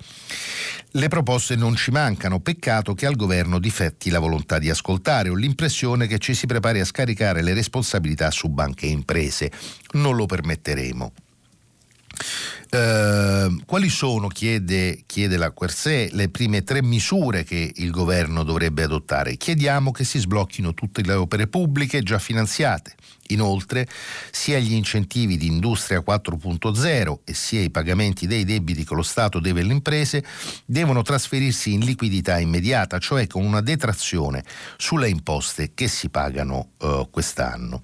Le 0.91 1.09
proposte 1.09 1.57
non 1.57 1.75
ci 1.75 1.91
mancano, 1.91 2.39
peccato 2.39 2.93
che 2.93 3.05
al 3.05 3.17
governo 3.17 3.59
difetti 3.59 4.09
la 4.09 4.19
volontà 4.19 4.59
di 4.59 4.69
ascoltare 4.69 5.27
o 5.27 5.33
l'impressione 5.33 6.07
che 6.07 6.19
ci 6.19 6.33
si 6.35 6.45
prepari 6.45 6.79
a 6.79 6.85
scaricare 6.85 7.43
le 7.43 7.53
responsabilità 7.53 8.31
su 8.31 8.47
banche 8.47 8.85
e 8.85 8.91
imprese. 8.91 9.51
Non 9.91 10.15
lo 10.15 10.25
permetteremo. 10.25 11.11
Uh, 12.71 13.61
quali 13.65 13.89
sono, 13.89 14.29
chiede, 14.29 15.03
chiede 15.05 15.35
la 15.35 15.51
Quersè, 15.51 16.11
le 16.13 16.29
prime 16.29 16.63
tre 16.63 16.81
misure 16.81 17.43
che 17.43 17.73
il 17.75 17.91
governo 17.91 18.43
dovrebbe 18.43 18.83
adottare? 18.83 19.35
Chiediamo 19.35 19.91
che 19.91 20.05
si 20.05 20.17
sblocchino 20.17 20.73
tutte 20.73 21.01
le 21.01 21.13
opere 21.13 21.47
pubbliche 21.47 22.01
già 22.03 22.19
finanziate. 22.19 22.95
Inoltre, 23.27 23.87
sia 24.31 24.59
gli 24.59 24.73
incentivi 24.73 25.37
di 25.37 25.47
Industria 25.47 26.03
4.0 26.05 27.19
e 27.23 27.33
sia 27.33 27.61
i 27.61 27.69
pagamenti 27.69 28.27
dei 28.27 28.45
debiti 28.45 28.85
che 28.85 28.95
lo 28.95 29.03
Stato 29.03 29.39
deve 29.39 29.61
alle 29.61 29.73
imprese 29.73 30.23
devono 30.65 31.01
trasferirsi 31.01 31.73
in 31.73 31.81
liquidità 31.81 32.39
immediata, 32.39 32.99
cioè 32.99 33.27
con 33.27 33.43
una 33.43 33.61
detrazione 33.61 34.43
sulle 34.77 35.09
imposte 35.09 35.71
che 35.73 35.87
si 35.87 36.09
pagano 36.09 36.69
uh, 36.79 37.09
quest'anno 37.09 37.81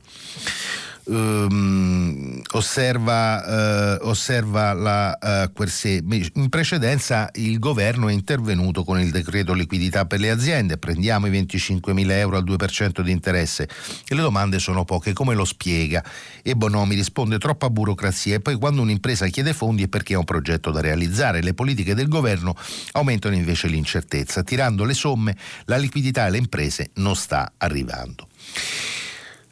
um, 1.06 2.42
osserva, 2.52 3.98
uh, 4.00 4.08
osserva 4.08 4.74
la 4.74 5.18
uh, 5.20 5.52
Quersè. 5.52 6.02
In 6.34 6.50
precedenza 6.50 7.30
il 7.34 7.60
governo 7.60 8.08
è 8.08 8.14
intervenuto 8.14 8.84
con 8.84 9.00
il 9.00 9.12
decreto 9.12 9.54
liquidità 9.54 10.06
per 10.06 10.20
le 10.20 10.30
aziende, 10.30 10.78
prendiamo 10.78 11.28
i 11.28 11.30
25 11.30 11.94
mila 11.94 12.18
euro 12.18 12.38
al 12.38 12.44
2% 12.44 13.02
di 13.02 13.12
interesse 13.12 13.68
e 14.08 14.16
le 14.16 14.22
domande 14.22 14.60
sono 14.60 14.86
poche, 14.86 15.14
come 15.14 15.34
lo 15.34 15.46
spiega? 15.46 16.04
E 16.42 16.56
Bonomi 16.56 16.96
risponde 16.96 17.38
troppa 17.38 17.70
burocrazia 17.70 18.36
e 18.36 18.40
poi 18.40 18.56
quando 18.56 18.82
un'impresa 18.82 19.28
chiede 19.28 19.54
fondi 19.54 19.84
è 19.84 19.88
perché 19.88 20.14
ha 20.14 20.20
un 20.20 20.26
progetto 20.26 20.72
da 20.72 20.82
realizzare, 20.82 21.42
le 21.42 21.54
politiche 21.54 21.96
del 21.96 22.08
governo 22.08 22.56
aumentano 22.94 23.36
invece 23.36 23.68
l'incertezza, 23.68 24.44
tirando 24.44 24.84
le 24.84 24.94
somme 24.94 25.36
la 25.66 25.78
liquidità 25.78 26.24
alle 26.24 26.38
imprese 26.38 26.92
non 26.96 27.16
sta 27.16 27.54
arrivando. 27.58 28.28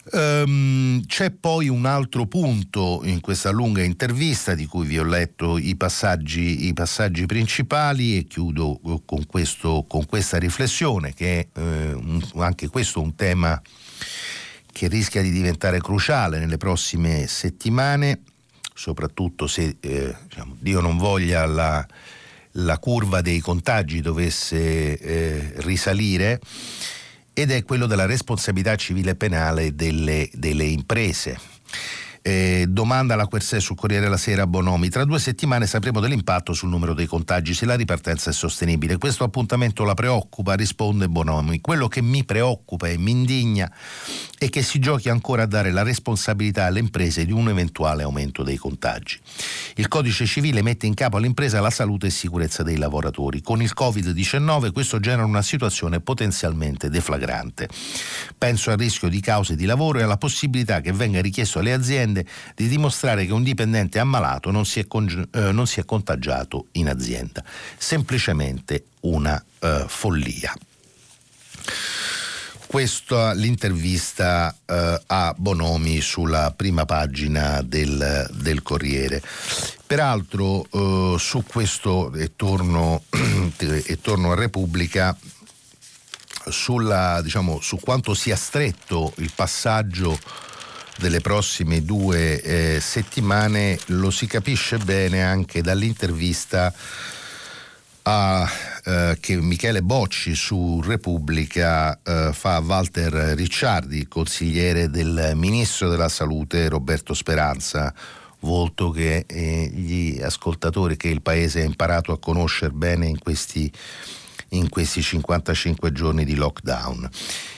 Um, 0.03 1.05
c'è 1.05 1.29
poi 1.29 1.67
un 1.67 1.85
altro 1.85 2.25
punto 2.25 3.01
in 3.03 3.19
questa 3.19 3.51
lunga 3.51 3.83
intervista 3.83 4.55
di 4.55 4.65
cui 4.65 4.87
vi 4.87 4.97
ho 4.97 5.03
letto 5.03 5.59
i 5.59 5.75
passaggi, 5.75 6.65
i 6.65 6.73
passaggi 6.73 7.27
principali 7.27 8.17
e 8.17 8.23
chiudo 8.23 8.79
con, 9.05 9.27
questo, 9.27 9.85
con 9.87 10.07
questa 10.07 10.39
riflessione 10.39 11.13
che 11.13 11.47
è 11.53 11.59
eh, 11.59 11.93
un, 11.93 12.19
anche 12.37 12.67
questo 12.67 12.99
un 12.99 13.13
tema 13.13 13.61
che 14.71 14.87
rischia 14.87 15.21
di 15.21 15.29
diventare 15.29 15.79
cruciale 15.79 16.39
nelle 16.39 16.57
prossime 16.57 17.27
settimane, 17.27 18.21
soprattutto 18.73 19.45
se 19.45 19.77
eh, 19.79 20.15
diciamo, 20.27 20.55
Dio 20.59 20.81
non 20.81 20.97
voglia 20.97 21.45
la, 21.45 21.85
la, 22.53 22.79
curva 22.79 23.21
dei 23.21 23.39
contagi 23.39 24.01
dovesse 24.01 24.97
eh, 24.97 25.53
risalire 25.57 26.39
ed 27.33 27.51
è 27.51 27.63
quello 27.63 27.85
della 27.85 28.05
responsabilità 28.05 28.75
civile 28.75 29.15
penale 29.15 29.75
delle, 29.75 30.29
delle 30.33 30.65
imprese. 30.65 31.39
Eh, 32.23 32.65
domanda 32.69 33.15
alla 33.15 33.25
Quersè 33.25 33.59
sul 33.59 33.75
Corriere 33.75 34.03
della 34.03 34.17
Sera 34.17 34.45
Bonomi. 34.45 34.89
Tra 34.89 35.05
due 35.05 35.17
settimane 35.17 35.65
sapremo 35.65 35.99
dell'impatto 35.99 36.53
sul 36.53 36.69
numero 36.69 36.93
dei 36.93 37.07
contagi 37.07 37.55
se 37.55 37.65
la 37.65 37.73
ripartenza 37.73 38.29
è 38.29 38.33
sostenibile. 38.33 38.99
Questo 38.99 39.23
appuntamento 39.23 39.83
la 39.83 39.95
preoccupa, 39.95 40.53
risponde 40.53 41.09
Bonomi. 41.09 41.61
Quello 41.61 41.87
che 41.87 42.03
mi 42.03 42.23
preoccupa 42.23 42.87
e 42.87 42.97
mi 42.99 43.09
indigna 43.09 43.71
è 44.37 44.49
che 44.49 44.61
si 44.61 44.77
giochi 44.77 45.09
ancora 45.09 45.43
a 45.43 45.47
dare 45.47 45.71
la 45.71 45.81
responsabilità 45.81 46.65
alle 46.65 46.79
imprese 46.79 47.25
di 47.25 47.31
un 47.31 47.49
eventuale 47.49 48.03
aumento 48.03 48.43
dei 48.43 48.57
contagi. 48.57 49.19
Il 49.75 49.87
codice 49.87 50.27
civile 50.27 50.61
mette 50.61 50.85
in 50.85 50.93
capo 50.93 51.17
all'impresa 51.17 51.59
la 51.59 51.71
salute 51.71 52.07
e 52.07 52.11
sicurezza 52.11 52.61
dei 52.61 52.77
lavoratori. 52.77 53.41
Con 53.41 53.63
il 53.63 53.71
Covid-19 53.75 54.71
questo 54.71 54.99
genera 54.99 55.25
una 55.25 55.41
situazione 55.41 56.01
potenzialmente 56.01 56.89
deflagrante. 56.89 57.67
Penso 58.37 58.69
al 58.69 58.77
rischio 58.77 59.09
di 59.09 59.19
cause 59.21 59.55
di 59.55 59.65
lavoro 59.65 59.97
e 59.97 60.03
alla 60.03 60.17
possibilità 60.17 60.81
che 60.81 60.91
venga 60.91 61.19
richiesto 61.19 61.57
alle 61.57 61.73
aziende 61.73 62.10
aziende 62.11 62.25
di 62.55 62.67
dimostrare 62.67 63.25
che 63.25 63.33
un 63.33 63.43
dipendente 63.43 63.99
ammalato 63.99 64.51
non 64.51 64.65
si 64.65 64.79
è, 64.79 64.87
con, 64.87 65.29
eh, 65.31 65.51
non 65.51 65.65
si 65.65 65.79
è 65.79 65.85
contagiato 65.85 66.67
in 66.73 66.89
azienda. 66.89 67.43
Semplicemente 67.77 68.85
una 69.01 69.43
eh, 69.59 69.85
follia. 69.87 70.53
questa 72.67 73.33
l'intervista 73.33 74.55
eh, 74.65 75.01
a 75.07 75.33
Bonomi 75.35 75.99
sulla 75.99 76.53
prima 76.55 76.85
pagina 76.85 77.61
del, 77.61 78.29
del 78.31 78.61
Corriere. 78.61 79.21
Peraltro 79.85 80.65
eh, 80.71 81.15
su 81.19 81.43
questo, 81.45 82.13
e 82.13 82.31
torno, 82.37 83.03
e 83.59 83.99
torno 84.01 84.31
a 84.31 84.35
Repubblica, 84.35 85.17
sulla, 86.49 87.21
diciamo, 87.21 87.59
su 87.59 87.77
quanto 87.77 88.13
sia 88.13 88.35
stretto 88.35 89.13
il 89.17 89.31
passaggio 89.35 90.17
delle 91.01 91.19
prossime 91.19 91.83
due 91.83 92.41
eh, 92.41 92.79
settimane 92.79 93.77
lo 93.87 94.11
si 94.11 94.27
capisce 94.27 94.77
bene 94.77 95.23
anche 95.23 95.61
dall'intervista 95.61 96.71
a, 98.03 98.49
eh, 98.83 99.17
che 99.19 99.35
Michele 99.37 99.81
Bocci 99.81 100.35
su 100.35 100.79
Repubblica 100.81 101.99
eh, 102.03 102.29
fa 102.33 102.55
a 102.55 102.61
Walter 102.61 103.35
Ricciardi, 103.35 104.07
consigliere 104.07 104.89
del 104.89 105.31
ministro 105.35 105.89
della 105.89 106.09
salute 106.09 106.69
Roberto 106.69 107.13
Speranza, 107.13 107.93
volto 108.39 108.91
che 108.91 109.25
eh, 109.27 109.69
gli 109.73 110.21
ascoltatori 110.21 110.97
che 110.97 111.09
il 111.09 111.21
paese 111.21 111.61
ha 111.61 111.65
imparato 111.65 112.11
a 112.11 112.19
conoscere 112.19 112.71
bene 112.71 113.07
in 113.07 113.19
questi, 113.19 113.71
in 114.51 114.69
questi 114.69 115.01
55 115.01 115.91
giorni 115.91 116.25
di 116.25 116.35
lockdown. 116.35 117.09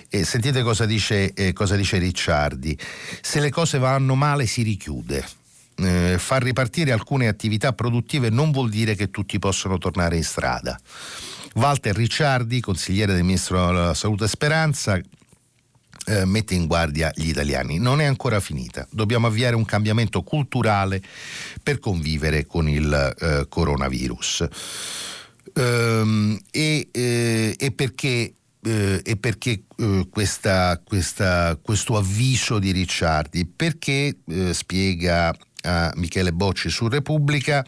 E 0.09 0.25
sentite 0.25 0.61
cosa 0.61 0.85
dice, 0.85 1.33
eh, 1.33 1.53
cosa 1.53 1.75
dice 1.75 1.97
Ricciardi. 1.97 2.77
Se 3.21 3.39
le 3.39 3.49
cose 3.49 3.77
vanno 3.77 4.15
male 4.15 4.45
si 4.45 4.61
richiude 4.61 5.41
eh, 5.77 6.17
far 6.17 6.43
ripartire 6.43 6.91
alcune 6.91 7.27
attività 7.27 7.73
produttive 7.73 8.29
non 8.29 8.51
vuol 8.51 8.69
dire 8.69 8.95
che 8.95 9.09
tutti 9.09 9.39
possono 9.39 9.77
tornare 9.77 10.15
in 10.15 10.23
strada. 10.23 10.79
Walter 11.55 11.95
Ricciardi, 11.95 12.59
consigliere 12.61 13.13
del 13.13 13.23
Ministro 13.23 13.67
della 13.67 13.93
Salute 13.93 14.27
Speranza, 14.27 14.99
eh, 16.05 16.25
mette 16.25 16.55
in 16.55 16.65
guardia 16.65 17.11
gli 17.15 17.29
italiani. 17.29 17.77
Non 17.77 18.01
è 18.01 18.05
ancora 18.05 18.39
finita, 18.39 18.87
dobbiamo 18.89 19.27
avviare 19.27 19.55
un 19.55 19.65
cambiamento 19.65 20.23
culturale 20.23 21.01
per 21.61 21.79
convivere 21.79 22.45
con 22.45 22.67
il 22.67 23.15
eh, 23.19 23.45
coronavirus. 23.47 24.47
Ehm, 25.53 26.39
e, 26.51 26.87
eh, 26.91 27.55
e, 27.57 27.71
perché 27.71 28.35
eh, 28.65 29.01
e 29.03 29.17
perché 29.17 29.63
eh, 29.75 30.07
questa, 30.09 30.81
questa, 30.83 31.59
questo 31.61 31.97
avviso 31.97 32.59
di 32.59 32.71
Ricciardi? 32.71 33.45
Perché 33.45 34.17
eh, 34.25 34.53
spiega 34.53 35.35
a 35.63 35.91
Michele 35.95 36.31
Bocci 36.31 36.69
su 36.69 36.87
Repubblica. 36.87 37.65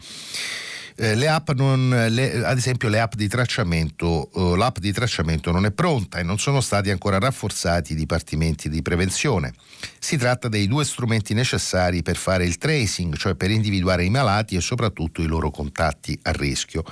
Eh, 0.98 1.14
le 1.14 1.28
app 1.28 1.50
non, 1.50 2.06
le, 2.08 2.42
ad 2.42 2.56
esempio 2.56 2.88
le 2.88 3.00
app 3.00 3.14
di 3.14 3.28
tracciamento, 3.28 4.30
eh, 4.34 4.56
l'app 4.56 4.78
di 4.78 4.92
tracciamento 4.92 5.52
non 5.52 5.66
è 5.66 5.70
pronta 5.70 6.18
e 6.18 6.22
non 6.22 6.38
sono 6.38 6.62
stati 6.62 6.90
ancora 6.90 7.18
rafforzati 7.18 7.92
i 7.92 7.94
dipartimenti 7.94 8.70
di 8.70 8.80
prevenzione. 8.80 9.52
Si 9.98 10.16
tratta 10.16 10.48
dei 10.48 10.66
due 10.66 10.86
strumenti 10.86 11.34
necessari 11.34 12.02
per 12.02 12.16
fare 12.16 12.46
il 12.46 12.56
tracing, 12.56 13.14
cioè 13.16 13.34
per 13.34 13.50
individuare 13.50 14.04
i 14.04 14.10
malati 14.10 14.56
e 14.56 14.62
soprattutto 14.62 15.20
i 15.20 15.26
loro 15.26 15.50
contatti 15.50 16.18
a 16.22 16.32
rischio. 16.32 16.82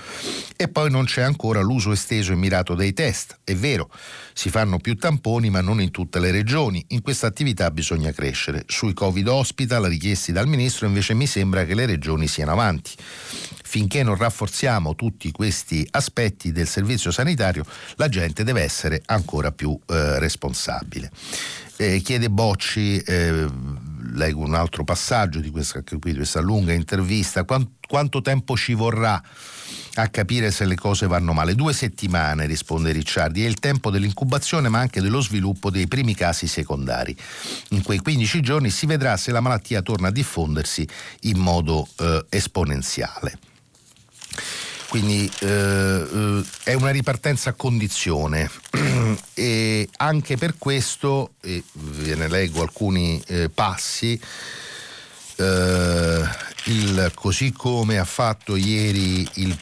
E 0.55 0.69
poi 0.69 0.90
non 0.90 1.07
c'è 1.07 1.23
ancora 1.23 1.62
l'uso 1.62 1.93
esteso 1.93 2.33
e 2.33 2.37
mirato 2.37 2.75
dei 2.75 2.93
test. 2.93 3.38
È 3.43 3.55
vero, 3.55 3.90
si 4.35 4.51
fanno 4.51 4.79
più 4.79 4.97
tamponi 4.97 5.49
ma 5.49 5.62
non 5.62 5.81
in 5.81 5.90
tutte 5.90 6.21
le 6.21 6.31
regioni. 6.31 6.85
In 6.88 7.01
questa 7.01 7.27
attività 7.27 7.71
bisogna 7.71 8.12
crescere. 8.12 8.64
Sui 8.67 8.93
Covid 8.93 9.29
hospital 9.29 9.85
richiesti 9.85 10.31
dal 10.31 10.47
Ministro 10.47 10.87
invece 10.87 11.14
mi 11.14 11.27
sembra 11.27 11.64
che 11.64 11.75
le 11.75 11.87
regioni 11.87 12.29
siano 12.29 12.53
avanti. 12.53 12.93
Finché 13.67 13.93
non 14.02 14.16
rafforziamo 14.16 14.94
tutti 14.94 15.30
questi 15.30 15.87
aspetti 15.90 16.52
del 16.52 16.66
servizio 16.66 17.11
sanitario, 17.11 17.64
la 17.96 18.09
gente 18.09 18.44
deve 18.44 18.62
essere 18.62 19.02
ancora 19.07 19.52
più 19.52 19.78
eh, 19.87 20.18
responsabile. 20.18 21.11
Eh, 21.76 22.00
chiede 22.00 22.30
Bocci, 22.30 22.98
eh, 22.98 23.46
leggo 24.12 24.40
un 24.40 24.54
altro 24.54 24.85
passaggio 24.85 25.40
di 25.40 25.50
questa, 25.50 25.83
di 25.85 26.14
questa 26.14 26.40
lunga 26.40 26.72
intervista, 26.72 27.44
quant, 27.44 27.68
quanto 27.87 28.20
tempo 28.20 28.57
ci 28.57 28.74
vorrà 28.74 29.20
a 29.96 30.09
capire 30.09 30.50
se 30.50 30.64
le 30.64 30.74
cose 30.74 31.07
vanno 31.07 31.33
male. 31.33 31.54
Due 31.54 31.72
settimane, 31.72 32.46
risponde 32.46 32.92
Ricciardi, 32.92 33.44
è 33.44 33.46
il 33.46 33.59
tempo 33.59 33.90
dell'incubazione 33.90 34.68
ma 34.68 34.78
anche 34.78 35.00
dello 35.00 35.20
sviluppo 35.20 35.70
dei 35.70 35.87
primi 35.87 36.14
casi 36.14 36.46
secondari. 36.46 37.16
In 37.70 37.83
quei 37.83 37.98
15 37.98 38.40
giorni 38.40 38.70
si 38.70 38.87
vedrà 38.87 39.16
se 39.16 39.33
la 39.33 39.40
malattia 39.40 39.83
torna 39.83 40.09
a 40.09 40.12
diffondersi 40.12 40.87
in 41.22 41.38
modo 41.38 41.87
eh, 41.98 42.24
esponenziale. 42.28 43.38
Quindi 44.88 45.31
eh, 45.40 45.47
eh 45.47 46.44
è 46.64 46.75
una 46.75 46.90
ripartenza 46.90 47.51
a 47.51 47.55
condizione. 47.55 48.51
E 49.35 49.88
anche 49.97 50.37
per 50.37 50.55
questo, 50.59 51.35
e 51.40 51.62
ve 51.73 52.14
ne 52.14 52.29
leggo 52.29 52.62
alcuni 52.62 53.23
eh, 53.27 53.49
passi, 53.49 54.20
eh, 55.37 56.23
il, 56.64 57.12
così 57.14 57.53
come 57.53 57.99
ha 57.99 58.05
fatto 58.05 58.57
ieri 58.57 59.29
il 59.35 59.57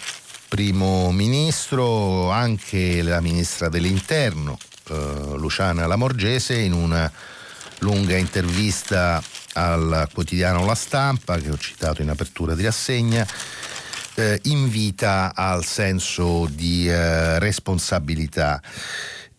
primo 0.49 1.11
ministro, 1.13 2.31
anche 2.31 3.03
la 3.03 3.21
ministra 3.21 3.69
dell'interno, 3.69 4.59
eh, 4.91 4.95
Luciana 5.37 5.87
Lamorgese, 5.87 6.59
in 6.59 6.75
una 6.75 7.11
lunga 7.79 8.17
intervista 8.17 9.23
al 9.55 10.09
quotidiano 10.13 10.65
La 10.67 10.75
Stampa, 10.75 11.39
che 11.39 11.51
ho 11.51 11.57
citato 11.57 12.03
in 12.03 12.11
apertura 12.11 12.55
di 12.55 12.65
rassegna, 12.65 13.27
eh, 14.15 14.39
invita 14.45 15.33
al 15.35 15.65
senso 15.65 16.49
di 16.51 16.89
eh, 16.89 17.39
responsabilità. 17.39 18.61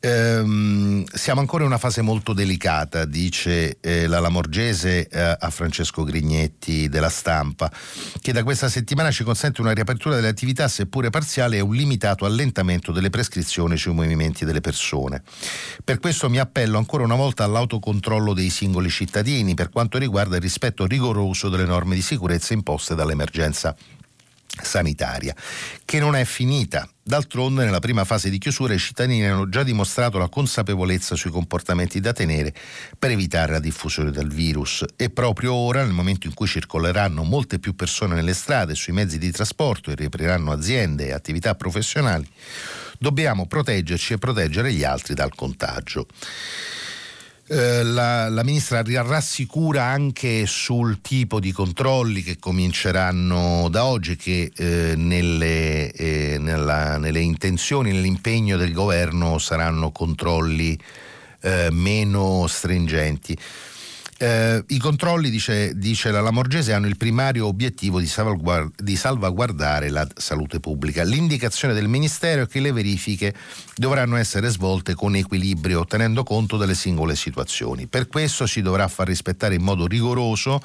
Ehm, 0.06 1.06
siamo 1.06 1.40
ancora 1.40 1.64
in 1.64 1.70
una 1.70 1.78
fase 1.78 2.02
molto 2.02 2.34
delicata, 2.34 3.06
dice 3.06 3.78
eh, 3.80 4.06
la 4.08 4.20
Lamorgese 4.20 5.08
eh, 5.08 5.38
a 5.40 5.50
Francesco 5.50 6.04
Grignetti 6.04 6.90
della 6.90 7.08
stampa, 7.08 7.72
che 8.20 8.34
da 8.34 8.44
questa 8.44 8.68
settimana 8.68 9.12
ci 9.12 9.24
consente 9.24 9.62
una 9.62 9.72
riapertura 9.72 10.16
delle 10.16 10.28
attività, 10.28 10.68
seppure 10.68 11.10
parziale, 11.10 11.56
e 11.56 11.62
un 11.62 11.74
limitato 11.74 12.26
allentamento 12.26 12.92
delle 12.92 13.10
prescrizioni 13.10 13.78
sui 13.78 13.94
movimenti 13.94 14.44
delle 14.44 14.60
persone. 14.60 15.24
Per 15.86 16.00
questo 16.00 16.30
mi 16.30 16.38
appello 16.38 16.78
ancora 16.78 17.06
una 17.06 17.16
volta 17.16 17.46
all'autocontrollo 17.46 18.34
dei 18.34 18.50
singoli 18.50 18.90
cittadini 18.90 19.54
per 19.54 19.70
quanto 19.70 19.98
riguarda 19.98 20.36
il 20.36 20.42
rispetto 20.42 20.86
rigoroso 20.86 21.48
delle 21.48 21.64
norme 21.64 21.96
di 21.96 22.02
sicurezza 22.02 22.52
imposte 22.52 22.94
dall'emergenza 22.94 23.74
sanitaria, 24.62 25.36
che 25.86 26.00
non 26.00 26.16
è 26.16 26.26
finita. 26.26 26.88
D'altronde, 27.06 27.66
nella 27.66 27.80
prima 27.80 28.06
fase 28.06 28.30
di 28.30 28.38
chiusura, 28.38 28.74
i 28.74 28.80
cittadini 28.80 29.26
hanno 29.26 29.50
già 29.50 29.64
dimostrato 29.64 30.18
la 30.18 30.30
consapevolezza 30.30 31.16
sui 31.16 31.32
comportamenti 31.32 32.00
da 32.00 32.14
tenere 32.14 32.54
per 32.98 33.12
evitare 33.12 33.54
la 33.54 33.60
diffusione 33.60 34.12
del 34.12 34.30
virus 34.30 34.86
e 34.96 35.10
proprio 35.10 35.54
ora, 35.54 35.84
nel 35.84 35.92
momento 35.92 36.28
in 36.28 36.34
cui 36.34 36.48
circoleranno 36.48 37.24
molte 37.24 37.60
più 37.60 37.76
persone 37.76 38.16
nelle 38.16 38.34
strade, 38.34 38.76
sui 38.76 38.94
mezzi 38.94 39.18
di 39.18 39.32
trasporto 39.32 39.92
e 39.92 39.96
riapriranno 39.96 40.52
aziende 40.52 41.08
e 41.08 41.12
attività 41.12 41.56
professionali, 41.56 42.28
dobbiamo 43.00 43.48
proteggerci 43.48 44.14
e 44.14 44.18
proteggere 44.18 44.72
gli 44.72 44.84
altri 44.84 45.14
dal 45.14 45.36
contagio. 45.36 46.08
Eh, 47.46 47.84
la, 47.84 48.30
la, 48.30 48.42
ministra 48.42 48.82
rassicura 48.86 49.84
anche 49.84 50.46
sul 50.46 51.02
tipo 51.02 51.42
di 51.42 51.52
controlli 51.52 52.24
che 52.24 52.38
cominceranno 52.40 53.68
da 53.70 53.84
oggi 53.84 54.16
che 54.16 54.50
eh, 54.56 54.94
nelle, 54.96 55.92
eh, 55.92 56.38
nella, 56.40 56.98
nelle, 56.98 57.20
intenzioni, 57.20 57.92
nell'impegno 57.92 58.56
del 58.56 58.72
governo 58.72 59.40
saranno 59.40 59.92
controlli 59.92 60.80
eh, 61.42 61.68
meno 61.70 62.48
stringenti. 62.48 63.38
Eh, 64.24 64.64
I 64.70 64.78
controlli, 64.78 65.30
dice, 65.30 65.78
dice, 65.78 66.10
la 66.10 66.22
Lamorgese, 66.22 66.72
hanno 66.72 66.88
il 66.88 66.96
primario 66.96 67.46
obiettivo 67.46 68.00
di, 68.00 68.08
salvaguard- 68.08 68.82
di, 68.82 68.96
salvaguardare 68.96 69.90
la 69.90 70.08
salute 70.16 70.62
pubblica. 70.62 71.04
L'indicazione 71.04 71.74
del 71.74 71.90
Ministero 71.90 72.44
è 72.44 72.48
che 72.48 72.62
le 72.62 72.72
verifiche 72.72 73.34
dovranno 73.76 74.16
essere 74.16 74.48
svolte 74.48 74.94
con 74.94 75.18
equilibrio, 75.18 75.84
tenendo 75.84 76.24
conto 76.24 76.56
delle 76.56 76.74
singole 76.74 77.18
situazioni. 77.18 77.88
Per 77.88 78.08
questo 78.08 78.46
si 78.46 78.62
dovrà 78.62 78.88
far 78.88 79.08
rispettare 79.08 79.56
in 79.56 79.62
modo 79.62 79.88
rigoroso 79.88 80.62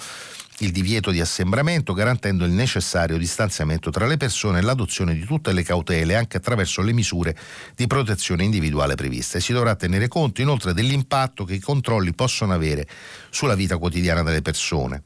il 0.58 0.72
divieto 0.72 1.10
di 1.10 1.20
assembramento, 1.20 1.92
garantendo 1.92 2.44
il 2.44 2.50
necessario 2.50 3.16
distanziamento 3.16 3.90
tra 3.90 4.06
le 4.06 4.16
persone 4.16 4.58
e 4.58 4.62
l'adozione 4.62 5.14
di 5.14 5.24
tutte 5.24 5.52
le 5.52 5.62
cautele 5.62 6.16
anche 6.16 6.38
attraverso 6.38 6.82
le 6.82 6.92
misure 6.92 7.36
di 7.76 7.86
protezione 7.86 8.44
individuale 8.44 8.94
previste. 8.94 9.40
Si 9.40 9.52
dovrà 9.52 9.76
tenere 9.76 10.08
conto 10.08 10.40
inoltre 10.40 10.74
dell'impatto 10.74 11.44
che 11.44 11.54
i 11.54 11.60
controlli 11.60 12.12
possono 12.14 12.52
avere 12.52 12.88
sulla 13.30 13.54
vita 13.54 13.76
quotidiana 13.76 14.22
delle 14.22 14.42
persone, 14.42 15.02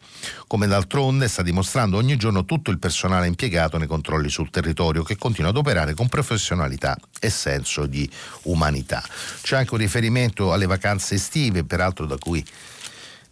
come 0.46 0.66
d'altronde 0.66 1.28
sta 1.28 1.42
dimostrando 1.42 1.96
ogni 1.96 2.16
giorno 2.16 2.44
tutto 2.44 2.70
il 2.70 2.78
personale 2.78 3.26
impiegato 3.26 3.76
nei 3.76 3.86
controlli 3.86 4.30
sul 4.30 4.50
territorio 4.50 5.02
che 5.02 5.16
continua 5.16 5.50
ad 5.50 5.56
operare 5.56 5.94
con 5.94 6.08
professionalità 6.08 6.96
e 7.20 7.28
senso 7.30 7.86
di 7.86 8.08
umanità. 8.44 9.02
C'è 9.42 9.56
anche 9.56 9.74
un 9.74 9.80
riferimento 9.80 10.52
alle 10.52 10.66
vacanze 10.66 11.16
estive, 11.16 11.64
peraltro 11.64 12.06
da 12.06 12.16
cui 12.16 12.44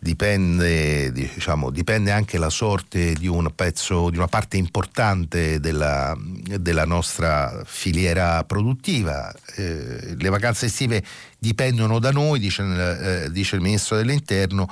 dipende, 0.02 1.12
diciamo, 1.12 1.70
dipende 1.70 2.10
anche 2.10 2.38
la 2.38 2.48
sorte 2.48 3.12
di 3.12 3.26
un 3.26 3.52
pezzo, 3.54 4.08
di 4.08 4.16
una 4.16 4.28
parte 4.28 4.56
importante 4.56 5.60
della, 5.60 6.16
della 6.18 6.86
nostra 6.86 7.62
filiera 7.66 8.42
produttiva. 8.44 9.32
Eh, 9.56 10.16
le 10.18 10.28
vacanze 10.30 10.66
estive 10.66 11.04
dipendono 11.38 11.98
da 11.98 12.10
noi, 12.10 12.40
dice, 12.40 12.62
eh, 12.62 13.30
dice 13.30 13.56
il 13.56 13.62
Ministro 13.62 13.96
dell'Interno 13.96 14.68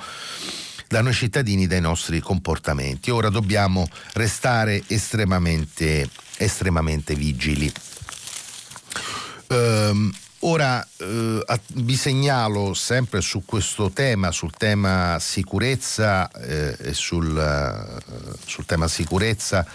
da 0.87 1.01
noi 1.01 1.13
cittadini 1.13 1.67
dai 1.67 1.81
nostri 1.81 2.19
comportamenti. 2.19 3.11
Ora 3.11 3.29
dobbiamo 3.29 3.87
restare 4.13 4.81
estremamente, 4.87 6.09
estremamente 6.37 7.13
vigili. 7.13 7.71
Um, 9.49 10.11
Ora 10.41 10.85
eh, 10.97 11.43
vi 11.73 11.95
segnalo 11.97 12.73
sempre 12.73 13.19
su 13.19 13.43
questo 13.43 13.89
tema, 13.91 14.31
sul 14.31 14.53
tema 14.53 15.17
sicurezza 15.19 16.31
eh, 16.31 16.77
e 16.79 16.93
sul, 16.93 17.35
uh, 17.35 18.35
sul, 18.45 18.65
tema 18.65 18.87
sicurezza, 18.87 19.65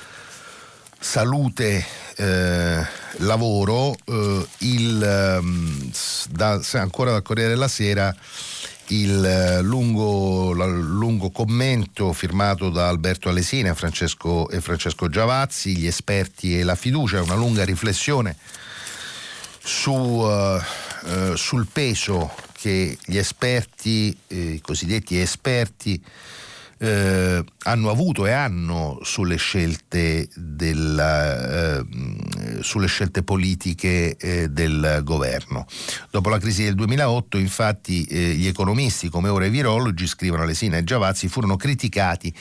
salute, 0.99 1.85
eh, 2.17 2.83
lavoro, 3.19 3.95
eh, 4.07 4.47
il, 4.61 5.39
um, 5.39 5.91
da, 6.31 6.59
ancora 6.73 7.11
dal 7.11 7.23
Corriere 7.23 7.51
della 7.51 7.69
Sera 7.69 8.15
il 8.89 9.25
eh, 9.25 9.61
lungo, 9.61 10.53
lungo, 10.53 11.31
commento 11.31 12.15
firmato 12.15 12.71
da 12.71 12.89
Alberto 12.89 13.29
Alesina 13.29 13.75
Francesco, 13.75 14.49
e 14.49 14.63
Francesco 14.63 15.11
Giavazzi, 15.11 15.77
gli 15.77 15.87
esperti 15.87 16.59
e 16.59 16.65
la 16.65 16.75
fiducia, 16.75 17.21
una 17.21 17.35
lunga 17.35 17.65
riflessione 17.65 18.37
su, 19.65 19.93
uh, 19.93 21.35
sul 21.35 21.67
peso 21.73 22.31
che 22.53 22.99
gli 23.05 23.17
esperti, 23.17 24.17
eh, 24.29 24.37
i 24.37 24.61
cosiddetti 24.61 25.19
esperti, 25.19 26.03
eh, 26.79 27.45
hanno 27.65 27.91
avuto 27.91 28.27
e 28.27 28.33
hanno 28.33 28.99
sulle 29.03 29.37
scelte, 29.37 30.29
della, 30.35 31.79
eh, 31.79 31.85
sulle 32.61 32.87
scelte 32.87 33.23
politiche 33.23 34.17
eh, 34.17 34.49
del 34.49 35.01
governo. 35.03 35.67
Dopo 36.11 36.29
la 36.29 36.39
crisi 36.39 36.65
del 36.65 36.75
2008, 36.75 37.39
infatti, 37.39 38.05
eh, 38.05 38.35
gli 38.35 38.47
economisti 38.47 39.09
come 39.09 39.29
ora 39.29 39.47
i 39.47 39.51
virologi, 39.51 40.07
scrivono 40.07 40.43
Alesina 40.43 40.77
e 40.77 40.85
Giavazzi, 40.85 41.29
furono 41.29 41.57
criticati 41.57 42.33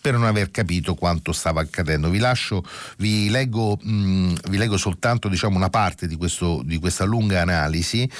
per 0.00 0.12
non 0.12 0.24
aver 0.24 0.50
capito 0.50 0.94
quanto 0.94 1.32
stava 1.32 1.62
accadendo. 1.62 2.10
Vi 2.10 2.18
lascio, 2.18 2.62
vi 2.98 3.30
leggo, 3.30 3.78
mh, 3.80 4.50
vi 4.50 4.58
leggo 4.58 4.76
soltanto 4.76 5.28
diciamo, 5.28 5.56
una 5.56 5.70
parte 5.70 6.06
di, 6.06 6.16
questo, 6.16 6.60
di 6.62 6.78
questa 6.78 7.04
lunga 7.04 7.40
analisi. 7.40 8.10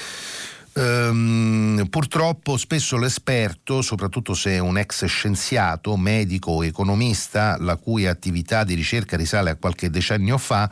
Um, 0.77 1.87
purtroppo 1.89 2.57
spesso 2.57 2.97
l'esperto, 2.97 3.81
soprattutto 3.81 4.33
se 4.33 4.51
è 4.51 4.59
un 4.59 4.77
ex 4.77 5.05
scienziato, 5.05 5.95
medico 5.95 6.51
o 6.51 6.65
economista, 6.65 7.55
la 7.61 7.77
cui 7.77 8.05
attività 8.07 8.65
di 8.65 8.73
ricerca 8.73 9.15
risale 9.15 9.51
a 9.51 9.55
qualche 9.55 9.89
decennio 9.89 10.37
fa, 10.37 10.69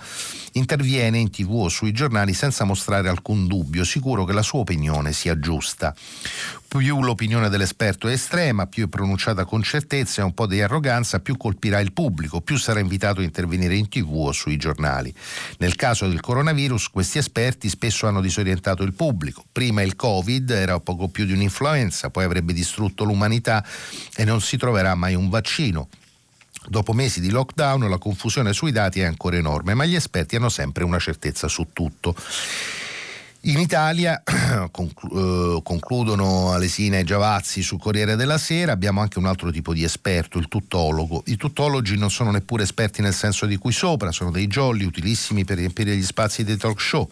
interviene 0.54 1.20
in 1.20 1.30
tv 1.30 1.54
o 1.54 1.70
sui 1.70 1.94
giornali 1.94 2.34
senza 2.34 2.66
mostrare 2.66 3.08
alcun 3.08 3.48
dubbio, 3.48 3.86
sicuro 3.86 4.26
che 4.26 4.34
la 4.34 4.42
sua 4.42 4.60
opinione 4.60 5.14
sia 5.14 5.40
giusta 5.40 5.96
più 6.78 7.02
l'opinione 7.02 7.50
dell'esperto 7.50 8.08
è 8.08 8.14
estrema, 8.14 8.66
più 8.66 8.86
è 8.86 8.88
pronunciata 8.88 9.46
con 9.46 9.62
certezza 9.62 10.22
e 10.22 10.26
un 10.26 10.34
po' 10.34 10.48
di 10.48 10.62
arroganza, 10.62 11.20
più 11.20 11.38
colpirà 11.38 11.80
il 11.80 11.92
pubblico, 11.94 12.42
più 12.42 12.58
sarà 12.58 12.80
invitato 12.80 13.22
a 13.22 13.24
intervenire 13.24 13.76
in 13.76 13.90
tv 13.90 14.12
o 14.16 14.32
sui 14.32 14.58
giornali. 14.58 15.14
Nel 15.60 15.76
caso 15.76 16.08
del 16.08 16.20
coronavirus 16.20 16.90
questi 16.90 17.20
esperti 17.20 17.70
spesso 17.70 18.08
hanno 18.08 18.22
disorientato 18.22 18.82
il 18.82 18.94
pubblico. 18.94 19.44
Prima 19.52 19.84
il 19.84 19.96
Covid 19.96 20.50
era 20.50 20.80
poco 20.80 21.10
più 21.10 21.26
di 21.26 21.34
un'influenza, 21.34 22.10
poi 22.10 22.24
avrebbe 22.24 22.54
distrutto 22.54 23.04
l'umanità 23.04 23.64
e 24.16 24.24
non 24.24 24.42
si 24.42 24.58
troverà 24.58 24.96
mai 24.96 25.14
un 25.14 25.30
vaccino. 25.30 25.90
Dopo 26.66 26.94
mesi 26.94 27.20
di 27.20 27.30
lockdown 27.30 27.90
la 27.90 27.98
confusione 27.98 28.54
sui 28.54 28.72
dati 28.72 29.02
è 29.02 29.04
ancora 29.04 29.36
enorme, 29.36 29.74
ma 29.74 29.86
gli 29.86 29.96
esperti 29.96 30.38
hanno 30.38 30.50
sempre 30.50 30.84
una 30.84 31.00
certezza 31.00 31.48
su 31.48 31.68
tutto. 31.74 32.16
In 33.46 33.60
Italia, 33.60 34.24
eh, 34.24 34.70
concludono 34.72 36.54
Alesina 36.54 37.00
e 37.00 37.04
Giavazzi 37.04 37.62
sul 37.62 37.78
Corriere 37.78 38.16
della 38.16 38.38
Sera, 38.38 38.72
abbiamo 38.72 39.02
anche 39.02 39.20
un 39.20 39.26
altro 39.26 39.52
tipo 39.52 39.74
di 39.74 39.84
esperto, 39.84 40.38
il 40.38 40.48
tuttologo. 40.48 41.24
I 41.26 41.36
tuttologi 41.36 41.98
non 41.98 42.10
sono 42.10 42.32
neppure 42.32 42.64
esperti 42.64 43.02
nel 43.02 43.14
senso 43.14 43.46
di 43.46 43.58
cui 43.58 43.74
sopra, 43.74 44.14
sono 44.14 44.32
dei 44.32 44.48
jolly 44.48 44.86
utilissimi 44.86 45.44
per 45.44 45.58
riempire 45.58 45.94
gli 45.94 46.04
spazi 46.04 46.46
dei 46.46 46.56
talk 46.56 46.80
show. 46.80 47.10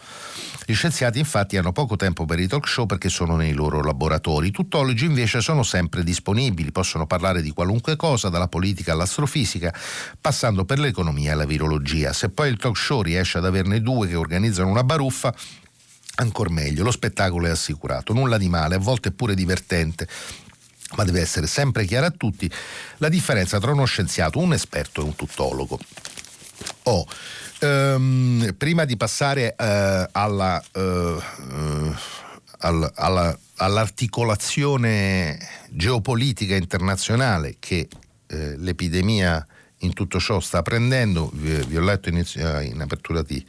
Gli 0.65 0.73
scienziati 0.73 1.19
infatti 1.19 1.57
hanno 1.57 1.73
poco 1.73 1.97
tempo 1.97 2.23
per 2.23 2.39
i 2.39 2.47
talk 2.47 2.65
show 2.65 2.85
perché 2.85 3.09
sono 3.09 3.35
nei 3.35 3.51
loro 3.51 3.83
laboratori. 3.83 4.47
I 4.47 4.51
tuttologi 4.51 5.03
invece 5.03 5.41
sono 5.41 5.63
sempre 5.63 6.01
disponibili, 6.01 6.71
possono 6.71 7.07
parlare 7.07 7.41
di 7.41 7.51
qualunque 7.51 7.97
cosa, 7.97 8.29
dalla 8.29 8.47
politica 8.47 8.93
all'astrofisica, 8.93 9.73
passando 10.21 10.63
per 10.63 10.79
l'economia 10.79 11.33
e 11.33 11.35
la 11.35 11.45
virologia. 11.45 12.13
Se 12.13 12.29
poi 12.29 12.47
il 12.47 12.55
talk 12.55 12.77
show 12.77 13.01
riesce 13.01 13.37
ad 13.37 13.45
averne 13.45 13.81
due 13.81 14.07
che 14.07 14.15
organizzano 14.15 14.69
una 14.69 14.85
baruffa, 14.85 15.35
Ancora 16.15 16.49
meglio, 16.49 16.83
lo 16.83 16.91
spettacolo 16.91 17.47
è 17.47 17.49
assicurato, 17.49 18.13
nulla 18.13 18.37
di 18.37 18.49
male, 18.49 18.75
a 18.75 18.79
volte 18.79 19.09
è 19.09 19.11
pure 19.11 19.33
divertente, 19.33 20.07
ma 20.95 21.03
deve 21.03 21.21
essere 21.21 21.47
sempre 21.47 21.85
chiara 21.85 22.07
a 22.07 22.11
tutti 22.11 22.51
la 22.97 23.09
differenza 23.09 23.59
tra 23.59 23.71
uno 23.71 23.85
scienziato, 23.85 24.39
un 24.39 24.53
esperto 24.53 25.01
e 25.01 25.03
un 25.05 25.15
tuttologo. 25.15 25.79
Oh, 26.83 27.07
um, 27.61 28.53
prima 28.57 28.85
di 28.85 28.97
passare 28.97 29.55
uh, 29.57 30.09
alla, 30.11 30.63
uh, 30.73 31.21
alla, 32.59 32.91
alla, 32.93 33.39
all'articolazione 33.55 35.39
geopolitica 35.69 36.55
internazionale 36.55 37.55
che 37.59 37.87
l'epidemia 38.31 39.45
in 39.81 39.93
tutto 39.93 40.19
ciò 40.19 40.39
sta 40.39 40.61
prendendo. 40.61 41.29
Vi, 41.33 41.75
ho 41.75 41.81
letto 41.81 42.09
in, 42.09 42.23
in 42.35 42.81
apertura 42.81 43.21
di, 43.21 43.43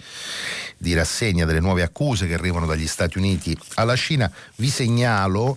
di, 0.76 0.94
rassegna 0.94 1.44
delle 1.44 1.60
nuove 1.60 1.82
accuse 1.82 2.26
che 2.26 2.34
arrivano 2.34 2.66
dagli 2.66 2.86
Stati 2.86 3.18
Uniti 3.18 3.56
alla 3.74 3.96
Cina. 3.96 4.30
Vi 4.56 4.68
segnalo 4.68 5.56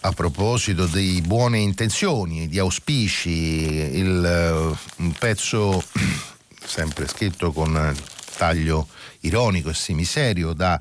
a 0.00 0.12
proposito 0.12 0.86
di 0.86 1.22
buone 1.24 1.58
intenzioni, 1.58 2.48
di 2.48 2.58
auspici, 2.58 3.96
il, 3.98 4.76
un 4.96 5.12
pezzo 5.12 5.82
sempre 6.64 7.08
scritto 7.08 7.52
con 7.52 7.94
taglio 8.36 8.86
ironico 9.20 9.70
e 9.70 9.74
semiserio 9.74 10.52
da 10.52 10.80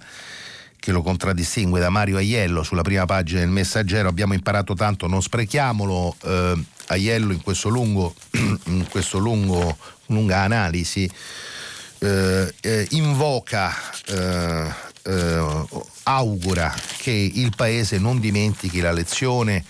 che 0.80 0.92
lo 0.92 1.02
contraddistingue 1.02 1.80
da 1.80 1.90
Mario 1.90 2.18
Aiello 2.18 2.64
sulla 2.64 2.84
prima 2.84 3.06
pagina 3.06 3.42
del 3.42 3.50
Messaggero. 3.50 4.08
Abbiamo 4.08 4.34
imparato 4.34 4.74
tanto, 4.74 5.08
non 5.08 5.22
sprechiamolo. 5.22 6.16
Eh, 6.24 6.64
Aiello 6.88 7.34
in 7.34 7.42
questo 7.42 7.70
lungo, 7.70 8.16
in 8.66 8.88
questo 8.90 9.18
lungo 9.18 9.78
lunga 10.08 10.40
analisi 10.40 11.10
eh, 12.00 12.54
eh, 12.62 12.88
invoca, 12.92 13.74
eh, 14.08 14.74
eh, 15.04 15.66
augura 16.04 16.74
che 16.98 17.12
il 17.12 17.54
Paese 17.56 17.98
non 17.98 18.20
dimentichi 18.20 18.80
la 18.80 18.92
lezione 18.92 19.64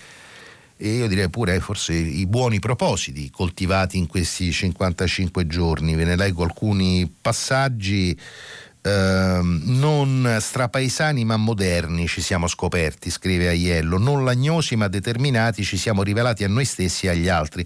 e 0.76 0.90
io 0.90 1.08
direi 1.08 1.28
pure 1.28 1.58
forse 1.58 1.92
i 1.92 2.26
buoni 2.26 2.60
propositi 2.60 3.30
coltivati 3.30 3.98
in 3.98 4.06
questi 4.06 4.52
55 4.52 5.46
giorni. 5.46 5.96
Ve 5.96 6.04
ne 6.04 6.16
leggo 6.16 6.44
alcuni 6.44 7.12
passaggi. 7.20 8.16
Ehm, 8.82 9.62
non 9.64 10.38
strapaesani 10.40 11.24
ma 11.24 11.36
moderni 11.36 12.06
ci 12.06 12.20
siamo 12.20 12.46
scoperti, 12.46 13.10
scrive 13.10 13.48
Aiello, 13.48 13.98
non 13.98 14.24
lagnosi 14.24 14.76
ma 14.76 14.88
determinati 14.88 15.64
ci 15.64 15.76
siamo 15.76 16.02
rivelati 16.02 16.44
a 16.44 16.48
noi 16.48 16.64
stessi 16.64 17.06
e 17.06 17.10
agli 17.10 17.28
altri, 17.28 17.64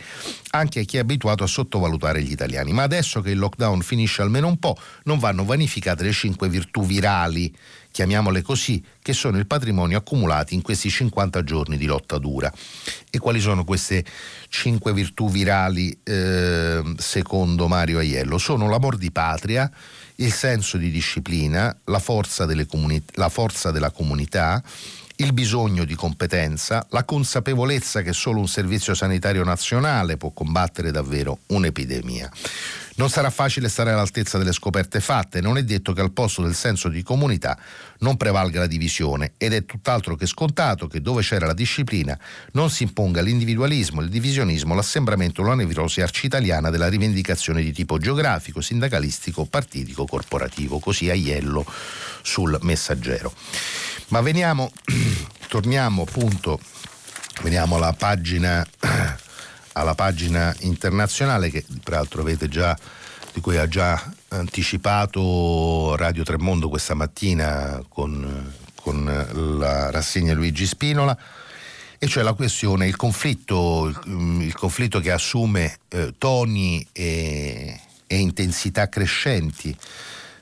anche 0.50 0.80
a 0.80 0.82
chi 0.84 0.96
è 0.96 1.00
abituato 1.00 1.44
a 1.44 1.46
sottovalutare 1.46 2.22
gli 2.22 2.32
italiani. 2.32 2.72
Ma 2.72 2.82
adesso 2.82 3.20
che 3.20 3.30
il 3.30 3.38
lockdown 3.38 3.82
finisce 3.82 4.22
almeno 4.22 4.46
un 4.46 4.58
po', 4.58 4.76
non 5.04 5.18
vanno 5.18 5.44
vanificate 5.44 6.02
le 6.04 6.12
cinque 6.12 6.48
virtù 6.48 6.84
virali 6.84 7.54
chiamiamole 7.92 8.42
così, 8.42 8.82
che 9.00 9.12
sono 9.12 9.38
il 9.38 9.46
patrimonio 9.46 9.98
accumulati 9.98 10.54
in 10.54 10.62
questi 10.62 10.90
50 10.90 11.44
giorni 11.44 11.76
di 11.76 11.84
lotta 11.84 12.18
dura. 12.18 12.52
E 13.08 13.18
quali 13.18 13.38
sono 13.38 13.62
queste 13.62 14.04
cinque 14.48 14.92
virtù 14.92 15.30
virali 15.30 15.96
eh, 16.02 16.82
secondo 16.96 17.68
Mario 17.68 17.98
Aiello? 17.98 18.38
Sono 18.38 18.68
l'amor 18.68 18.96
di 18.96 19.12
patria, 19.12 19.70
il 20.22 20.32
senso 20.32 20.76
di 20.76 20.90
disciplina, 20.90 21.76
la 21.84 21.98
forza, 21.98 22.46
comuni- 22.66 23.02
la 23.14 23.28
forza 23.28 23.70
della 23.70 23.90
comunità, 23.90 24.62
il 25.16 25.32
bisogno 25.32 25.84
di 25.84 25.94
competenza, 25.94 26.86
la 26.90 27.04
consapevolezza 27.04 28.02
che 28.02 28.12
solo 28.12 28.40
un 28.40 28.48
servizio 28.48 28.94
sanitario 28.94 29.44
nazionale 29.44 30.16
può 30.16 30.30
combattere 30.30 30.90
davvero 30.90 31.40
un'epidemia. 31.46 32.30
Non 32.94 33.08
sarà 33.08 33.30
facile 33.30 33.68
stare 33.68 33.90
all'altezza 33.90 34.36
delle 34.36 34.52
scoperte 34.52 35.00
fatte, 35.00 35.40
non 35.40 35.56
è 35.56 35.62
detto 35.62 35.92
che 35.92 36.02
al 36.02 36.12
posto 36.12 36.42
del 36.42 36.54
senso 36.54 36.88
di 36.88 37.02
comunità 37.02 37.58
non 38.00 38.16
prevalga 38.16 38.60
la 38.60 38.66
divisione. 38.66 39.32
Ed 39.38 39.54
è 39.54 39.64
tutt'altro 39.64 40.14
che 40.14 40.26
scontato 40.26 40.86
che 40.88 41.00
dove 41.00 41.22
c'era 41.22 41.46
la 41.46 41.54
disciplina 41.54 42.18
non 42.52 42.68
si 42.70 42.82
imponga 42.82 43.22
l'individualismo, 43.22 44.02
il 44.02 44.08
divisionismo, 44.08 44.74
l'assembramento 44.74 45.42
la 45.42 45.54
nevrosi 45.54 46.02
arcitaliana 46.02 46.70
della 46.70 46.88
rivendicazione 46.88 47.62
di 47.62 47.72
tipo 47.72 47.98
geografico, 47.98 48.60
sindacalistico, 48.60 49.46
partitico, 49.46 50.04
corporativo, 50.04 50.78
così 50.78 51.08
Aiello 51.08 51.64
sul 52.22 52.58
messaggero. 52.62 53.32
Ma 54.08 54.20
veniamo, 54.20 54.70
torniamo 55.48 56.02
appunto 56.02 56.60
Veniamo 57.40 57.74
alla 57.74 57.92
pagina, 57.92 58.64
alla 59.72 59.94
pagina 59.94 60.54
internazionale 60.60 61.50
che 61.50 61.64
peraltro 61.82 62.20
avete 62.20 62.48
già, 62.48 62.76
di 63.32 63.40
cui 63.40 63.56
ha 63.56 63.68
già 63.68 64.12
anticipato 64.28 65.94
Radio 65.96 66.22
Tremondo 66.22 66.68
questa 66.68 66.94
mattina 66.94 67.82
con, 67.88 68.52
con 68.74 69.58
la 69.58 69.90
rassegna 69.90 70.34
Luigi 70.34 70.66
Spinola 70.66 71.16
e 72.02 72.08
cioè 72.08 72.24
la 72.24 72.32
questione, 72.32 72.88
il 72.88 72.96
conflitto, 72.96 73.86
il, 73.86 74.42
il 74.42 74.54
conflitto 74.54 74.98
che 74.98 75.12
assume 75.12 75.78
eh, 75.90 76.12
toni 76.18 76.84
e, 76.90 77.80
e, 78.08 78.16
intensità 78.16 78.88
crescenti 78.88 79.76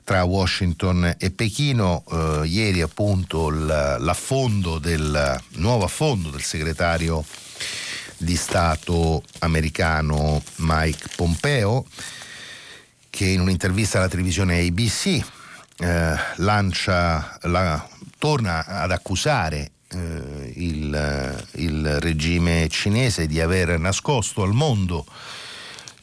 tra 0.03 0.23
Washington 0.23 1.13
e 1.19 1.29
Pechino. 1.29 2.03
Eh, 2.11 2.47
ieri 2.47 2.81
appunto 2.81 3.51
l'affondo 3.51 4.79
del 4.79 5.39
nuovo 5.57 5.83
affondo 5.83 6.31
del 6.31 6.41
segretario 6.41 7.23
di 8.21 8.35
Stato 8.35 9.23
americano 9.39 10.41
Mike 10.57 11.09
Pompeo 11.15 11.85
che 13.09 13.25
in 13.25 13.41
un'intervista 13.41 13.97
alla 13.97 14.07
televisione 14.07 14.59
ABC 14.59 15.21
eh, 15.77 16.15
lancia, 16.37 17.37
la, 17.41 17.87
torna 18.17 18.65
ad 18.65 18.91
accusare 18.91 19.71
eh, 19.89 20.53
il, 20.55 21.45
il, 21.55 21.99
regime 21.99 22.67
cinese 22.69 23.27
di 23.27 23.41
aver 23.41 23.77
nascosto 23.77 24.43
al 24.43 24.53
mondo 24.53 25.05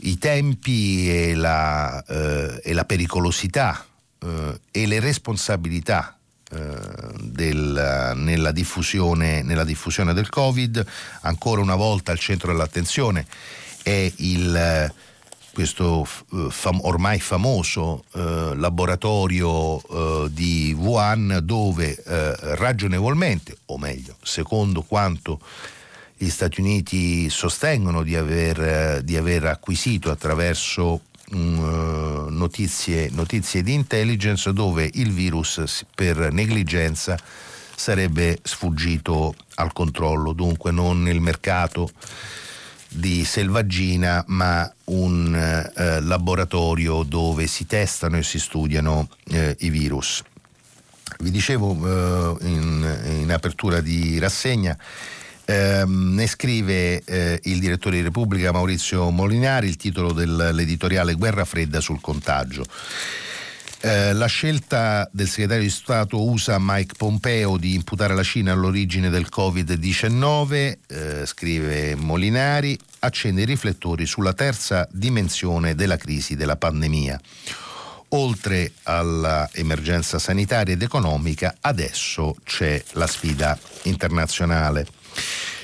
i 0.02 0.18
tempi 0.18 1.10
e 1.10 1.34
la, 1.34 2.04
eh, 2.04 2.60
e 2.62 2.72
la 2.72 2.84
pericolosità 2.84 3.84
eh, 4.20 4.60
e 4.70 4.86
le 4.86 5.00
responsabilità 5.00 6.17
del, 6.50 8.12
nella, 8.16 8.52
diffusione, 8.52 9.42
nella, 9.42 9.64
diffusione, 9.64 10.14
del 10.14 10.28
Covid. 10.28 10.84
Ancora 11.22 11.60
una 11.60 11.76
volta 11.76 12.12
al 12.12 12.18
centro 12.18 12.52
dell'attenzione 12.52 13.26
è 13.82 14.12
il, 14.16 14.92
questo 15.52 16.06
eh, 16.32 16.46
fam- 16.50 16.84
ormai 16.84 17.18
famoso 17.18 18.04
eh, 18.14 18.52
laboratorio 18.54 19.80
eh, 19.80 20.28
di 20.30 20.72
Wuhan 20.78 21.40
dove 21.42 22.00
eh, 22.00 22.54
ragionevolmente, 22.56 23.56
o 23.66 23.78
meglio, 23.78 24.16
secondo 24.22 24.82
quanto 24.82 25.40
gli 26.16 26.30
Stati 26.30 26.60
Uniti 26.60 27.30
sostengono 27.30 28.02
di 28.02 28.16
aver, 28.16 28.60
eh, 28.60 29.00
di 29.04 29.16
aver 29.16 29.46
acquisito 29.46 30.10
attraverso 30.10 31.02
uh, 31.30 32.28
notizie, 32.28 33.10
notizie 33.10 33.62
di 33.62 33.72
intelligence 33.74 34.52
dove 34.52 34.88
il 34.94 35.12
virus 35.12 35.84
per 35.94 36.32
negligenza 36.32 37.18
sarebbe 37.74 38.38
sfuggito 38.42 39.34
al 39.54 39.72
controllo, 39.72 40.32
dunque 40.32 40.72
non 40.72 41.02
nel 41.02 41.20
mercato 41.20 41.90
di 42.88 43.24
selvaggina, 43.24 44.24
ma 44.28 44.70
un 44.84 45.34
eh, 45.34 46.00
laboratorio 46.00 47.02
dove 47.02 47.46
si 47.46 47.66
testano 47.66 48.16
e 48.16 48.22
si 48.22 48.38
studiano 48.38 49.08
eh, 49.28 49.54
i 49.60 49.68
virus. 49.68 50.22
Vi 51.18 51.30
dicevo 51.30 51.72
eh, 51.72 52.46
in, 52.46 53.20
in, 53.20 53.32
apertura 53.32 53.80
di 53.80 54.18
rassegna 54.18 54.76
Ehm, 55.50 56.12
ne 56.14 56.26
scrive 56.26 57.02
eh, 57.04 57.40
il 57.44 57.58
direttore 57.58 57.96
di 57.96 58.02
Repubblica 58.02 58.52
Maurizio 58.52 59.08
Molinari, 59.08 59.66
il 59.66 59.76
titolo 59.76 60.12
dell'editoriale 60.12 61.14
Guerra 61.14 61.46
fredda 61.46 61.80
sul 61.80 62.02
contagio. 62.02 62.66
Eh, 63.80 64.12
la 64.12 64.26
scelta 64.26 65.08
del 65.10 65.26
segretario 65.26 65.62
di 65.62 65.70
Stato 65.70 66.22
USA 66.22 66.58
Mike 66.60 66.96
Pompeo 66.98 67.56
di 67.56 67.72
imputare 67.72 68.14
la 68.14 68.22
Cina 68.22 68.52
all'origine 68.52 69.08
del 69.08 69.28
Covid-19, 69.34 70.78
eh, 70.86 71.24
scrive 71.24 71.94
Molinari, 71.94 72.78
accende 72.98 73.42
i 73.42 73.46
riflettori 73.46 74.04
sulla 74.04 74.34
terza 74.34 74.86
dimensione 74.90 75.74
della 75.74 75.96
crisi 75.96 76.36
della 76.36 76.56
pandemia. 76.56 77.18
Oltre 78.08 78.72
all'emergenza 78.82 80.18
sanitaria 80.18 80.74
ed 80.74 80.82
economica, 80.82 81.56
adesso 81.60 82.36
c'è 82.44 82.82
la 82.92 83.06
sfida 83.06 83.58
internazionale. 83.84 84.97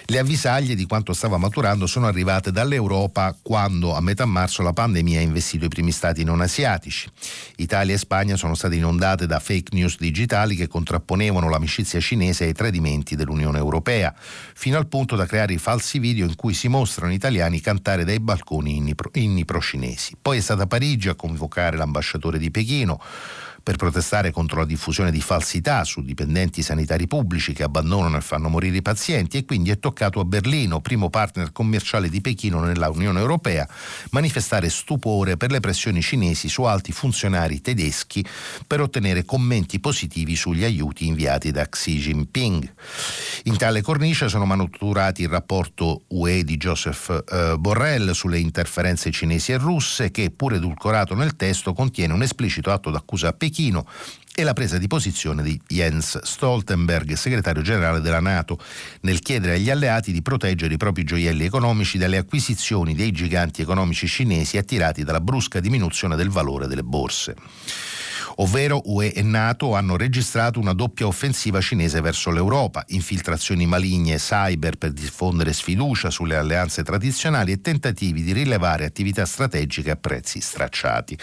Le 0.07 0.19
avvisaglie 0.19 0.75
di 0.75 0.85
quanto 0.85 1.15
stava 1.15 1.39
maturando 1.39 1.87
sono 1.87 2.07
arrivate 2.07 2.53
dall'Europa 2.53 3.35
quando 3.41 3.95
a 3.95 4.03
metà 4.03 4.27
marzo 4.27 4.63
la 4.63 4.75
pandemia 4.75 5.19
ha 5.19 5.23
investito 5.23 5.65
i 5.65 5.69
primi 5.69 5.93
stati 5.93 6.25
non 6.25 6.43
asiatici. 6.43 7.09
Italia 7.57 7.95
e 7.95 7.99
Spagna 7.99 8.37
sono 8.37 8.55
state 8.55 8.75
inondate 8.75 9.27
da 9.27 9.41
fake 9.41 9.75
news 9.75 9.97
digitali 9.97 10.57
che 10.57 10.69
contrapponevano 10.69 11.49
l'amicizia 11.49 12.01
cinese 12.01 12.45
ai 12.45 12.53
tradimenti 12.53 13.17
dell'Unione 13.17 13.57
Europea, 13.57 14.15
fino 14.55 14.77
al 14.77 14.89
punto 14.89 15.17
da 15.17 15.25
creare 15.25 15.55
i 15.55 15.59
falsi 15.59 15.99
video 15.99 16.27
in 16.27 16.37
cui 16.37 16.53
si 16.53 16.69
mostrano 16.69 17.13
italiani 17.15 17.61
cantare 17.61 18.05
dai 18.05 18.21
balconi 18.21 18.77
inni, 18.77 18.95
pro, 18.95 19.09
inni 19.15 19.47
pro-cinesi. 19.47 20.17
Poi 20.21 20.37
è 20.37 20.43
stata 20.43 20.67
Parigi 20.67 21.09
a 21.09 21.15
convocare 21.15 21.79
l'ambasciatore 21.79 22.39
di 22.39 22.51
Pechino 22.51 23.01
per 23.65 23.77
protestare 23.77 24.31
contro 24.31 24.59
la 24.59 24.67
diffusione 24.67 25.11
di 25.11 25.23
falsità 25.23 25.85
su 25.85 26.03
dipendenti 26.03 26.61
sanitari 26.61 27.07
pubblici 27.07 27.55
che 27.55 27.63
abbandonano 27.63 28.19
e 28.19 28.21
fanno 28.21 28.51
morire 28.51 28.77
i 28.77 28.83
pazienti 28.83 29.39
e 29.39 29.47
quindi 29.47 29.71
è 29.71 29.79
toccato 29.79 30.21
a 30.21 30.25
Berlino, 30.27 30.83
primo 30.83 31.09
partner 31.09 31.51
commerciale 31.51 32.11
di 32.11 32.21
Pechino 32.21 32.61
nella 32.61 32.91
Unione 32.91 33.21
Europea, 33.21 33.67
manifestare 34.11 34.69
stupore 34.69 35.39
per 35.39 35.51
le 35.51 35.61
pressioni 35.61 36.03
cinesi 36.03 36.51
su 36.51 36.65
alti 36.65 36.93
funzionari 36.93 37.63
tedeschi 37.63 38.23
per 38.67 38.83
ottenere 38.83 39.25
commenti 39.25 39.81
positivi 39.81 40.37
sugli 40.37 40.63
aiuti 40.63 41.07
inviati 41.07 41.51
da 41.51 41.67
Xi 41.67 41.97
Jinping. 41.97 42.71
In 43.45 43.57
tale 43.57 43.81
cornice 43.81 44.29
sono 44.29 44.45
manuturati 44.45 45.23
il 45.23 45.29
rapporto 45.29 46.03
UE 46.09 46.45
di 46.45 46.59
Joseph 46.59 47.25
eh, 47.31 47.57
Borrell 47.59 48.11
sulle 48.11 48.39
interferenze 48.39 49.11
cinesi 49.11 49.53
e 49.53 49.57
russe 49.57 50.11
che, 50.11 50.31
pur 50.31 50.53
edulcorato 50.53 51.15
nel 51.15 51.35
testo, 51.35 51.73
contiene 51.73 52.13
un 52.13 52.21
esplicito 52.21 52.71
atto 52.71 52.91
d'accusa 52.91 53.29
a 53.29 53.33
Pechino 53.33 53.53
Pechino 53.55 53.87
e 54.37 54.43
la 54.43 54.53
presa 54.53 54.79
di 54.79 54.89
posizione 54.89 55.45
di 55.45 55.61
Jens 55.69 56.21
Stoltenberg, 56.21 57.13
segretario 57.13 57.63
generale 57.63 58.01
della 58.01 58.19
Nato, 58.19 58.59
nel 59.03 59.21
chiedere 59.21 59.55
agli 59.55 59.71
alleati 59.71 60.11
di 60.11 60.23
proteggere 60.23 60.75
i 60.75 60.77
propri 60.77 61.05
gioielli 61.05 61.45
economici 61.45 61.97
dalle 61.97 62.17
acquisizioni 62.17 62.97
dei 62.97 63.13
giganti 63.13 63.63
economici 63.63 64.09
cinesi 64.09 64.59
attirati 64.59 65.05
dalla 65.05 65.21
brusca 65.21 65.61
diminuzione 65.61 66.17
del 66.17 66.31
valore 66.31 66.67
delle 66.67 66.83
borse 66.83 67.37
ovvero 68.37 68.81
UE 68.87 69.13
e 69.13 69.23
NATO 69.23 69.75
hanno 69.75 69.97
registrato 69.97 70.59
una 70.59 70.73
doppia 70.73 71.07
offensiva 71.07 71.61
cinese 71.61 72.01
verso 72.01 72.31
l'Europa, 72.31 72.85
infiltrazioni 72.89 73.67
maligne 73.67 74.17
cyber 74.17 74.77
per 74.77 74.93
diffondere 74.93 75.53
sfiducia 75.53 76.11
sulle 76.11 76.37
alleanze 76.37 76.83
tradizionali 76.83 77.53
e 77.53 77.61
tentativi 77.61 78.23
di 78.23 78.33
rilevare 78.33 78.85
attività 78.85 79.25
strategiche 79.27 79.91
a 79.91 79.97
prezzi 79.97 80.41
stracciati. 80.41 81.17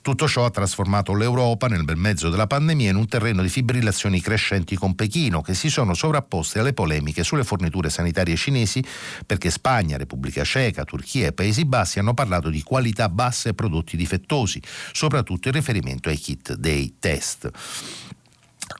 Tutto 0.00 0.28
ciò 0.28 0.44
ha 0.44 0.50
trasformato 0.50 1.14
l'Europa 1.14 1.66
nel 1.66 1.84
bel 1.84 1.96
mezzo 1.96 2.28
della 2.28 2.46
pandemia 2.46 2.90
in 2.90 2.96
un 2.96 3.08
terreno 3.08 3.42
di 3.42 3.48
fibrillazioni 3.48 4.20
crescenti 4.20 4.76
con 4.76 4.94
Pechino 4.94 5.40
che 5.40 5.54
si 5.54 5.70
sono 5.70 5.94
sovrapposte 5.94 6.60
alle 6.60 6.72
polemiche 6.72 7.24
sulle 7.24 7.44
forniture 7.44 7.90
sanitarie 7.90 8.36
cinesi 8.36 8.84
perché 9.26 9.50
Spagna, 9.50 9.96
Repubblica 9.96 10.44
Ceca, 10.44 10.84
Turchia 10.84 11.28
e 11.28 11.32
Paesi 11.32 11.64
Bassi 11.64 11.98
hanno 11.98 12.14
parlato 12.14 12.50
di 12.50 12.62
qualità 12.62 13.08
bassa 13.08 13.48
e 13.48 13.54
prodotti 13.54 13.96
difettosi, 13.96 14.60
soprattutto 14.92 15.48
in 15.48 15.54
riferimento 15.54 16.08
ai 16.08 16.16
kit 16.16 16.43
dei 16.52 16.96
test. 16.98 17.50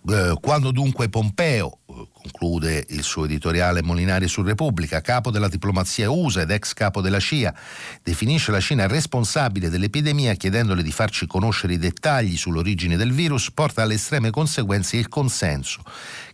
Eh, 0.06 0.36
quando 0.40 0.70
dunque 0.70 1.08
Pompeo, 1.08 1.78
eh, 1.86 2.08
conclude 2.12 2.86
il 2.90 3.02
suo 3.02 3.24
editoriale 3.24 3.82
Molinari 3.82 4.28
su 4.28 4.42
Repubblica, 4.42 5.00
capo 5.00 5.30
della 5.30 5.48
diplomazia 5.48 6.10
USA 6.10 6.42
ed 6.42 6.50
ex 6.50 6.72
capo 6.72 7.00
della 7.00 7.20
CIA, 7.20 7.54
definisce 8.02 8.50
la 8.50 8.60
Cina 8.60 8.86
responsabile 8.86 9.68
dell'epidemia 9.68 10.34
chiedendole 10.34 10.82
di 10.82 10.92
farci 10.92 11.26
conoscere 11.26 11.74
i 11.74 11.78
dettagli 11.78 12.36
sull'origine 12.36 12.96
del 12.96 13.12
virus, 13.12 13.50
porta 13.50 13.82
alle 13.82 13.94
estreme 13.94 14.30
conseguenze 14.30 14.96
il 14.96 15.08
consenso 15.08 15.82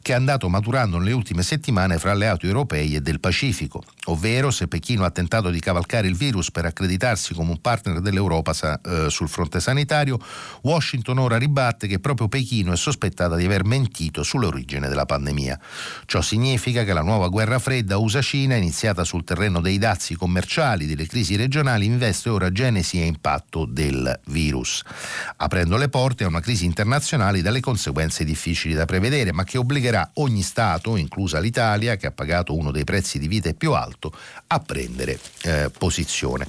che 0.03 0.13
è 0.13 0.17
andato 0.17 0.49
maturando 0.49 0.99
nelle 0.99 1.13
ultime 1.13 1.43
settimane 1.43 1.99
fra 1.99 2.13
alleati 2.13 2.47
europei 2.47 2.95
e 2.95 3.01
del 3.03 3.21
Pacifico, 3.21 3.83
ovvero 4.07 4.51
se 4.51 4.67
Pechino 4.67 5.05
ha 5.05 5.11
tentato 5.11 5.51
di 5.51 5.61
cavalcare 5.61 6.09
il 6.09 6.17
virus 6.17 6.51
per 6.51 6.65
accreditarsi 6.65 7.35
come 7.35 7.51
un 7.51 7.61
partner 7.61 8.01
dell'Europa 8.01 8.53
eh, 8.83 9.11
sul 9.11 9.29
fronte 9.29 9.61
sanitario, 9.61 10.19
Washington 10.63 11.19
ora 11.19 11.37
ribatte 11.37 11.87
che 11.87 11.99
proprio 11.99 12.29
Pechino 12.29 12.73
è 12.73 12.77
sospettata 12.77 13.37
di 13.37 13.45
aver 13.45 13.65
mentito 13.65 14.23
sull'origine 14.23 14.89
della 14.89 15.05
pandemia. 15.05 15.61
Ciò 16.07 16.23
significa 16.23 16.85
che 16.85 16.95
la 16.95 17.03
nuova 17.03 17.29
guerra 17.29 17.59
fredda 17.59 17.99
USA-Cina, 17.99 18.55
iniziata 18.55 19.05
sul 19.05 19.25
terreno 19.25 19.61
dei 19.61 19.77
dazi 19.79 20.15
commerciali, 20.15 20.87
delle 20.87 21.07
crisi 21.07 21.37
regionali, 21.37 21.85
investe 21.85 22.31
ora 22.31 22.51
genesi 22.51 23.01
e 23.01 23.05
impatto 23.05 23.67
del 23.67 24.19
virus, 24.27 24.83
aprendo 25.37 25.77
le 25.77 25.89
porte 25.91 26.25
a 26.25 26.29
una 26.29 26.41
crisi 26.41 26.65
internazionale 26.65 27.43
dalle 27.43 27.61
conseguenze 27.61 28.25
difficili 28.25 28.73
da 28.75 28.87
prevedere, 28.87 29.33
ma 29.33 29.45
che 29.45 29.59
obbligherà 29.59 29.90
obbligherà 29.91 30.11
ogni 30.15 30.43
Stato, 30.43 30.97
inclusa 30.97 31.41
l'Italia, 31.41 31.97
che 31.97 32.07
ha 32.07 32.11
pagato 32.13 32.57
uno 32.57 32.71
dei 32.71 32.85
prezzi 32.85 33.19
di 33.19 33.29
vita 33.29 33.53
più 33.53 33.73
alto, 33.73 34.13
a 34.47 34.61
prendere 34.61 35.19
eh, 35.43 35.71
posizione. 35.77 36.47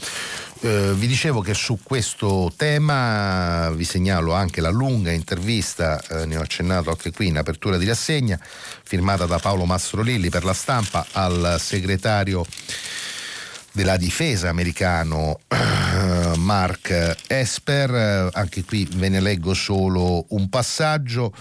Eh, 0.62 0.94
vi 0.94 1.08
dicevo 1.08 1.42
che 1.42 1.56
su 1.56 1.80
questo 1.82 2.52
tema 2.56 3.72
vi 3.72 3.84
segnalo 3.84 4.34
anche 4.34 4.62
la 4.62 4.70
lunga 4.70 5.12
intervista, 5.12 6.00
eh, 6.00 6.26
ne 6.26 6.38
ho 6.38 6.42
accennato 6.42 6.90
anche 6.92 7.12
qui 7.12 7.28
in 7.28 7.38
apertura 7.38 7.78
di 7.78 7.86
rassegna, 7.86 8.40
firmata 8.84 9.26
da 9.26 9.40
Paolo 9.40 9.66
Mastrolilli 9.66 10.30
per 10.30 10.44
la 10.44 10.54
stampa 10.54 11.06
al 11.14 11.58
segretario 11.60 12.46
della 13.74 13.98
difesa 13.98 14.50
americano 14.50 15.40
Mark 16.38 17.18
Esper. 17.28 18.30
Anche 18.34 18.64
qui 18.64 18.88
ve 18.94 19.10
ne 19.10 19.20
leggo 19.20 19.54
solo 19.54 20.26
un 20.30 20.50
passaggio. 20.50 21.34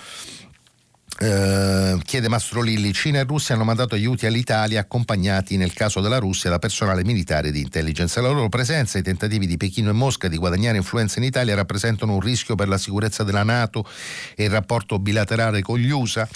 Uh, 1.18 1.98
chiede 1.98 2.28
Mastro 2.28 2.62
Lilli, 2.62 2.94
Cina 2.94 3.18
e 3.18 3.24
Russia 3.24 3.54
hanno 3.54 3.64
mandato 3.64 3.94
aiuti 3.94 4.24
all'Italia 4.24 4.80
accompagnati 4.80 5.58
nel 5.58 5.74
caso 5.74 6.00
della 6.00 6.18
Russia 6.18 6.48
da 6.48 6.58
personale 6.58 7.04
militare 7.04 7.50
di 7.50 7.60
intelligence. 7.60 8.20
La 8.20 8.28
loro 8.28 8.48
presenza 8.48 8.96
e 8.96 9.00
i 9.00 9.04
tentativi 9.04 9.46
di 9.46 9.56
Pechino 9.58 9.90
e 9.90 9.92
Mosca 9.92 10.28
di 10.28 10.38
guadagnare 10.38 10.78
influenza 10.78 11.18
in 11.18 11.24
Italia 11.24 11.54
rappresentano 11.54 12.14
un 12.14 12.20
rischio 12.20 12.54
per 12.54 12.68
la 12.68 12.78
sicurezza 12.78 13.22
della 13.22 13.42
Nato 13.42 13.84
e 14.34 14.44
il 14.44 14.50
rapporto 14.50 14.98
bilaterale 14.98 15.60
con 15.60 15.78
gli 15.78 15.90
USA. 15.90 16.26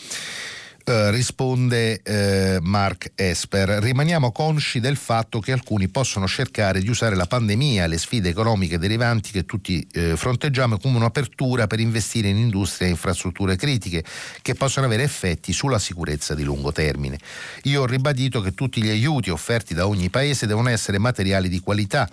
Uh, 0.87 1.09
risponde 1.09 2.03
uh, 2.05 2.59
Mark 2.61 3.12
Esper. 3.14 3.70
Rimaniamo 3.82 4.30
consci 4.32 4.80
del 4.80 4.97
fatto 4.97 5.41
che 5.41 5.51
alcuni 5.51 5.89
possono 5.89 6.28
cercare 6.28 6.82
di 6.82 6.91
usare 6.91 7.16
la 7.16 7.24
pandemia 7.24 7.85
e 7.85 7.89
le 7.89 7.97
sfide 7.97 8.28
economiche 8.28 8.76
derivanti 8.76 9.30
che 9.30 9.47
tutti 9.47 9.87
uh, 9.95 10.14
fronteggiamo 10.14 10.76
come 10.76 10.97
un'apertura 10.97 11.66
per 11.66 11.80
investire 11.80 12.28
in 12.28 12.37
industrie 12.37 12.89
e 12.89 12.91
infrastrutture 12.91 13.57
critiche 13.57 14.05
che 14.43 14.55
possono 14.55 14.85
avere 14.85 15.05
effetti 15.05 15.55
sulla 15.55 15.78
sicurezza 15.78 16.35
di 16.35 16.43
lungo 16.43 16.70
termine. 16.70 17.18
Io 17.62 17.80
ho 17.80 17.87
ribadito 17.87 18.43
che 18.43 18.53
tutti 18.53 18.82
gli 18.82 18.91
aiuti 18.91 19.30
offerti 19.30 19.72
da 19.72 19.87
ogni 19.87 20.11
paese 20.11 20.47
devono 20.47 20.68
essere 20.68 20.99
materiali 20.99 21.49
di 21.49 21.61
qualità 21.61 22.07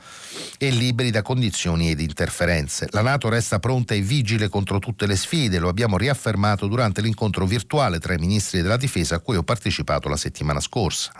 e 0.57 0.69
liberi 0.69 1.11
da 1.11 1.21
condizioni 1.21 1.89
ed 1.89 1.99
interferenze. 1.99 2.87
La 2.91 3.01
Nato 3.01 3.27
resta 3.27 3.59
pronta 3.59 3.95
e 3.95 3.99
vigile 3.99 4.47
contro 4.47 4.79
tutte 4.79 5.07
le 5.07 5.17
sfide, 5.17 5.59
lo 5.59 5.67
abbiamo 5.67 5.97
riaffermato 5.97 6.67
durante 6.67 7.01
l'incontro 7.01 7.45
virtuale 7.45 7.99
tra 7.99 8.13
i 8.13 8.17
ministri 8.17 8.59
della 8.61 8.77
Difesa 8.77 9.15
a 9.15 9.19
cui 9.19 9.35
ho 9.35 9.43
partecipato 9.43 10.09
la 10.09 10.17
settimana 10.17 10.59
scorsa. 10.59 11.11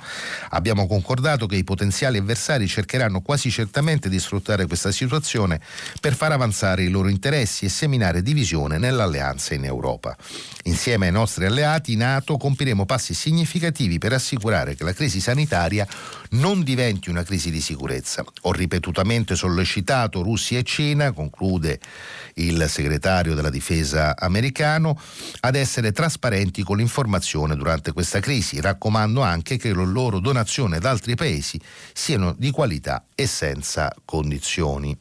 Abbiamo 0.49 0.87
concordato 0.87 1.45
che 1.47 1.55
i 1.55 1.63
potenziali 1.63 2.17
avversari 2.17 2.67
cercheranno 2.67 3.21
quasi 3.21 3.49
certamente 3.49 4.09
di 4.09 4.19
sfruttare 4.19 4.65
questa 4.67 4.91
situazione 4.91 5.59
per 5.99 6.15
far 6.15 6.31
avanzare 6.31 6.83
i 6.83 6.89
loro 6.89 7.07
interessi 7.07 7.65
e 7.65 7.69
seminare 7.69 8.21
divisione 8.21 8.77
nell'alleanza 8.77 9.53
in 9.53 9.65
Europa. 9.65 10.15
Insieme 10.63 11.07
ai 11.07 11.11
nostri 11.11 11.45
alleati 11.45 11.95
NATO 11.95 12.37
compiremo 12.37 12.85
passi 12.85 13.13
significativi 13.13 13.97
per 13.97 14.13
assicurare 14.13 14.75
che 14.75 14.83
la 14.83 14.93
crisi 14.93 15.19
sanitaria 15.19 15.87
non 16.31 16.63
diventi 16.63 17.09
una 17.09 17.23
crisi 17.23 17.49
di 17.51 17.61
sicurezza. 17.61 18.23
Ho 18.41 18.51
ripetutamente 18.51 19.35
sollecitato 19.35 20.21
Russia 20.21 20.59
e 20.59 20.63
Cina, 20.63 21.11
conclude 21.11 21.79
il 22.35 22.65
segretario 22.69 23.33
della 23.33 23.49
difesa 23.49 24.15
americano, 24.15 24.99
ad 25.41 25.55
essere 25.55 25.91
trasparenti 25.91 26.63
con 26.63 26.77
l'informazione 26.77 27.29
durante 27.55 27.91
questa 27.91 28.19
crisi. 28.19 28.59
Raccomando 28.59 29.21
anche 29.21 29.57
che 29.57 29.73
le 29.73 29.85
loro 29.85 30.19
donazioni 30.19 30.75
ad 30.75 30.85
altri 30.85 31.15
paesi 31.15 31.59
siano 31.93 32.35
di 32.37 32.51
qualità 32.51 33.05
e 33.15 33.27
senza 33.27 33.93
condizioni. 34.05 34.97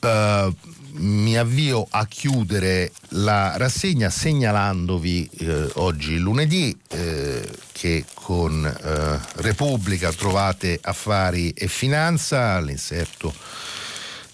Uh, 0.00 0.54
mi 0.98 1.36
avvio 1.36 1.86
a 1.88 2.06
chiudere 2.06 2.92
la 3.10 3.56
rassegna 3.56 4.10
segnalandovi 4.10 5.28
eh, 5.38 5.70
oggi 5.74 6.18
lunedì 6.18 6.76
eh, 6.88 7.48
che 7.72 8.04
con 8.14 8.64
eh, 8.64 9.20
Repubblica 9.42 10.12
trovate 10.12 10.78
affari 10.80 11.50
e 11.50 11.68
finanza, 11.68 12.54
all'inserto 12.54 13.32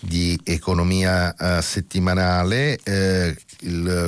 di 0.01 0.39
economia 0.45 1.35
eh, 1.35 1.63
settimanale, 1.63 2.79
eh, 2.83 3.37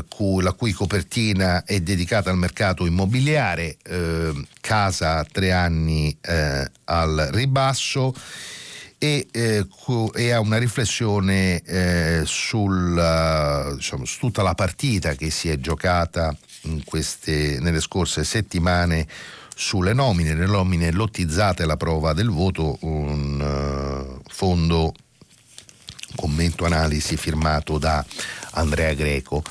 cu, 0.08 0.40
la 0.40 0.52
cui 0.52 0.72
copertina 0.72 1.64
è 1.64 1.80
dedicata 1.80 2.30
al 2.30 2.38
mercato 2.38 2.86
immobiliare, 2.86 3.76
eh, 3.82 4.32
casa 4.60 5.24
tre 5.30 5.52
anni 5.52 6.16
al 6.84 7.28
ribasso 7.32 8.14
e, 8.98 9.26
eh, 9.30 9.66
una 10.36 10.58
riflessione 10.58 11.60
eh, 11.62 12.22
sul, 12.24 13.74
diciamo, 13.76 14.04
su 14.04 14.18
tutta 14.18 14.42
la 14.42 14.54
partita 14.54 15.14
che 15.14 15.30
si 15.30 15.48
è 15.48 15.58
giocata 15.58 16.34
queste, 16.84 17.58
nelle 17.60 17.80
scorse 17.80 18.24
settimane 18.24 19.06
sulle 19.54 19.92
nomine, 19.92 20.34
le 20.34 20.46
nomine 20.46 20.90
lottizzate 20.90 21.62
alla 21.62 21.76
prova 21.76 22.12
del 22.12 22.28
voto, 22.28 22.76
un 22.80 23.40
uh, 23.40 24.20
fondo 24.28 24.92
commento 26.14 26.64
analisi 26.64 27.16
firmato 27.16 27.78
da 27.78 28.04
Andrea 28.56 28.92
Greco. 28.94 29.42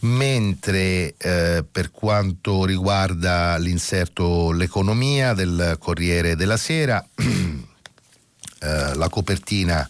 Mentre 0.00 1.14
eh, 1.16 1.64
per 1.70 1.90
quanto 1.92 2.64
riguarda 2.64 3.56
l'inserto 3.56 4.50
L'economia 4.50 5.32
del 5.32 5.76
Corriere 5.78 6.34
della 6.34 6.56
Sera, 6.56 7.04
Eh, 8.62 8.94
la 8.94 9.08
copertina 9.08 9.88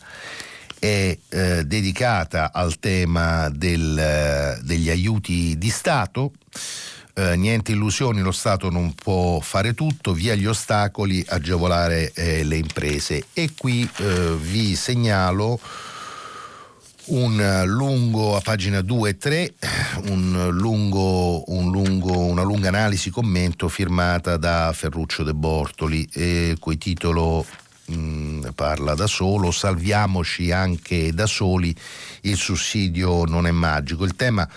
è 0.78 1.16
eh, 1.28 1.64
dedicata 1.66 2.52
al 2.52 2.78
tema 2.78 3.50
del, 3.50 3.98
eh, 3.98 4.58
degli 4.62 4.88
aiuti 4.88 5.58
di 5.58 5.68
Stato. 5.68 6.32
Eh, 7.14 7.36
niente 7.36 7.72
illusioni, 7.72 8.22
lo 8.22 8.32
Stato 8.32 8.70
non 8.70 8.94
può 8.94 9.40
fare 9.40 9.74
tutto, 9.74 10.14
via 10.14 10.34
gli 10.34 10.46
ostacoli, 10.46 11.22
agevolare 11.28 12.12
eh, 12.14 12.44
le 12.44 12.56
imprese. 12.56 13.26
E 13.34 13.50
qui 13.54 13.86
eh, 13.98 14.36
vi 14.40 14.74
segnalo 14.74 15.60
un 17.06 17.62
lungo 17.66 18.36
a 18.36 18.40
pagina 18.40 18.80
2 18.80 19.10
e 19.10 19.18
3, 19.18 19.54
un 20.10 20.48
lungo, 20.52 21.50
un 21.52 21.70
lungo, 21.70 22.18
una 22.18 22.42
lunga 22.42 22.68
analisi 22.68 23.10
commento 23.10 23.68
firmata 23.68 24.36
da 24.36 24.72
Ferruccio 24.74 25.24
De 25.24 25.34
Bortoli, 25.34 26.08
eh, 26.12 26.56
cui 26.60 26.78
titolo 26.78 27.44
mh, 27.86 27.94
mm, 27.94 28.44
parla 28.54 28.94
da 28.94 29.06
solo, 29.06 29.50
salviamoci 29.50 30.52
anche 30.52 31.12
da 31.12 31.26
soli, 31.26 31.74
il 32.22 32.36
sussidio 32.36 33.24
non 33.24 33.46
è 33.46 33.50
magico. 33.50 34.04
Il 34.04 34.14
tema 34.14 34.48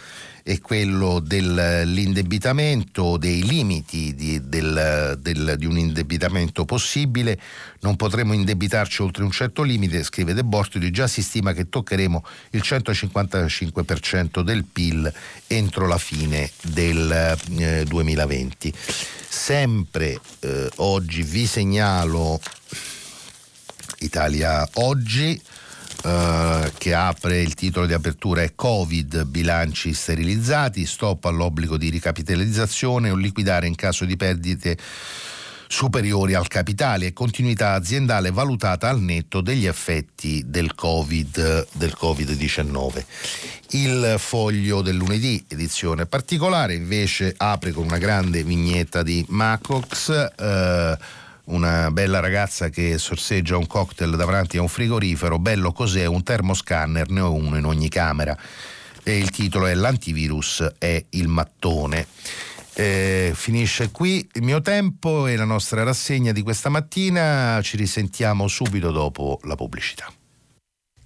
quello 0.62 1.20
dell'indebitamento, 1.20 3.18
dei 3.18 3.44
limiti 3.44 4.14
di, 4.14 4.48
del, 4.48 5.18
del, 5.20 5.56
di, 5.58 5.66
un 5.66 5.80
indebitamento 5.80 6.66
possibile. 6.66 7.40
Non 7.80 7.96
potremo 7.96 8.34
indebitarci 8.34 9.02
oltre 9.02 9.24
un 9.24 9.32
certo 9.32 9.64
limite, 9.64 10.04
scrive 10.04 10.36
De 10.36 10.44
Bortoli, 10.44 10.92
già 10.92 11.08
si 11.08 11.24
stima 11.24 11.52
che 11.54 11.68
toccheremo 11.68 12.24
il 12.52 12.62
155% 12.64 14.42
del 14.42 14.66
PIL 14.66 15.12
entro 15.48 15.88
la 15.88 15.98
fine 15.98 16.52
del 16.62 17.12
eh, 17.58 17.84
2020. 17.86 18.72
Sempre 19.28 20.20
eh, 20.42 20.70
oggi 20.76 21.24
vi 21.24 21.48
segnalo 21.48 22.40
Italia 24.00 24.70
Oggi. 24.74 25.42
Uh, 26.06 26.72
che 26.78 26.94
apre 26.94 27.42
il 27.42 27.56
titolo 27.56 27.88
di 27.88 27.94
apertura 27.94 28.44
è 28.44 28.54
Covid, 28.54 29.24
bilanci 29.24 29.92
sterilizzati, 29.92 30.86
stop 30.86 31.26
all'obbligo 31.26 31.78
di 31.78 31.90
ricapitalizzazione 31.90 33.10
o 33.10 33.16
liquidare 33.16 33.66
in 33.66 33.74
caso 33.74 34.06
di 34.06 34.16
perdite 34.16 34.78
superiori 35.68 36.36
al 36.36 36.48
capitale 36.48 37.08
e 37.08 37.14
continuità 37.14 37.72
aziendale 37.72 38.30
valutata 38.30 38.88
al 38.88 39.02
netto 39.02 39.42
degli 39.42 39.66
effetti 39.66 40.44
del, 40.46 40.76
COVID, 40.76 41.68
del 41.72 41.96
Covid-19. 42.00 43.04
Il 43.72 44.16
foglio 44.20 44.84
del 44.84 44.96
lunedì, 44.96 45.44
edizione 45.48 46.06
particolare, 46.06 46.76
invece 46.76 47.34
apre 47.36 47.72
con 47.72 47.86
una 47.86 47.98
grande 47.98 48.44
vignetta 48.44 49.02
di 49.02 49.26
Macox. 49.30 50.10
Uh, 50.38 51.24
una 51.46 51.92
bella 51.92 52.20
ragazza 52.20 52.70
che 52.70 52.98
sorseggia 52.98 53.58
un 53.58 53.68
cocktail 53.68 54.16
davanti 54.16 54.58
a 54.58 54.62
un 54.62 54.68
frigorifero, 54.68 55.40
bello 55.40 55.72
cos'è, 55.72 56.06
un 56.06 56.24
termoscanner, 56.24 57.10
ne 57.10 57.20
ho 57.20 57.34
uno 57.34 57.58
in 57.58 57.66
ogni 57.66 57.90
camera. 57.90 58.38
E 59.04 59.18
il 59.18 59.30
titolo 59.30 59.68
è 59.68 59.74
L'antivirus 59.76 60.68
è 60.80 61.04
il 61.10 61.28
mattone. 61.28 62.08
Eh, 62.74 63.32
finisce 63.36 63.92
qui 63.92 64.28
il 64.34 64.42
mio 64.42 64.62
tempo 64.62 65.28
e 65.28 65.36
la 65.36 65.46
nostra 65.46 65.84
rassegna 65.84 66.32
di 66.32 66.42
questa 66.42 66.70
mattina. 66.70 67.60
Ci 67.62 67.78
risentiamo 67.78 68.48
subito 68.48 68.92
dopo 68.92 69.40
la 69.44 69.56
pubblicità. 69.56 70.12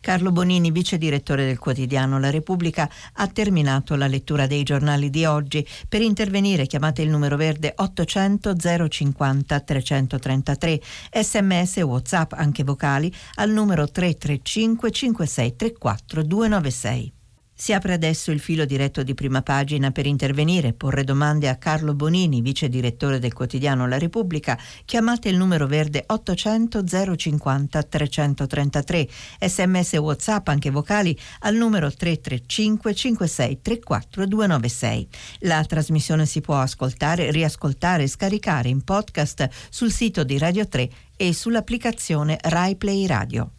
Carlo 0.01 0.31
Bonini, 0.31 0.71
vice 0.71 0.97
direttore 0.97 1.45
del 1.45 1.59
quotidiano 1.59 2.19
La 2.19 2.29
Repubblica, 2.29 2.89
ha 3.13 3.27
terminato 3.27 3.95
la 3.95 4.07
lettura 4.07 4.47
dei 4.47 4.63
giornali 4.63 5.09
di 5.09 5.25
oggi. 5.25 5.65
Per 5.87 6.01
intervenire 6.01 6.65
chiamate 6.65 7.01
il 7.01 7.09
numero 7.09 7.35
verde 7.35 7.73
800 7.75 8.55
050 8.87 9.59
333, 9.59 10.81
sms 11.21 11.77
e 11.77 11.81
whatsapp 11.81 12.33
anche 12.33 12.63
vocali 12.63 13.13
al 13.35 13.51
numero 13.51 13.89
335 13.89 14.91
5634 14.91 16.23
296. 16.23 17.13
Si 17.62 17.74
apre 17.74 17.91
adesso 17.91 18.32
il 18.32 18.39
filo 18.39 18.64
diretto 18.64 19.03
di 19.03 19.14
prima 19.14 19.41
pagina 19.41 19.91
per 19.91 20.05
intervenire, 20.05 20.72
porre 20.72 21.03
domande 21.03 21.49
a 21.49 21.57
Carlo 21.57 21.93
Bonini, 21.93 22.39
vice 22.39 22.70
direttore 22.70 23.20
del 23.20 23.34
quotidiano 23.34 23.86
La 23.86 23.97
Repubblica. 23.97 24.57
Chiamate 24.86 25.28
il 25.28 25.36
numero 25.36 25.68
verde 25.68 26.05
800 26.07 26.86
050 27.18 27.84
333. 27.84 29.10
Sms 29.41 29.93
WhatsApp 29.95 30.47
anche 30.47 30.70
vocali 30.70 31.20
al 31.39 31.55
numero 31.55 31.91
335 31.91 32.95
56 32.95 33.60
34 33.62 34.26
296. 34.26 35.07
La 35.39 35.62
trasmissione 35.66 36.26
si 36.26 36.39
può 36.39 36.62
ascoltare, 36.62 37.30
riascoltare 37.30 38.03
e 38.03 38.07
scaricare 38.07 38.70
in 38.70 38.86
podcast 38.86 39.49
sul 39.70 39.91
sito 39.91 40.24
di 40.24 40.38
Radio 40.38 40.66
3 40.66 40.89
e 41.18 41.34
sull'applicazione 41.34 42.38
Rai 42.41 42.78
Play 42.78 43.05
Radio. 43.05 43.51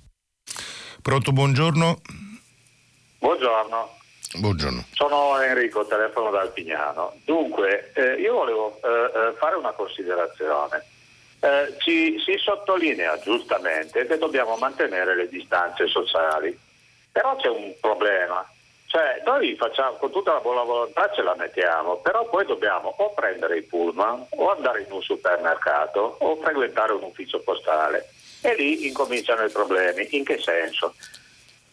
Pronto, 1.03 1.33
buongiorno. 1.33 2.30
Buongiorno. 3.21 3.99
Buongiorno. 4.39 4.85
Sono 4.93 5.39
Enrico, 5.43 5.85
telefono 5.87 6.31
da 6.31 6.41
Alpignano. 6.41 7.13
Dunque, 7.27 7.93
eh, 7.95 8.15
io 8.15 8.33
volevo 8.33 8.81
eh, 8.83 8.89
eh, 8.89 9.33
fare 9.37 9.57
una 9.57 9.73
considerazione. 9.73 10.87
Eh, 11.41 11.75
ci, 11.81 12.19
si 12.25 12.39
sottolinea 12.39 13.19
giustamente 13.19 14.07
che 14.07 14.17
dobbiamo 14.17 14.57
mantenere 14.57 15.15
le 15.15 15.29
distanze 15.29 15.87
sociali, 15.87 16.59
però 17.13 17.37
c'è 17.37 17.49
un 17.49 17.75
problema. 17.79 18.43
Cioè, 18.87 19.21
noi 19.27 19.55
facciamo, 19.55 19.97
con 19.97 20.11
tutta 20.11 20.33
la 20.33 20.41
buona 20.41 20.63
volontà 20.63 21.13
ce 21.13 21.21
la 21.21 21.35
mettiamo, 21.37 21.99
però 21.99 22.27
poi 22.27 22.47
dobbiamo 22.47 22.95
o 22.97 23.13
prendere 23.13 23.59
il 23.59 23.65
pullman, 23.65 24.29
o 24.31 24.51
andare 24.51 24.81
in 24.81 24.93
un 24.93 25.03
supermercato, 25.03 26.17
o 26.21 26.37
frequentare 26.37 26.93
un 26.93 27.03
ufficio 27.03 27.41
postale. 27.41 28.09
E 28.41 28.55
lì 28.55 28.87
incominciano 28.87 29.45
i 29.45 29.51
problemi. 29.51 30.09
In 30.13 30.25
che 30.25 30.39
senso? 30.39 30.95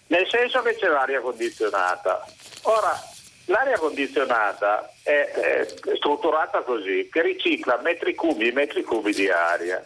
Nel 0.08 0.28
senso 0.30 0.62
che 0.62 0.76
c'è 0.76 0.88
l'aria 0.88 1.20
condizionata. 1.20 2.26
Ora, 2.64 2.98
l'aria 3.46 3.78
condizionata 3.78 4.90
è, 5.04 5.32
è 5.32 5.68
strutturata 5.96 6.62
così, 6.62 7.10
che 7.12 7.22
ricicla 7.22 7.78
metri 7.78 8.16
cubi 8.16 8.48
e 8.48 8.54
metri 8.54 8.84
cubi 8.84 9.14
di 9.14 9.30
aria. 9.30 9.84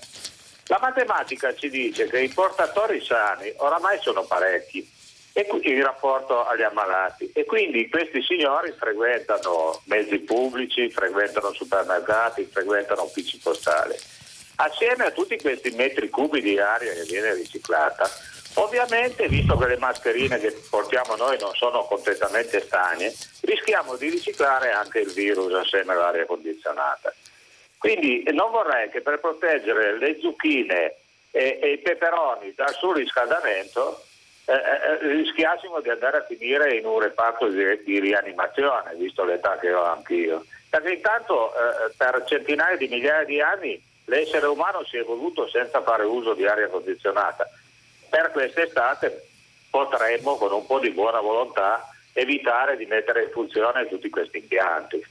La 0.65 0.79
matematica 0.79 1.53
ci 1.55 1.69
dice 1.69 2.07
che 2.07 2.19
i 2.21 2.29
portatori 2.29 3.03
sani 3.03 3.51
oramai 3.57 3.99
sono 4.01 4.23
parecchi 4.23 4.99
in 5.33 5.81
rapporto 5.81 6.45
agli 6.45 6.61
ammalati 6.61 7.31
e 7.33 7.45
quindi 7.45 7.89
questi 7.89 8.21
signori 8.21 8.73
frequentano 8.77 9.81
mezzi 9.85 10.19
pubblici, 10.19 10.89
frequentano 10.89 11.53
supermercati, 11.53 12.49
frequentano 12.51 13.03
uffici 13.03 13.37
postali. 13.37 13.95
Assieme 14.55 15.05
a 15.05 15.11
tutti 15.11 15.39
questi 15.39 15.71
metri 15.71 16.09
cubi 16.09 16.41
di 16.41 16.59
aria 16.59 16.93
che 16.93 17.03
viene 17.03 17.33
riciclata, 17.33 18.09
Ovviamente, 18.55 19.27
visto 19.29 19.55
che 19.57 19.67
le 19.67 19.77
mascherine 19.77 20.37
che 20.37 20.51
portiamo 20.69 21.15
noi 21.15 21.37
non 21.39 21.53
sono 21.53 21.85
completamente 21.85 22.59
stagne, 22.61 23.13
rischiamo 23.41 23.95
di 23.95 24.09
riciclare 24.09 24.71
anche 24.71 24.99
il 24.99 25.11
virus 25.13 25.53
assieme 25.53 25.93
all'aria 25.93 26.25
condizionata. 26.25 27.13
Quindi 27.77 28.23
non 28.33 28.51
vorrei 28.51 28.89
che 28.89 29.01
per 29.01 29.19
proteggere 29.19 29.97
le 29.97 30.17
zucchine 30.19 30.95
e, 31.31 31.59
e 31.61 31.71
i 31.71 31.77
peperoni 31.77 32.53
dal 32.53 32.73
surriscaldamento 32.75 34.03
eh, 34.45 34.53
eh, 34.53 34.97
rischiassimo 35.13 35.79
di 35.79 35.89
andare 35.89 36.17
a 36.17 36.25
finire 36.25 36.75
in 36.75 36.85
un 36.85 36.99
reparto 36.99 37.47
di, 37.47 37.63
di, 37.85 37.99
rianimazione, 37.99 38.95
visto 38.95 39.23
l'età 39.23 39.57
che 39.57 39.73
ho 39.73 39.85
anch'io. 39.85 40.45
Perché 40.69 40.91
intanto 40.91 41.53
eh, 41.53 41.93
per 41.95 42.23
centinaia 42.27 42.75
di 42.75 42.87
migliaia 42.87 43.23
di 43.23 43.39
anni 43.39 43.81
l'essere 44.05 44.47
umano 44.47 44.83
si 44.83 44.97
è 44.97 44.99
evoluto 44.99 45.47
senza 45.47 45.81
fare 45.81 46.03
uso 46.03 46.33
di 46.33 46.45
aria 46.45 46.67
condizionata 46.67 47.49
per 48.11 48.31
quest'estate 48.31 49.29
potremmo 49.69 50.35
con 50.35 50.51
un 50.51 50.65
po' 50.65 50.79
di 50.79 50.91
buona 50.91 51.21
volontà 51.21 51.87
evitare 52.11 52.75
di 52.75 52.85
mettere 52.85 53.23
in 53.23 53.29
funzione 53.31 53.87
tutti 53.87 54.09
questi 54.09 54.39
impianti. 54.39 55.03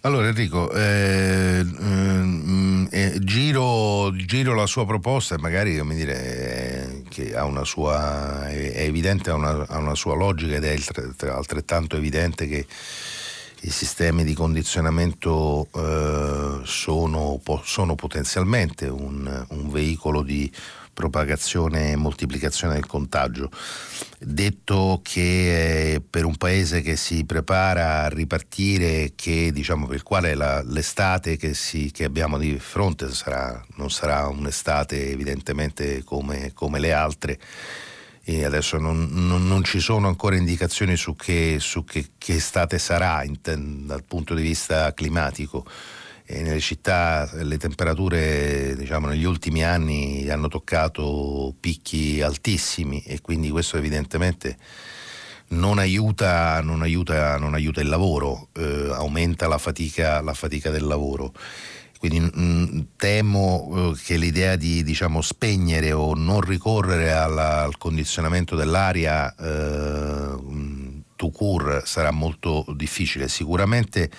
Allora 0.00 0.28
Enrico, 0.28 0.70
eh, 0.72 1.62
mm, 1.64 2.86
eh, 2.90 3.18
giro, 3.20 4.12
giro, 4.14 4.54
la 4.54 4.66
sua 4.66 4.84
proposta 4.84 5.34
e 5.34 5.38
magari 5.38 5.80
dire, 5.94 6.14
eh, 6.14 7.02
che 7.08 7.34
ha 7.34 7.44
una 7.44 7.64
sua, 7.64 8.46
è 8.48 8.82
evidente, 8.82 9.30
ha 9.30 9.34
una, 9.34 9.64
ha 9.66 9.78
una 9.78 9.94
sua 9.94 10.14
logica 10.14 10.56
ed 10.56 10.64
è 10.64 10.76
altrettanto 11.28 11.96
evidente 11.96 12.46
che 12.46 12.66
i 13.62 13.70
sistemi 13.70 14.22
di 14.22 14.34
condizionamento 14.34 15.68
eh, 15.74 16.60
sono, 16.64 17.40
sono, 17.64 17.94
potenzialmente 17.96 18.86
un, 18.86 19.46
un 19.48 19.70
veicolo 19.70 20.22
di 20.22 20.48
propagazione 20.96 21.92
e 21.92 21.96
moltiplicazione 21.96 22.72
del 22.72 22.86
contagio. 22.86 23.50
Detto 24.18 25.00
che 25.02 25.92
eh, 25.92 26.00
per 26.00 26.24
un 26.24 26.36
paese 26.36 26.80
che 26.80 26.96
si 26.96 27.26
prepara 27.26 28.04
a 28.04 28.08
ripartire, 28.08 29.12
che, 29.14 29.52
diciamo, 29.52 29.86
per 29.86 29.96
il 29.96 30.02
quale 30.02 30.34
la, 30.34 30.62
l'estate 30.62 31.36
che, 31.36 31.52
si, 31.52 31.90
che, 31.92 32.04
abbiamo 32.04 32.38
di 32.38 32.58
fronte 32.58 33.12
sarà, 33.12 33.62
non 33.74 33.90
sarà 33.90 34.26
un'estate 34.28 35.10
evidentemente 35.10 36.02
come, 36.02 36.52
come 36.54 36.78
le 36.78 36.92
altre, 36.94 37.38
e 38.24 38.46
adesso 38.46 38.78
non, 38.78 39.06
non, 39.10 39.46
non, 39.46 39.64
ci 39.64 39.80
sono 39.80 40.08
ancora 40.08 40.36
indicazioni 40.36 40.96
su 40.96 41.14
che, 41.14 41.58
su 41.60 41.84
che, 41.84 42.06
che 42.16 42.36
estate 42.36 42.78
sarà 42.78 43.22
in, 43.22 43.36
dal 43.86 44.02
punto 44.02 44.34
di 44.34 44.42
vista 44.42 44.94
climatico 44.94 45.66
e 46.26 46.42
nelle 46.42 46.60
città 46.60 47.30
le 47.32 47.56
temperature 47.56 48.74
diciamo, 48.76 49.06
negli 49.06 49.24
ultimi 49.24 49.64
anni 49.64 50.28
hanno 50.28 50.48
toccato 50.48 51.54
picchi 51.60 52.20
altissimi 52.20 53.00
e 53.02 53.20
quindi 53.20 53.48
questo 53.50 53.76
evidentemente 53.76 54.58
non 55.48 55.78
aiuta, 55.78 56.60
non 56.60 56.82
aiuta, 56.82 57.38
non 57.38 57.54
aiuta 57.54 57.80
il 57.80 57.88
lavoro, 57.88 58.48
eh, 58.54 58.90
aumenta 58.92 59.46
la 59.46 59.58
fatica, 59.58 60.20
la 60.20 60.34
fatica, 60.34 60.70
del 60.70 60.84
lavoro. 60.84 61.32
Quindi 62.00 62.18
mh, 62.18 62.30
mm, 62.40 62.80
temo 62.96 63.92
eh, 63.94 64.00
che 64.02 64.16
l'idea 64.16 64.56
di 64.56 64.82
diciamo, 64.82 65.20
spegnere 65.20 65.92
o 65.92 66.14
non 66.14 66.40
ricorrere 66.40 67.12
alla, 67.12 67.62
al 67.62 67.78
condizionamento 67.78 68.56
dell'aria 68.56 69.32
eh, 69.32 70.34
to 71.14 71.30
cure 71.30 71.82
sarà 71.84 72.10
molto 72.10 72.64
difficile. 72.74 73.28
Sicuramente 73.28 74.10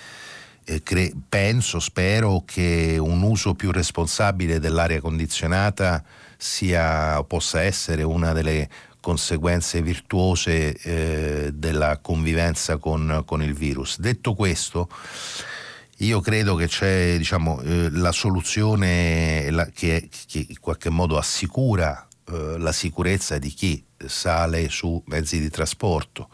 eh, 0.68 0.82
cre- 0.82 1.12
penso, 1.28 1.80
spero 1.80 2.42
che 2.44 2.96
un 3.00 3.22
uso 3.22 3.54
più 3.54 3.72
responsabile 3.72 4.60
dell'aria 4.60 5.00
condizionata 5.00 6.04
sia, 6.36 7.22
possa 7.24 7.62
essere 7.62 8.02
una 8.02 8.32
delle 8.32 8.68
conseguenze 9.00 9.80
virtuose 9.80 10.76
eh, 10.76 11.50
della 11.54 11.98
convivenza 12.02 12.76
con, 12.76 13.22
con, 13.24 13.42
il 13.42 13.54
virus. 13.54 13.98
Detto 13.98 14.34
questo, 14.34 14.90
io 15.98 16.20
credo 16.20 16.54
che 16.54 16.66
c'è 16.66 17.16
diciamo, 17.16 17.62
eh, 17.62 17.88
la 17.90 18.12
soluzione 18.12 19.50
la, 19.50 19.64
che, 19.66 20.10
che, 20.26 20.44
in 20.48 20.60
qualche 20.60 20.90
modo 20.90 21.16
assicura 21.16 22.06
eh, 22.30 22.58
la 22.58 22.72
sicurezza 22.72 23.38
di 23.38 23.48
chi 23.48 23.82
sale 24.04 24.68
su 24.68 25.02
mezzi 25.06 25.40
di 25.40 25.48
trasporto 25.48 26.28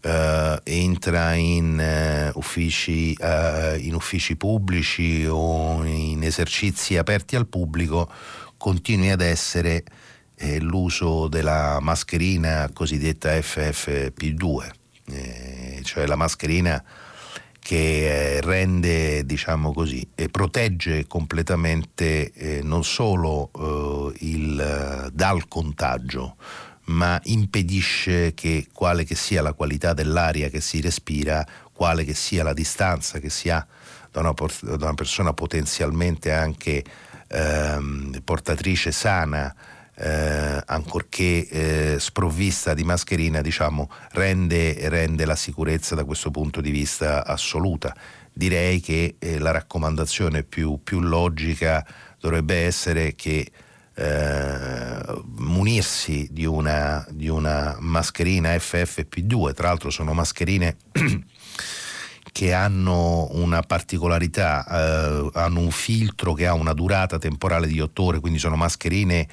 Uh, 0.00 0.56
entra 0.62 1.34
in, 1.34 2.30
uh, 2.32 2.38
uffici, 2.38 3.16
uh, 3.18 3.76
in, 3.76 3.94
uffici, 3.94 4.36
pubblici 4.36 5.26
o 5.26 5.84
in 5.84 6.22
esercizi 6.22 6.96
aperti 6.96 7.34
al 7.34 7.48
pubblico 7.48 8.08
continui 8.56 9.10
ad 9.10 9.22
essere 9.22 9.82
eh, 10.36 10.60
l'uso 10.60 11.28
della 11.28 11.78
mascherina 11.80 12.70
cosiddetta 12.72 13.30
FFP2, 13.30 14.70
eh, 15.06 15.80
cioè 15.82 16.06
la 16.06 16.16
mascherina 16.16 16.82
che 17.58 18.36
eh, 18.36 18.40
rende, 18.40 19.26
diciamo 19.26 19.72
così, 19.72 20.06
e 20.14 20.28
protegge 20.28 21.06
completamente 21.06 22.60
non 22.62 22.84
solo 22.84 23.50
il, 24.20 25.10
dal 25.12 25.48
contagio, 25.48 26.36
ma 26.88 27.20
impedisce 27.24 28.34
che 28.34 28.66
quale 28.72 29.04
che 29.04 29.14
sia 29.14 29.42
la 29.42 29.52
qualità 29.52 29.92
dell'aria 29.92 30.48
che 30.48 30.60
si 30.60 30.80
respira, 30.80 31.46
quale 31.72 32.04
che 32.04 32.14
sia 32.14 32.42
la 32.42 32.52
distanza 32.54 33.18
che 33.18 33.30
si 33.30 33.50
ha 33.50 33.66
da 34.10 34.20
una, 34.20 34.32
da 34.32 34.86
una 34.86 34.94
persona 34.94 35.32
potenzialmente 35.32 36.32
anche 36.32 36.82
ehm, 37.28 38.20
portatrice 38.24 38.90
sana, 38.90 39.54
eh, 39.94 40.62
ancorché 40.64 41.48
eh, 41.48 41.96
sprovvista 41.98 42.72
di 42.72 42.84
mascherina, 42.84 43.42
diciamo, 43.42 43.90
rende, 44.12 44.88
rende, 44.88 45.24
la 45.24 45.36
sicurezza 45.36 45.94
da 45.94 46.04
questo 46.04 46.30
punto 46.30 46.60
di 46.60 46.70
vista 46.70 47.24
assoluta. 47.26 47.94
Direi 48.32 48.80
che 48.80 49.16
eh, 49.18 49.38
la 49.38 49.50
raccomandazione 49.50 50.44
più, 50.44 50.80
più 50.82 51.00
logica 51.00 51.84
dovrebbe 52.18 52.64
essere 52.64 53.14
che 53.14 53.50
eh, 53.98 55.22
munirsi 55.38 56.28
di 56.30 56.46
una, 56.46 57.04
di 57.10 57.28
una 57.28 57.76
mascherina 57.80 58.54
FFP2, 58.54 59.54
tra 59.54 59.68
l'altro 59.68 59.90
sono 59.90 60.12
mascherine 60.12 60.76
che 62.30 62.52
hanno 62.52 63.26
una 63.32 63.62
particolarità, 63.62 64.64
eh, 64.66 65.30
hanno 65.32 65.58
un 65.58 65.72
filtro 65.72 66.32
che 66.34 66.46
ha 66.46 66.54
una 66.54 66.74
durata 66.74 67.18
temporale 67.18 67.66
di 67.66 67.80
8 67.80 68.02
ore, 68.04 68.20
quindi 68.20 68.38
sono 68.38 68.54
mascherine 68.54 69.26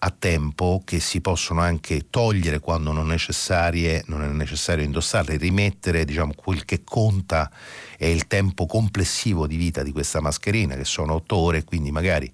a 0.00 0.10
tempo 0.16 0.82
che 0.84 0.98
si 0.98 1.20
possono 1.20 1.60
anche 1.60 2.06
togliere 2.10 2.58
quando 2.58 2.90
non, 2.90 3.06
necessarie, 3.06 4.02
non 4.06 4.24
è 4.24 4.26
necessario 4.26 4.84
indossarle, 4.84 5.36
rimettere 5.36 6.04
diciamo, 6.04 6.32
quel 6.34 6.64
che 6.64 6.82
conta 6.82 7.50
è 7.96 8.06
il 8.06 8.26
tempo 8.26 8.66
complessivo 8.66 9.46
di 9.46 9.56
vita 9.56 9.84
di 9.84 9.92
questa 9.92 10.20
mascherina 10.20 10.74
che 10.74 10.84
sono 10.84 11.14
otto 11.14 11.36
ore, 11.36 11.62
quindi 11.62 11.92
magari 11.92 12.32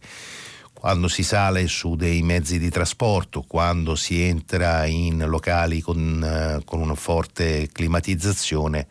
quando 0.84 1.08
si 1.08 1.22
sale 1.22 1.66
su 1.66 1.96
dei 1.96 2.20
mezzi 2.20 2.58
di 2.58 2.68
trasporto, 2.68 3.42
quando 3.48 3.94
si 3.94 4.20
entra 4.20 4.84
in 4.84 5.24
locali 5.26 5.80
con, 5.80 6.22
eh, 6.22 6.62
con 6.62 6.78
una 6.78 6.94
forte 6.94 7.70
climatizzazione, 7.72 8.86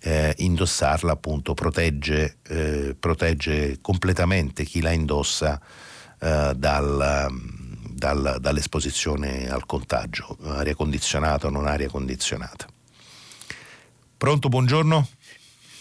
eh, 0.00 0.34
indossarla 0.36 1.12
appunto 1.12 1.54
protegge, 1.54 2.36
eh, 2.48 2.94
protegge, 3.00 3.78
completamente 3.80 4.64
chi 4.64 4.82
la 4.82 4.92
indossa 4.92 5.58
eh, 6.20 6.52
dal, 6.54 7.28
dal, 7.94 8.36
dall'esposizione 8.38 9.48
al 9.48 9.64
contagio, 9.64 10.36
aria 10.42 10.74
condizionata 10.74 11.46
o 11.46 11.50
non 11.50 11.66
aria 11.66 11.88
condizionata. 11.88 12.66
Pronto, 14.18 14.50
buongiorno? 14.50 15.08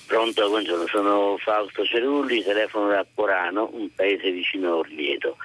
Pronto, 0.07 0.47
buongiorno, 0.47 0.87
sono 0.87 1.35
Fausto 1.37 1.83
Cerulli, 1.83 2.41
telefono 2.41 2.87
da 2.87 3.05
Porano, 3.13 3.69
un 3.73 3.93
paese 3.93 4.31
vicino 4.31 4.69
a 4.69 4.75
Orvieto 4.77 5.35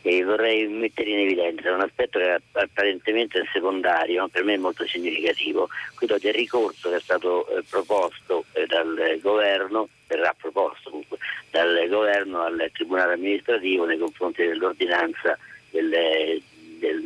e 0.00 0.24
vorrei 0.24 0.66
mettere 0.68 1.10
in 1.10 1.18
evidenza 1.18 1.74
un 1.74 1.82
aspetto 1.82 2.18
che 2.18 2.40
apparentemente 2.52 3.40
è 3.40 3.44
secondario, 3.52 4.22
ma 4.22 4.28
per 4.28 4.42
me 4.42 4.54
è 4.54 4.56
molto 4.56 4.86
significativo, 4.86 5.68
quello 5.96 6.16
del 6.18 6.32
ricorso 6.32 6.88
che 6.88 6.96
è 6.96 7.00
stato 7.00 7.46
eh, 7.48 7.62
proposto 7.68 8.46
eh, 8.52 8.64
dal 8.64 9.18
governo, 9.20 9.86
verrà 10.06 10.34
proposto 10.40 10.88
comunque, 10.88 11.18
dal 11.50 11.86
governo 11.90 12.40
al 12.40 12.70
Tribunale 12.72 13.12
amministrativo 13.12 13.84
nei 13.84 13.98
confronti 13.98 14.46
dell'ordinanza 14.46 15.36
del, 15.68 16.40
del, 16.78 17.02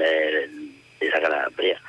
della 0.97 1.19
Calabria 1.19 1.81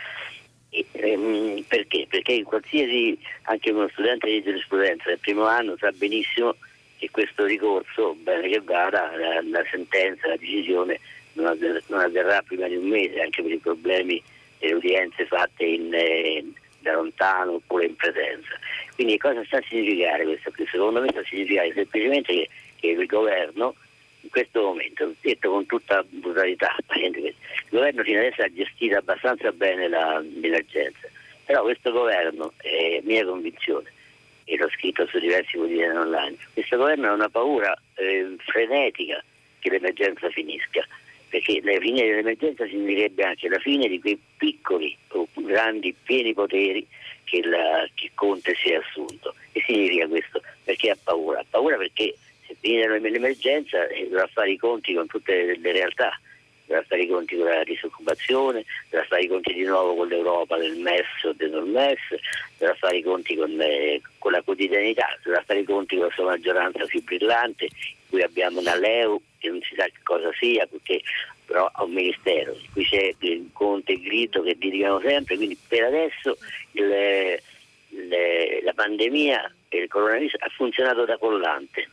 ehm, 0.71 1.63
perché? 1.67 2.05
Perché 2.09 2.43
qualsiasi, 2.43 3.17
anche 3.43 3.71
uno 3.71 3.87
studente 3.89 4.27
di 4.27 4.41
giurisprudenza 4.41 5.09
del 5.09 5.19
primo 5.19 5.45
anno 5.45 5.75
sa 5.77 5.91
benissimo 5.91 6.55
che 6.97 7.09
questo 7.09 7.45
ricorso, 7.45 8.15
bene 8.21 8.47
che 8.47 8.61
vada, 8.61 9.11
la, 9.15 9.41
la 9.41 9.63
sentenza, 9.69 10.27
la 10.27 10.37
decisione 10.37 10.99
non, 11.33 11.47
avver, 11.47 11.81
non, 11.87 11.99
avverrà 11.99 12.41
prima 12.43 12.67
di 12.67 12.75
un 12.75 12.87
mese, 12.87 13.21
anche 13.21 13.41
per 13.41 13.51
i 13.51 13.57
problemi 13.57 14.21
delle 14.59 14.73
udienze 14.73 15.25
fatte 15.25 15.63
in, 15.65 15.93
eh, 15.93 16.45
da 16.79 16.93
lontano 16.93 17.53
oppure 17.53 17.85
in 17.85 17.95
presenza. 17.95 18.59
Quindi 18.95 19.17
cosa 19.17 19.43
sta 19.45 19.57
a 19.57 19.63
significare 19.67 20.23
questo? 20.23 20.51
Secondo 20.69 21.01
me 21.01 21.07
sta 21.09 21.21
a 21.21 21.25
significare 21.25 21.73
semplicemente 21.73 22.33
che, 22.33 22.49
che 22.79 22.87
il 22.87 23.05
governo 23.05 23.75
in 24.21 24.29
questo 24.29 24.61
momento, 24.61 25.13
detto 25.21 25.49
con 25.49 25.65
tutta 25.65 26.03
brutalità, 26.07 26.75
il 26.95 27.33
governo 27.69 28.03
fino 28.03 28.19
adesso 28.19 28.41
ha 28.41 28.53
gestito 28.53 28.97
abbastanza 28.97 29.51
bene 29.51 29.87
la, 29.87 30.19
l'emergenza, 30.19 31.07
però 31.45 31.63
questo 31.63 31.91
governo, 31.91 32.53
è 32.57 33.01
mia 33.03 33.25
convinzione, 33.25 33.91
e 34.45 34.57
l'ho 34.57 34.69
scritto 34.69 35.05
su 35.07 35.19
diversi 35.19 35.57
quotidiani 35.57 35.97
online, 35.97 36.37
questo 36.53 36.77
governo 36.77 37.09
ha 37.09 37.13
una 37.13 37.29
paura 37.29 37.73
eh, 37.95 38.35
frenetica 38.37 39.23
che 39.59 39.69
l'emergenza 39.69 40.29
finisca, 40.29 40.85
perché 41.29 41.61
la 41.63 41.79
fine 41.79 42.05
dell'emergenza 42.05 42.67
significherebbe 42.67 43.23
anche 43.23 43.47
la 43.47 43.59
fine 43.59 43.87
di 43.87 43.99
quei 43.99 44.19
piccoli 44.37 44.95
o 45.09 45.27
grandi 45.33 45.95
pieni 46.03 46.33
poteri 46.33 46.85
che, 47.23 47.41
la, 47.45 47.87
che 47.93 48.11
Conte 48.13 48.53
si 48.55 48.71
è 48.71 48.75
assunto. 48.75 49.33
E 49.53 49.63
significa 49.65 50.07
questo? 50.07 50.41
Perché 50.65 50.89
ha 50.89 50.97
paura? 51.01 51.39
Ha 51.39 51.45
paura 51.49 51.77
perché 51.77 52.13
viene 52.59 52.99
l'emergenza 52.99 53.87
e 53.87 54.07
dovrà 54.09 54.27
fare 54.27 54.51
i 54.51 54.57
conti 54.57 54.93
con 54.93 55.07
tutte 55.07 55.57
le 55.57 55.71
realtà, 55.71 56.19
dovrà 56.71 56.83
fare 56.87 57.03
i 57.03 57.07
conti 57.07 57.35
con 57.35 57.45
la 57.45 57.63
disoccupazione, 57.63 58.63
dovrà 58.89 59.05
fare 59.05 59.23
i 59.23 59.27
conti 59.27 59.53
di 59.53 59.63
nuovo 59.63 59.95
con 59.95 60.07
l'Europa 60.07 60.57
del 60.57 60.77
MES 60.77 61.23
o 61.23 61.33
del 61.33 61.51
non 61.51 61.69
MES, 61.69 61.99
dovrà 62.57 62.73
fare 62.75 62.97
i 62.97 63.03
conti 63.03 63.35
con, 63.35 63.59
eh, 63.59 64.01
con, 64.17 64.31
la 64.31 64.41
quotidianità, 64.41 65.07
dovrà 65.23 65.43
fare 65.45 65.59
i 65.59 65.65
conti 65.65 65.97
con 65.97 66.05
la 66.05 66.13
sua 66.13 66.25
maggioranza 66.25 66.85
più 66.85 67.03
brillante, 67.03 67.65
in 67.65 68.09
cui 68.09 68.21
abbiamo 68.21 68.59
una 68.59 68.75
LEU 68.75 69.21
che 69.37 69.49
non 69.49 69.61
si 69.61 69.75
sa 69.75 69.85
che 69.85 69.99
cosa 70.03 70.31
sia, 70.39 70.65
perché 70.65 71.01
però 71.45 71.69
ha 71.73 71.83
un 71.83 71.91
ministero, 71.91 72.55
qui 72.71 72.85
c'è 72.85 73.13
il 73.19 73.49
Conte 73.51 73.91
e 73.91 73.95
il 73.95 74.29
che 74.29 74.57
litigano 74.59 75.01
sempre, 75.01 75.35
quindi 75.35 75.57
per 75.67 75.83
adesso 75.83 76.37
il, 76.73 76.87
le, 76.87 78.61
la 78.63 78.73
pandemia 78.73 79.53
e 79.67 79.79
il 79.79 79.89
coronavirus 79.89 80.35
ha 80.39 80.49
funzionato 80.55 81.03
da 81.03 81.17
collante 81.17 81.89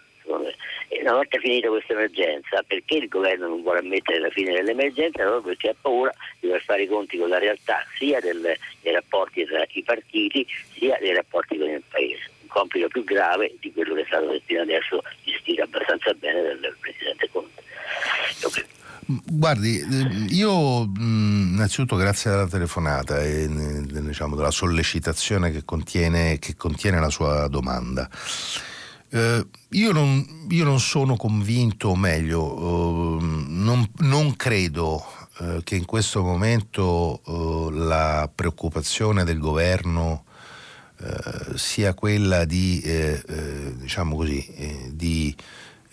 e 0.89 1.01
una 1.03 1.14
volta 1.14 1.39
finita 1.39 1.68
questa 1.68 1.93
emergenza, 1.93 2.62
perché 2.66 2.97
il 2.97 3.09
governo 3.09 3.49
non 3.49 3.62
vuole 3.62 3.81
ammettere 3.81 4.20
la 4.20 4.31
fine 4.31 4.53
dell'emergenza? 4.53 5.22
Proprio 5.22 5.43
perché 5.43 5.68
ha 5.70 5.74
paura 5.81 6.12
di 6.39 6.47
dover 6.47 6.62
fare 6.62 6.83
i 6.83 6.87
conti 6.87 7.18
con 7.18 7.29
la 7.29 7.39
realtà 7.39 7.85
sia 7.97 8.20
del, 8.20 8.57
dei 8.83 8.93
rapporti 8.93 9.45
tra 9.45 9.64
i 9.68 9.83
partiti 9.83 10.47
sia 10.72 10.97
dei 11.01 11.14
rapporti 11.14 11.59
con 11.59 11.68
il 11.68 11.83
Paese. 11.89 12.31
Un 12.43 12.49
compito 12.49 12.89
più 12.89 13.05
grave 13.05 13.55
di 13.61 13.72
quello 13.72 13.95
che 13.95 14.03
è 14.03 14.07
stato 14.07 14.41
fino 14.45 14.62
adesso 14.62 15.03
gestito 15.24 15.62
abbastanza 15.62 16.12
bene 16.14 16.59
dal 16.61 16.76
Presidente 16.81 17.29
Conte. 17.31 17.62
Guardi, 19.11 19.83
io 20.29 20.83
innanzitutto 20.99 21.97
grazie 21.97 22.31
della 22.31 22.47
telefonata 22.47 23.22
e 23.22 23.49
diciamo, 23.49 24.37
della 24.37 24.51
sollecitazione 24.51 25.51
che 25.51 25.64
contiene, 25.64 26.39
che 26.39 26.55
contiene 26.57 27.01
la 27.01 27.09
sua 27.09 27.49
domanda. 27.49 28.09
Eh, 29.11 29.47
io, 29.71 29.93
non, 29.93 30.47
io, 30.51 30.65
non, 30.65 30.81
sono 30.81 31.17
convinto, 31.17 31.89
o 31.89 31.97
meglio, 31.97 33.19
eh, 33.19 33.23
non, 33.49 33.89
non, 34.01 34.37
credo 34.37 35.03
eh, 35.41 35.61
che 35.65 35.77
in 35.77 35.87
questo 35.87 36.23
momento 36.23 37.23
eh, 37.27 37.75
la 37.75 38.31
preoccupazione 38.33 39.25
del 39.25 39.39
governo 39.39 40.25
eh, 41.01 41.57
sia 41.57 41.95
quella 41.95 42.45
di, 42.45 42.81
eh, 42.81 43.75
diciamo 43.79 44.15
così, 44.15 44.91
di, 44.93 45.35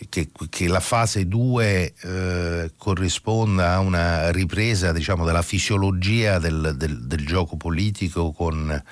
che, 0.09 0.29
che, 0.49 0.67
la 0.67 0.81
fase 0.81 1.25
2 1.25 2.73
corrisponda 2.75 3.75
a 3.75 3.79
una 3.79 4.29
ripresa 4.31 4.91
diciamo, 4.91 5.23
della 5.23 5.41
fisiologia 5.41 6.37
del, 6.37 6.73
del, 6.75 7.05
del 7.05 7.25
gioco 7.25 7.55
politico 7.55 8.33
con 8.33 8.83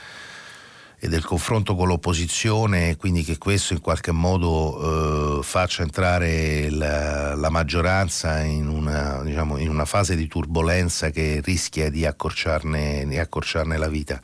e 1.03 1.09
del 1.09 1.25
confronto 1.25 1.75
con 1.75 1.89
l'opposizione, 1.89 2.95
quindi 2.95 3.25
che 3.25 3.37
questo 3.37 3.73
in 3.73 3.81
qualche 3.81 4.13
modo 4.13 5.41
eh, 5.41 5.43
faccia 5.43 5.81
entrare 5.81 6.69
la, 6.69 7.35
la 7.35 7.49
maggioranza 7.49 8.39
in 8.39 8.69
una, 8.69 9.21
diciamo, 9.21 9.57
in 9.57 9.67
una, 9.67 9.83
fase 9.83 10.15
di 10.15 10.27
turbolenza 10.27 11.09
che 11.09 11.41
rischia 11.43 11.89
di 11.89 12.05
accorciarne, 12.05 13.05
di 13.05 13.17
accorciarne 13.17 13.75
la 13.75 13.89
vita. 13.89 14.17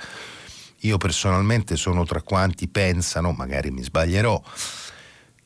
Io 0.83 0.95
personalmente 0.95 1.75
sono 1.75 2.05
tra 2.05 2.21
quanti 2.21 2.69
pensano, 2.69 3.33
magari 3.33 3.71
mi 3.71 3.83
sbaglierò, 3.83 4.41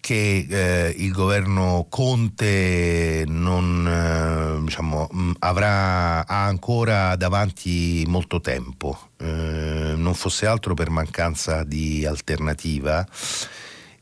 che 0.03 0.45
eh, 0.49 0.93
il 0.97 1.13
governo 1.13 1.87
Conte 1.87 3.23
non, 3.25 3.87
eh, 3.87 4.61
diciamo, 4.65 5.07
mh, 5.09 5.31
avrà 5.39 6.27
ancora 6.27 7.15
davanti 7.15 8.03
molto 8.05 8.41
tempo, 8.41 9.11
eh, 9.17 9.93
non 9.95 10.13
fosse 10.13 10.45
altro 10.45 10.73
per 10.73 10.89
mancanza 10.89 11.63
di 11.63 12.05
alternativa. 12.05 13.07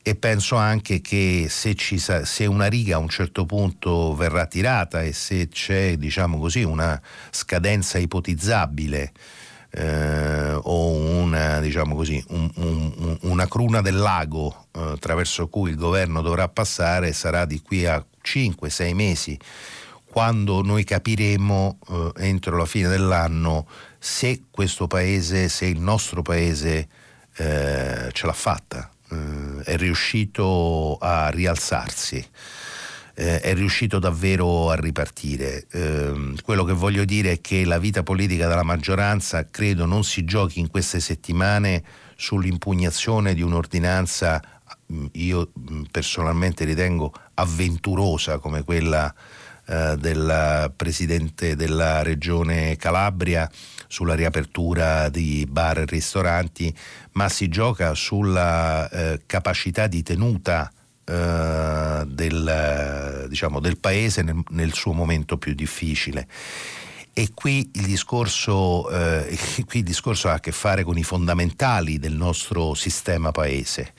E 0.02 0.16
penso 0.16 0.56
anche 0.56 1.00
che 1.00 1.46
se, 1.48 1.76
ci, 1.76 1.98
se, 1.98 2.46
una 2.46 2.66
riga 2.66 2.96
a 2.96 2.98
un 2.98 3.08
certo 3.08 3.46
punto 3.46 4.16
verrà 4.16 4.46
tirata 4.46 5.02
e 5.02 5.12
se 5.12 5.48
c'è 5.48 5.96
diciamo 5.96 6.40
così, 6.40 6.64
una 6.64 7.00
scadenza 7.30 7.98
ipotizzabile 7.98 9.12
eh, 9.74 10.52
o 10.62 10.90
una, 10.90 11.60
diciamo 11.60 11.94
così, 11.94 12.22
un, 12.28 12.50
un, 12.56 13.18
una 13.22 13.48
cruna 13.48 13.80
del 13.80 13.96
lago 13.96 14.66
eh, 14.72 14.80
attraverso 14.80 15.48
cui 15.48 15.70
il 15.70 15.76
governo 15.76 16.20
dovrà 16.20 16.48
passare 16.48 17.12
sarà 17.12 17.44
di 17.46 17.60
qui 17.62 17.86
a 17.86 18.04
5-6 18.22 18.94
mesi 18.94 19.38
quando 20.04 20.62
noi 20.62 20.84
capiremo 20.84 21.78
eh, 21.88 22.12
entro 22.26 22.58
la 22.58 22.66
fine 22.66 22.88
dell'anno 22.88 23.66
se 23.98 24.42
questo 24.50 24.86
paese, 24.86 25.48
se 25.48 25.64
il 25.64 25.80
nostro 25.80 26.20
paese 26.20 26.88
eh, 27.36 28.10
ce 28.12 28.26
l'ha 28.26 28.32
fatta, 28.34 28.90
eh, 29.10 29.62
è 29.64 29.76
riuscito 29.78 30.98
a 31.00 31.30
rialzarsi 31.30 32.28
eh, 33.14 33.40
è 33.40 33.54
riuscito 33.54 33.98
davvero 33.98 34.70
a 34.70 34.74
ripartire. 34.74 35.66
Eh, 35.70 36.34
quello 36.44 36.64
che 36.64 36.72
voglio 36.72 37.04
dire 37.04 37.32
è 37.32 37.40
che 37.40 37.64
la 37.64 37.78
vita 37.78 38.02
politica 38.02 38.48
della 38.48 38.62
maggioranza 38.62 39.46
credo 39.50 39.86
non 39.86 40.04
si 40.04 40.24
giochi 40.24 40.60
in 40.60 40.68
queste 40.68 41.00
settimane 41.00 41.82
sull'impugnazione 42.16 43.34
di 43.34 43.42
un'ordinanza, 43.42 44.40
mm, 44.92 45.06
io 45.12 45.50
mm, 45.58 45.82
personalmente 45.90 46.64
ritengo 46.64 47.12
avventurosa 47.34 48.38
come 48.38 48.62
quella 48.62 49.12
eh, 49.64 49.96
del 49.98 50.72
Presidente 50.74 51.54
della 51.54 52.02
Regione 52.02 52.76
Calabria 52.76 53.48
sulla 53.86 54.14
riapertura 54.14 55.08
di 55.08 55.46
bar 55.48 55.78
e 55.78 55.84
ristoranti, 55.86 56.74
ma 57.12 57.28
si 57.28 57.48
gioca 57.48 57.94
sulla 57.94 58.88
eh, 58.88 59.22
capacità 59.26 59.86
di 59.86 60.02
tenuta 60.02 60.70
eh, 61.04 62.04
del, 62.06 63.26
diciamo, 63.28 63.60
del, 63.60 63.78
paese 63.78 64.22
nel, 64.22 64.42
nel, 64.50 64.72
suo 64.72 64.92
momento 64.92 65.36
più 65.36 65.54
difficile. 65.54 66.28
E 67.12 67.30
qui 67.34 67.70
il, 67.74 67.84
discorso, 67.84 68.88
eh, 68.90 69.38
qui 69.66 69.80
il 69.80 69.84
discorso 69.84 70.28
ha 70.28 70.34
a 70.34 70.40
che 70.40 70.52
fare 70.52 70.84
con 70.84 70.96
i 70.96 71.02
fondamentali 71.02 71.98
del 71.98 72.14
nostro 72.14 72.74
sistema 72.74 73.32
paese. 73.32 73.92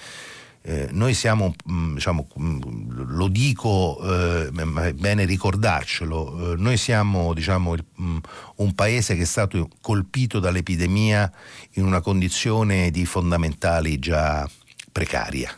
Eh, 0.65 0.87
noi 0.91 1.13
siamo, 1.13 1.53
mm, 1.69 1.95
diciamo, 1.95 2.25
mm, 2.39 2.61
lo 3.09 3.27
dico, 3.27 3.99
eh, 4.01 4.47
è 4.47 4.93
bene 4.93 5.25
ricordarcelo, 5.25 6.53
eh, 6.53 6.55
noi 6.55 6.77
siamo 6.77 7.33
diciamo, 7.33 7.73
il, 7.73 7.83
mm, 8.01 8.17
un 8.55 8.73
paese 8.73 9.17
che 9.17 9.23
è 9.23 9.25
stato 9.25 9.67
colpito 9.81 10.39
dall'epidemia 10.39 11.29
in 11.71 11.83
una 11.83 11.99
condizione 11.99 12.91
di 12.91 13.05
fondamentali 13.05 13.99
già 13.99 14.49
precaria. 14.89 15.53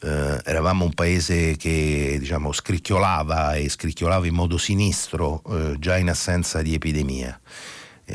Eh, 0.00 0.40
eravamo 0.44 0.84
un 0.84 0.94
paese 0.94 1.56
che 1.56 2.16
diciamo, 2.18 2.52
scricchiolava 2.52 3.54
e 3.54 3.68
scricchiolava 3.68 4.26
in 4.26 4.34
modo 4.34 4.56
sinistro 4.56 5.42
eh, 5.48 5.76
già 5.78 5.96
in 5.96 6.08
assenza 6.08 6.62
di 6.62 6.74
epidemia 6.74 7.40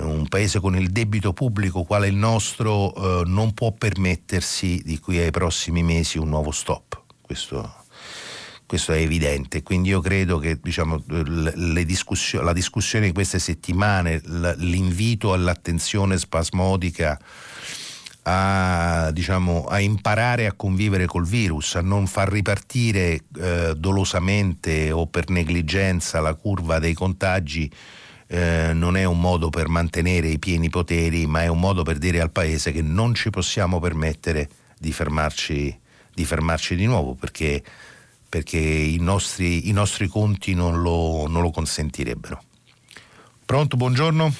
un 0.02 0.28
paese 0.28 0.60
con 0.60 0.76
il 0.76 0.90
debito 0.90 1.34
pubblico 1.34 1.84
quale 1.84 2.08
il 2.08 2.16
nostro 2.16 2.94
eh, 2.96 3.24
non 3.26 3.54
può 3.54 3.72
permettersi 3.72 4.82
di 4.84 5.00
qui 5.00 5.20
ai 5.20 5.32
prossimi 5.32 5.84
mesi 5.84 6.18
un 6.18 6.30
nuovo 6.30 6.52
stop. 6.52 7.02
Questo, 7.22 7.76
questo 8.66 8.92
è 8.92 8.98
evidente. 8.98 9.62
Quindi 9.62 9.90
io 9.90 10.02
credo 10.02 10.40
che 10.40 10.60
diciamo, 10.62 11.04
discussio- 11.86 12.42
la 12.42 12.54
discussione 12.54 13.08
di 13.08 13.12
queste 13.12 13.40
settimane, 13.40 14.22
l'invito 14.58 15.34
all'attenzione 15.34 16.18
spasmodica 16.18 17.20
a, 18.24 19.10
diciamo, 19.12 19.66
a, 19.66 19.80
imparare 19.80 20.46
a 20.46 20.54
convivere 20.54 21.06
col 21.06 21.26
virus, 21.26 21.76
a 21.76 21.82
non 21.82 22.08
far 22.08 22.30
ripartire 22.30 23.24
eh, 23.40 23.74
dolosamente 23.78 24.92
o 24.92 25.08
per 25.08 25.30
negligenza 25.30 26.20
la 26.20 26.34
curva 26.34 26.80
dei 26.80 26.94
contagi 26.94 27.72
eh, 28.28 28.72
non 28.74 28.98
è 28.98 29.04
un 29.04 29.20
modo 29.20 29.50
per 29.50 29.68
mantenere 29.68 30.28
i 30.28 30.40
pieni 30.40 30.70
poteri, 30.70 31.28
ma 31.28 31.44
è 31.44 31.48
un 31.48 31.60
modo 31.60 31.84
per 31.84 31.98
dire 31.98 32.20
al 32.20 32.32
Paese 32.32 32.72
che 32.72 32.82
non 32.82 33.14
ci 33.14 33.30
possiamo 33.30 33.80
permettere 33.80 34.50
di 34.80 34.92
fermarci 34.92 35.82
di, 36.14 36.26
fermarci 36.26 36.76
di 36.76 36.86
nuovo 36.86 37.16
perché, 37.16 37.64
perché 38.30 38.60
i, 38.60 38.98
nostri, 39.00 39.70
i, 39.70 39.72
nostri, 39.72 40.08
conti 40.08 40.54
non 40.54 40.82
lo, 40.82 41.28
non 41.28 41.42
lo 41.42 41.52
consentirebbero. 41.52 42.42
Pronto, 43.46 43.76
buongiorno. 43.76 44.34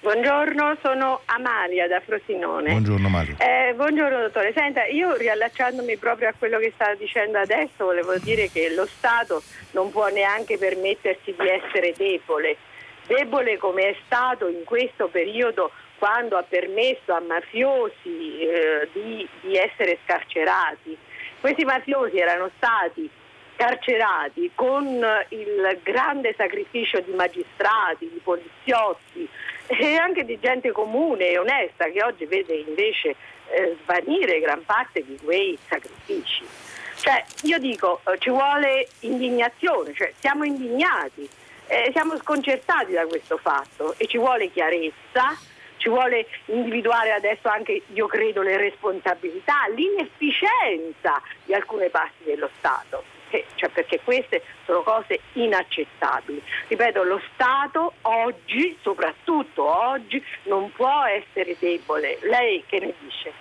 Buongiorno, 0.00 0.78
sono 0.82 1.20
Amalia 1.26 1.86
da 1.86 2.00
Frosinone. 2.00 2.70
Buongiorno 2.70 3.06
Amalia. 3.06 3.36
Eh, 3.36 3.74
buongiorno 3.74 4.18
dottore. 4.18 4.52
Senta, 4.54 4.86
io 4.86 5.14
riallacciandomi 5.14 5.96
proprio 5.98 6.28
a 6.28 6.34
quello 6.38 6.58
che 6.58 6.72
stava 6.74 6.94
dicendo 6.94 7.38
adesso, 7.38 7.84
volevo 7.84 8.16
dire 8.18 8.48
che 8.50 8.72
lo 8.74 8.86
Stato 8.86 9.42
non 9.72 9.90
può 9.90 10.08
neanche 10.08 10.56
permettersi 10.56 11.34
di 11.38 11.48
essere 11.48 11.92
debole 11.96 12.56
debole 13.10 13.58
come 13.58 13.88
è 13.88 13.96
stato 14.06 14.46
in 14.46 14.62
questo 14.62 15.08
periodo 15.08 15.72
quando 15.98 16.36
ha 16.36 16.44
permesso 16.44 17.12
a 17.12 17.20
mafiosi 17.20 18.38
eh, 18.38 18.88
di, 18.92 19.28
di 19.40 19.56
essere 19.56 19.98
scarcerati. 20.04 20.96
Questi 21.40 21.64
mafiosi 21.64 22.18
erano 22.18 22.50
stati 22.56 23.10
carcerati 23.56 24.52
con 24.54 24.86
il 25.28 25.78
grande 25.82 26.34
sacrificio 26.36 27.00
di 27.00 27.12
magistrati, 27.12 28.08
di 28.10 28.20
poliziotti 28.22 29.28
e 29.78 29.96
anche 29.96 30.24
di 30.24 30.38
gente 30.40 30.72
comune 30.72 31.28
e 31.28 31.38
onesta 31.38 31.86
che 31.86 32.02
oggi 32.02 32.24
vede 32.26 32.54
invece 32.54 33.10
eh, 33.50 33.76
svanire 33.82 34.40
gran 34.40 34.64
parte 34.64 35.04
di 35.04 35.18
quei 35.22 35.56
sacrifici. 35.68 36.44
Cioè, 36.96 37.24
io 37.42 37.58
dico, 37.58 38.00
eh, 38.06 38.18
ci 38.18 38.30
vuole 38.30 38.88
indignazione, 39.00 39.94
cioè 39.94 40.12
siamo 40.18 40.44
indignati 40.44 41.28
eh, 41.70 41.90
siamo 41.92 42.16
sconcertati 42.16 42.92
da 42.92 43.06
questo 43.06 43.36
fatto 43.36 43.94
e 43.96 44.06
ci 44.08 44.18
vuole 44.18 44.50
chiarezza, 44.50 45.38
ci 45.76 45.88
vuole 45.88 46.26
individuare 46.46 47.12
adesso 47.12 47.48
anche, 47.48 47.82
io 47.92 48.06
credo, 48.08 48.42
le 48.42 48.56
responsabilità, 48.56 49.68
l'inefficienza 49.72 51.22
di 51.44 51.54
alcune 51.54 51.88
parti 51.88 52.24
dello 52.24 52.50
Stato. 52.58 53.04
Cioè 53.54 53.68
perché 53.70 54.00
queste 54.02 54.42
sono 54.64 54.82
cose 54.82 55.20
inaccettabili. 55.34 56.42
Ripeto, 56.68 57.02
lo 57.04 57.20
Stato 57.32 57.94
oggi, 58.02 58.76
soprattutto 58.82 59.64
oggi, 59.64 60.22
non 60.44 60.70
può 60.72 61.04
essere 61.04 61.56
debole. 61.58 62.18
Lei 62.22 62.64
che 62.66 62.78
ne 62.80 62.94
dice? 62.98 63.32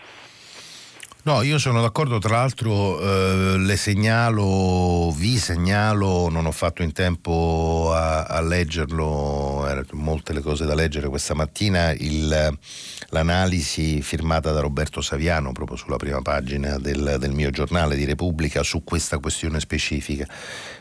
No, 1.21 1.41
io 1.41 1.57
sono 1.57 1.81
d'accordo, 1.81 2.17
tra 2.17 2.37
l'altro 2.37 2.97
eh, 3.01 3.57
le 3.57 3.75
segnalo, 3.75 5.11
vi 5.11 5.37
segnalo, 5.37 6.29
non 6.29 6.45
ho 6.45 6.51
fatto 6.53 6.81
in 6.81 6.93
tempo 6.93 7.91
a, 7.93 8.23
a 8.23 8.39
leggerlo, 8.39 9.65
erano 9.67 9.85
molte 9.91 10.31
le 10.31 10.39
cose 10.39 10.65
da 10.65 10.73
leggere 10.73 11.09
questa 11.09 11.33
mattina, 11.33 11.91
il, 11.91 12.57
l'analisi 13.09 14.01
firmata 14.01 14.53
da 14.53 14.61
Roberto 14.61 15.01
Saviano 15.01 15.51
proprio 15.51 15.75
sulla 15.75 15.97
prima 15.97 16.21
pagina 16.21 16.77
del, 16.77 17.17
del 17.19 17.31
mio 17.31 17.49
giornale 17.49 17.97
di 17.97 18.05
Repubblica 18.05 18.63
su 18.63 18.85
questa 18.85 19.17
questione 19.17 19.59
specifica. 19.59 20.25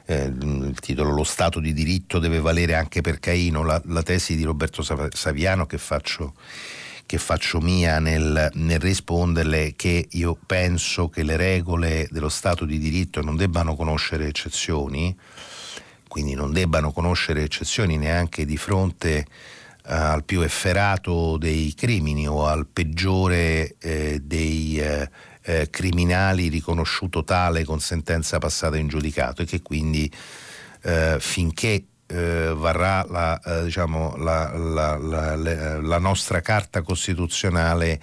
Eh, 0.07 0.27
il 0.27 0.77
titolo 0.79 1.11
Lo 1.11 1.25
Stato 1.25 1.59
di 1.59 1.73
diritto 1.73 2.21
deve 2.21 2.39
valere 2.39 2.77
anche 2.77 3.01
per 3.01 3.19
Caino, 3.19 3.65
la, 3.65 3.83
la 3.87 4.05
tesi 4.05 4.37
di 4.37 4.45
Roberto 4.45 4.85
Saviano 5.11 5.67
che 5.67 5.79
faccio 5.79 6.35
che 7.09 7.17
faccio 7.17 7.59
mia 7.63 8.01
nel, 8.01 8.51
nel 8.53 8.79
risponderle 8.79 9.73
che 9.77 10.09
io 10.11 10.37
penso 10.45 11.09
che 11.09 11.23
le 11.23 11.39
regole 11.39 12.07
dello 12.11 12.29
Stato 12.29 12.67
di 12.67 12.79
diritto 12.79 13.23
non 13.23 13.35
debbano 13.35 13.77
conoscere 13.77 14.27
eccezioni, 14.27 15.17
quindi 16.07 16.35
non 16.35 16.53
debbano 16.53 16.93
conoscere 16.93 17.45
eccezioni 17.45 17.97
neanche 17.97 18.45
di 18.45 18.59
fronte 18.59 19.25
uh, 19.27 19.91
al 19.91 20.25
più 20.25 20.43
efferato 20.43 21.39
dei 21.39 21.73
crimini 21.75 22.29
o 22.29 22.45
al 22.45 22.67
peggiore 22.67 23.77
eh, 23.79 24.21
dei 24.23 24.79
eh, 24.79 25.09
eh, 25.41 25.71
criminali 25.71 26.49
riconosciuto 26.49 27.25
tale 27.25 27.65
con 27.65 27.81
sentenza 27.81 28.37
passata 28.37 28.77
in 28.77 28.87
giudicato 28.87 29.41
e 29.41 29.47
che 29.47 29.63
quindi 29.63 30.13
eh, 30.83 31.17
finché 31.19 31.85
eh, 32.09 32.53
varrà 32.57 33.05
la, 33.09 33.41
eh, 33.41 33.65
diciamo, 33.65 34.17
la, 34.17 34.51
la, 34.57 34.97
la, 34.97 35.99
nostra 35.99 36.41
carta 36.41 36.83
costituzionale 36.83 38.01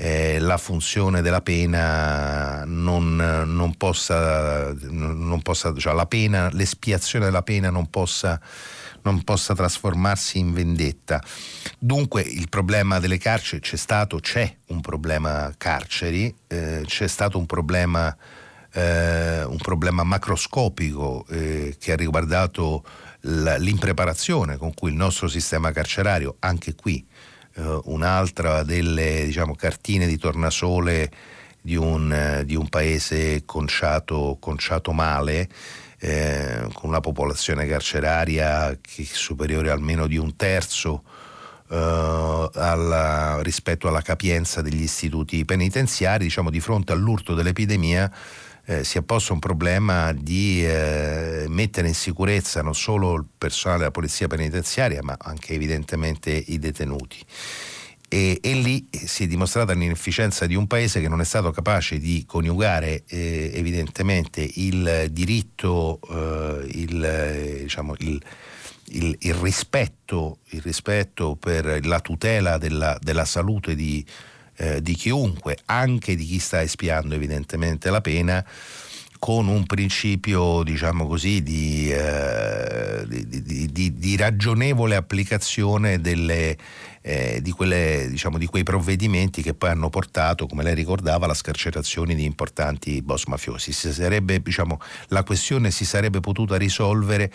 eh, 0.00 0.38
la 0.38 0.58
funzione 0.58 1.22
della 1.22 1.40
pena 1.40 2.62
non, 2.64 3.16
non 3.16 3.74
possa, 3.76 4.72
non 4.72 5.42
possa 5.42 5.74
cioè 5.76 5.92
la 5.92 6.06
pena, 6.06 6.50
l'espiazione 6.52 7.24
della 7.24 7.42
pena 7.42 7.68
non 7.70 7.90
possa, 7.90 8.40
non 9.02 9.24
possa 9.24 9.56
trasformarsi 9.56 10.38
in 10.38 10.52
vendetta. 10.52 11.20
Dunque 11.80 12.22
il 12.22 12.48
problema 12.48 13.00
delle 13.00 13.18
carceri 13.18 13.60
c'è 13.60 13.76
stato, 13.76 14.20
c'è 14.20 14.54
un 14.66 14.80
problema 14.80 15.52
carceri, 15.58 16.32
eh, 16.46 16.82
c'è 16.84 17.08
stato 17.08 17.36
un 17.36 17.46
problema, 17.46 18.16
eh, 18.72 19.42
un 19.42 19.56
problema 19.56 20.04
macroscopico 20.04 21.26
eh, 21.28 21.74
che 21.76 21.90
ha 21.90 21.96
riguardato 21.96 22.84
l'impreparazione 23.20 24.56
con 24.56 24.72
cui 24.74 24.90
il 24.90 24.96
nostro 24.96 25.28
sistema 25.28 25.72
carcerario, 25.72 26.36
anche 26.40 26.74
qui 26.74 27.04
eh, 27.54 27.80
un'altra 27.84 28.62
delle 28.62 29.24
diciamo, 29.24 29.54
cartine 29.54 30.06
di 30.06 30.16
tornasole 30.16 31.10
di 31.60 31.76
un, 31.76 32.12
eh, 32.12 32.44
di 32.44 32.54
un 32.54 32.68
paese 32.68 33.42
conciato, 33.44 34.36
conciato 34.40 34.92
male, 34.92 35.48
eh, 35.98 36.68
con 36.72 36.90
una 36.90 37.00
popolazione 37.00 37.66
carceraria 37.66 38.78
che 38.80 39.02
è 39.02 39.04
superiore 39.04 39.70
almeno 39.70 40.06
di 40.06 40.16
un 40.16 40.36
terzo 40.36 41.02
Uh, 41.70 42.48
alla, 42.54 43.42
rispetto 43.42 43.88
alla 43.88 44.00
capienza 44.00 44.62
degli 44.62 44.80
istituti 44.80 45.44
penitenziari, 45.44 46.24
diciamo 46.24 46.48
di 46.48 46.60
fronte 46.60 46.92
all'urto 46.92 47.34
dell'epidemia 47.34 48.10
eh, 48.68 48.84
si 48.84 48.98
è 48.98 49.02
posto 49.02 49.32
un 49.32 49.38
problema 49.38 50.12
di 50.12 50.62
eh, 50.62 51.46
mettere 51.48 51.88
in 51.88 51.94
sicurezza 51.94 52.60
non 52.60 52.74
solo 52.74 53.14
il 53.14 53.24
personale 53.38 53.78
della 53.78 53.90
polizia 53.90 54.26
penitenziaria, 54.26 55.02
ma 55.02 55.16
anche 55.18 55.54
evidentemente 55.54 56.30
i 56.30 56.58
detenuti. 56.58 57.18
E, 58.10 58.38
e, 58.42 58.52
lì 58.54 58.88
si 58.90 59.24
è 59.24 59.26
dimostrata 59.26 59.72
l'inefficienza 59.72 60.46
di 60.46 60.54
un 60.54 60.66
paese 60.66 61.00
che 61.00 61.08
non 61.08 61.22
è 61.22 61.24
stato 61.24 61.50
capace 61.50 61.98
di 61.98 62.24
coniugare 62.26 63.04
eh, 63.06 63.52
evidentemente 63.54 64.46
il 64.56 65.08
diritto, 65.12 65.98
eh, 66.10 66.66
il, 66.68 67.58
diciamo, 67.62 67.94
il, 68.00 68.20
il, 68.90 69.16
il, 69.18 69.34
rispetto, 69.34 70.40
il, 70.50 70.60
rispetto, 70.60 71.36
per 71.36 71.86
la 71.86 72.00
tutela 72.00 72.58
della, 72.58 72.98
della 73.00 73.24
salute 73.24 73.74
di 73.74 74.04
eh, 74.58 74.82
di 74.82 74.94
chiunque, 74.94 75.56
anche 75.66 76.14
di 76.14 76.24
chi 76.24 76.38
sta 76.38 76.62
espiando 76.62 77.14
evidentemente 77.14 77.90
la 77.90 78.00
pena, 78.00 78.44
con 79.18 79.48
un 79.48 79.66
principio, 79.66 80.62
diciamo 80.62 81.06
così, 81.06 81.42
di, 81.42 81.90
eh, 81.90 83.04
di, 83.06 83.70
di, 83.72 83.94
di 83.98 84.16
ragionevole 84.16 84.94
applicazione 84.94 86.00
delle, 86.00 86.56
eh, 87.00 87.42
quelle, 87.56 88.06
diciamo, 88.08 88.38
di, 88.38 88.46
quei 88.46 88.62
provvedimenti 88.62 89.42
che 89.42 89.54
poi 89.54 89.70
hanno 89.70 89.90
portato, 89.90 90.46
come 90.46 90.62
lei 90.62 90.74
ricordava, 90.74 91.24
alla 91.24 91.34
scarcerazione 91.34 92.14
di 92.14 92.24
importanti 92.24 93.02
boss 93.02 93.24
mafiosi. 93.26 93.72
Sarebbe, 93.72 94.40
diciamo, 94.40 94.80
la 95.08 95.24
questione 95.24 95.70
si 95.70 95.84
sarebbe 95.84 96.20
potuta 96.20 96.56
risolvere 96.56 97.32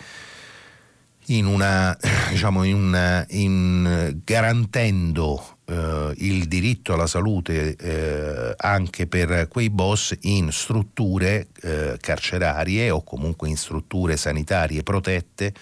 in 1.26 1.46
una, 1.46 1.96
diciamo, 2.30 2.64
in 2.64 2.74
una, 2.74 3.26
in, 3.30 4.20
garantendo 4.24 5.53
eh, 5.66 6.12
il 6.16 6.46
diritto 6.46 6.92
alla 6.92 7.06
salute 7.06 7.76
eh, 7.76 8.54
anche 8.56 9.06
per 9.06 9.48
quei 9.48 9.70
boss 9.70 10.16
in 10.22 10.50
strutture 10.52 11.48
eh, 11.62 11.96
carcerarie 12.00 12.90
o 12.90 13.02
comunque 13.02 13.48
in 13.48 13.56
strutture 13.56 14.16
sanitarie 14.16 14.82
protette 14.82 15.52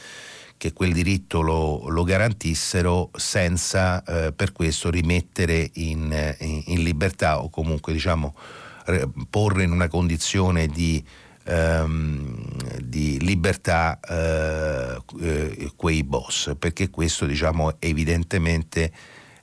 che 0.56 0.72
quel 0.72 0.92
diritto 0.92 1.40
lo, 1.40 1.88
lo 1.88 2.04
garantissero 2.04 3.10
senza 3.16 4.02
eh, 4.04 4.32
per 4.32 4.52
questo 4.52 4.90
rimettere 4.90 5.70
in, 5.74 6.34
in, 6.38 6.62
in, 6.66 6.82
libertà 6.82 7.42
o 7.42 7.50
comunque 7.50 7.92
diciamo 7.92 8.34
porre 9.30 9.62
in 9.64 9.72
una 9.72 9.88
condizione 9.88 10.66
di 10.66 11.04
ehm, 11.44 12.80
di 12.80 13.18
libertà 13.20 13.98
eh, 14.00 15.02
eh, 15.20 15.72
quei 15.76 16.04
boss, 16.04 16.54
perché 16.58 16.90
questo 16.90 17.26
diciamo 17.26 17.76
evidentemente 17.78 18.92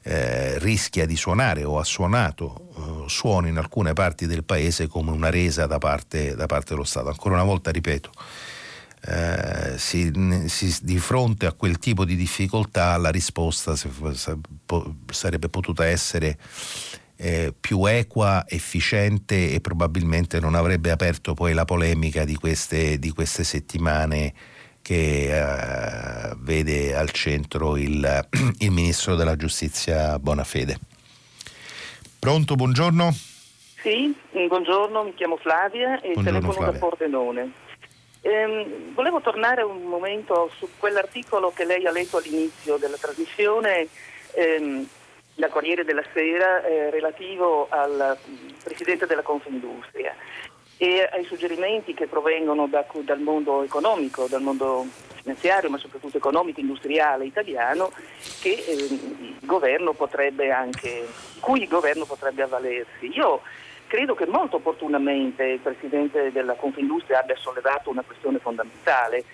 eh, 0.10 0.58
rischia 0.58 1.06
di 1.06 1.16
suonare 1.16 1.64
o 1.64 1.78
ha 1.78 1.84
suonato, 1.84 2.72
eh, 2.76 3.10
suona 3.10 3.48
in 3.48 3.58
alcune 3.58 3.94
parti 3.94 4.26
del 4.26 4.44
paese 4.44 4.88
come 4.88 5.12
una 5.12 5.30
resa 5.30 5.68
da 5.68 5.78
parte, 5.78 6.36
da 6.36 6.48
parte 6.48 6.74
dello 6.74 6.84
Stato. 6.84 7.10
Ancora 7.10 7.36
una 7.36 7.44
volta 7.44 7.70
ripeto, 7.70 8.10
eh, 9.06 9.78
si, 9.78 10.12
si, 10.48 10.78
di 10.82 10.98
fronte 10.98 11.46
a 11.46 11.54
quel 11.54 11.78
tipo 11.78 12.06
di 12.06 12.16
difficoltà 12.16 12.98
la 12.98 13.12
risposta 13.12 13.76
sarebbe 13.76 15.48
potuta 15.48 15.86
essere 15.86 16.40
eh, 17.16 17.54
più 17.58 17.86
equa, 17.86 18.46
efficiente 18.48 19.52
e 19.52 19.62
probabilmente 19.62 20.40
non 20.40 20.56
avrebbe 20.56 20.90
aperto 20.90 21.36
poi 21.36 21.54
la 21.54 21.66
polemica 21.66 22.26
di 22.26 22.34
queste, 22.34 22.98
di 22.98 23.12
queste 23.12 23.44
settimane 23.44 24.34
che 24.90 25.30
eh, 25.30 26.34
vede 26.38 26.96
al 26.96 27.12
centro 27.12 27.78
il, 27.78 28.26
il, 28.58 28.72
ministro 28.72 29.14
della 29.14 29.36
giustizia 29.36 30.18
Bonafede. 30.18 30.80
Pronto, 32.18 32.56
buongiorno? 32.56 33.12
Sì, 33.84 34.18
buongiorno, 34.32 35.04
mi 35.04 35.14
chiamo 35.14 35.38
Flavia 35.38 36.00
e 36.00 36.14
buongiorno, 36.14 36.24
telefono 36.24 36.54
Flavia. 36.54 36.72
da 36.72 36.80
Pordenone. 36.80 37.52
Ehm, 38.22 38.96
volevo 38.96 39.22
tornare 39.22 39.62
un 39.62 39.84
momento 39.84 40.50
su 40.58 40.68
quell'articolo 40.80 41.52
che 41.56 41.66
lei 41.66 41.86
ha 41.86 41.92
letto 41.92 42.18
all'inizio 42.18 42.78
della 42.78 42.98
trasmissione 42.98 43.88
ehm, 44.34 44.88
da 45.36 45.50
Corriere 45.50 45.86
della 45.86 46.04
Sera 46.14 46.66
eh, 46.66 46.90
relativo 46.90 47.68
al 47.70 48.18
Presidente 48.64 49.06
della 49.06 49.22
Confindustria 49.22 50.16
e 50.82 51.10
ai 51.12 51.26
suggerimenti 51.26 51.94
che 51.94 52.08
provengono 52.08 52.66
da, 52.68 52.86
dal 53.02 53.20
mondo 53.20 53.64
economico, 53.64 54.28
dal 54.30 54.42
mondo 54.42 54.88
finanziario, 55.22 55.70
ma 55.70 55.78
soprattutto 55.78 56.16
economico 56.16 56.62
industriale 56.62 57.26
italiano, 57.26 57.92
che, 58.40 58.64
eh, 58.66 58.74
il 58.74 59.46
anche, 60.52 61.06
cui 61.42 61.64
il 61.64 61.68
governo 61.68 62.06
potrebbe 62.06 62.44
avvalersi. 62.44 63.12
Io 63.14 63.42
credo 63.88 64.16
che 64.16 64.26
molto 64.26 64.56
opportunamente 64.56 65.44
il 65.44 65.60
Presidente 65.60 66.32
della 66.32 66.54
Confindustria 66.54 67.20
abbia 67.20 67.36
sollevato 67.36 67.90
una 67.90 68.04
questione 68.04 68.40
fondamentale 68.40 69.26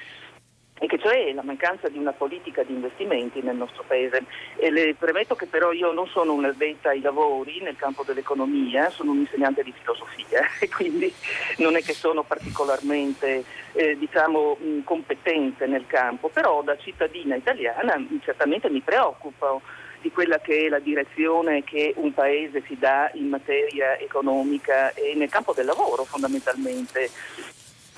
e 0.77 0.87
che 0.87 0.99
cioè 0.99 1.31
la 1.33 1.43
mancanza 1.43 1.87
di 1.87 1.97
una 1.97 2.11
politica 2.11 2.63
di 2.63 2.73
investimenti 2.73 3.41
nel 3.41 3.55
nostro 3.55 3.83
Paese. 3.87 4.23
E 4.57 4.69
le 4.71 4.95
premetto 4.97 5.35
che 5.35 5.45
però 5.45 5.71
io 5.71 5.91
non 5.91 6.07
sono 6.07 6.33
un'addetta 6.33 6.89
ai 6.89 7.01
lavori 7.01 7.61
nel 7.61 7.75
campo 7.75 8.03
dell'economia, 8.03 8.89
sono 8.89 9.11
un 9.11 9.19
insegnante 9.19 9.63
di 9.63 9.73
filosofia 9.77 10.41
e 10.59 10.69
quindi 10.69 11.13
non 11.57 11.75
è 11.75 11.81
che 11.81 11.93
sono 11.93 12.23
particolarmente 12.23 13.43
eh, 13.73 13.97
diciamo, 13.97 14.57
competente 14.83 15.65
nel 15.65 15.85
campo, 15.87 16.29
però 16.29 16.61
da 16.61 16.77
cittadina 16.77 17.35
italiana 17.35 18.05
certamente 18.23 18.69
mi 18.69 18.81
preoccupo 18.81 19.61
di 20.01 20.11
quella 20.11 20.39
che 20.39 20.65
è 20.65 20.69
la 20.69 20.77
direzione 20.77 21.63
che 21.63 21.93
un 21.97 22.13
paese 22.13 22.61
si 22.67 22.77
dà 22.77 23.09
in 23.15 23.27
materia 23.27 23.97
economica 23.97 24.93
e 24.93 25.15
nel 25.15 25.29
campo 25.29 25.51
del 25.53 25.65
lavoro 25.65 26.03
fondamentalmente. 26.03 27.09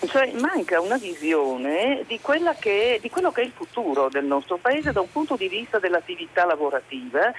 Cioè 0.05 0.31
manca 0.33 0.79
una 0.79 0.97
visione 0.97 2.03
di, 2.05 2.19
che, 2.59 2.99
di, 3.01 3.09
quello 3.09 3.31
che 3.31 3.41
è 3.41 3.45
il 3.45 3.51
futuro 3.51 4.09
del 4.09 4.25
nostro 4.25 4.57
Paese 4.57 4.91
da 4.91 5.01
un 5.01 5.11
punto 5.11 5.35
di 5.35 5.47
vista 5.47 5.79
dell'attività 5.79 6.45
lavorativa, 6.45 7.33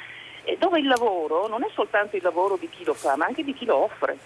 dove 0.59 0.81
il 0.81 0.89
lavoro 0.89 1.47
non 1.47 1.63
è 1.63 1.69
soltanto 1.73 2.17
il 2.17 2.23
lavoro 2.23 2.57
di 2.57 2.69
chi 2.69 2.83
lo 2.85 2.95
fa, 2.95 3.17
ma 3.17 3.27
anche 3.27 3.45
di 3.45 3.55
chi 3.55 3.65
lo 3.65 3.77
offre. 3.77 4.19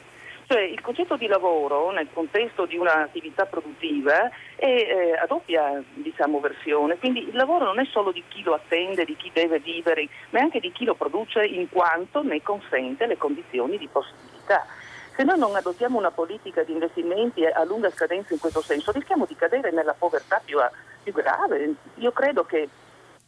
Cioè, 0.46 0.60
il 0.60 0.80
concetto 0.80 1.16
di 1.16 1.26
lavoro 1.26 1.90
nel 1.92 2.08
contesto 2.12 2.64
di 2.64 2.76
un'attività 2.76 3.46
produttiva 3.46 4.28
è 4.56 4.66
eh, 4.66 5.16
a 5.16 5.26
doppia 5.26 5.82
diciamo, 5.94 6.40
versione, 6.40 6.98
quindi 6.98 7.28
il 7.28 7.36
lavoro 7.36 7.66
non 7.66 7.80
è 7.80 7.86
solo 7.90 8.12
di 8.12 8.22
chi 8.28 8.42
lo 8.42 8.54
attende, 8.54 9.04
di 9.04 9.16
chi 9.16 9.30
deve 9.32 9.60
vivere, 9.60 10.08
ma 10.30 10.40
anche 10.40 10.58
di 10.58 10.72
chi 10.72 10.84
lo 10.84 10.94
produce 10.94 11.44
in 11.44 11.68
quanto 11.68 12.22
ne 12.22 12.42
consente 12.42 13.06
le 13.06 13.16
condizioni 13.16 13.78
di 13.78 13.88
possibilità. 13.88 14.66
Se 15.14 15.24
noi 15.24 15.38
non 15.38 15.54
adottiamo 15.54 15.98
una 15.98 16.10
politica 16.10 16.62
di 16.62 16.72
investimenti 16.72 17.44
a 17.44 17.64
lunga 17.64 17.90
scadenza 17.90 18.32
in 18.32 18.40
questo 18.40 18.62
senso, 18.62 18.92
rischiamo 18.92 19.26
di 19.26 19.36
cadere 19.36 19.70
nella 19.70 19.94
povertà 19.94 20.40
più, 20.42 20.58
più 21.02 21.12
grave. 21.12 21.74
Io 21.96 22.12
credo 22.12 22.44
che 22.44 22.68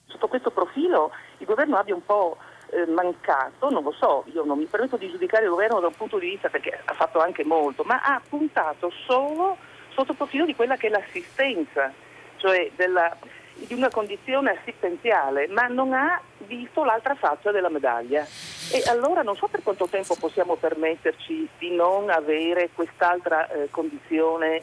sotto 0.07 0.29
questo 0.29 0.51
profilo 0.51 1.11
il 1.39 1.47
governo 1.47 1.77
abbia 1.77 1.95
un 1.95 2.05
po' 2.05 2.39
eh, 2.71 2.87
mancato, 2.87 3.69
non 3.71 3.83
lo 3.83 3.93
so, 3.93 4.25
io 4.33 4.45
non 4.45 4.59
mi 4.59 4.65
permetto 4.65 4.97
di 4.97 5.11
giudicare 5.11 5.45
il 5.45 5.51
governo 5.51 5.81
da 5.81 5.89
un 5.89 5.95
punto 5.95 6.19
di 6.19 6.31
vista 6.31 6.49
perché 6.49 6.81
ha 6.85 6.95
fatto 6.95 7.21
anche 7.21 7.45
molto, 7.45 7.85
ma 7.85 8.01
ha 8.03 8.21
puntato 8.27 8.91
solo 9.07 9.57
sotto 9.91 10.13
il 10.13 10.17
profilo 10.17 10.47
di 10.47 10.55
quella 10.55 10.77
che 10.77 10.87
è 10.87 10.91
l'assistenza, 10.91 11.93
cioè 12.37 12.71
della, 12.77 13.17
di 13.55 13.75
una 13.75 13.91
condizione 13.91 14.51
assistenziale, 14.51 15.47
ma 15.49 15.67
non 15.67 15.93
ha 15.93 16.21
visto 16.39 16.85
l'altra 16.85 17.15
faccia 17.15 17.51
della 17.51 17.69
medaglia. 17.71 18.27
E 18.73 18.83
allora 18.87 19.23
non 19.23 19.37
so 19.37 19.47
per 19.47 19.63
quanto 19.63 19.87
tempo 19.87 20.17
possiamo 20.19 20.57
permetterci 20.57 21.49
di 21.59 21.71
non 21.75 22.11
avere 22.11 22.71
quest'altra 22.75 23.49
eh, 23.49 23.69
condizione 23.71 24.63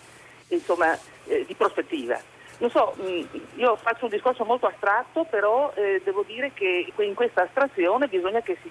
insomma, 0.49 0.97
eh, 1.25 1.45
di 1.45 1.55
prospettiva. 1.55 2.19
Non 2.57 2.69
so, 2.69 2.93
mh, 2.97 3.03
mm, 3.03 3.23
io 3.55 3.75
faccio 3.77 4.05
un 4.05 4.11
discorso 4.11 4.45
molto 4.45 4.67
astratto, 4.67 5.25
però 5.25 5.71
eh, 5.75 6.01
devo 6.03 6.23
dire 6.23 6.51
che 6.53 6.91
in 6.97 7.13
questa 7.13 7.43
astrazione 7.43 8.07
bisogna 8.07 8.41
che 8.41 8.57
si, 8.61 8.69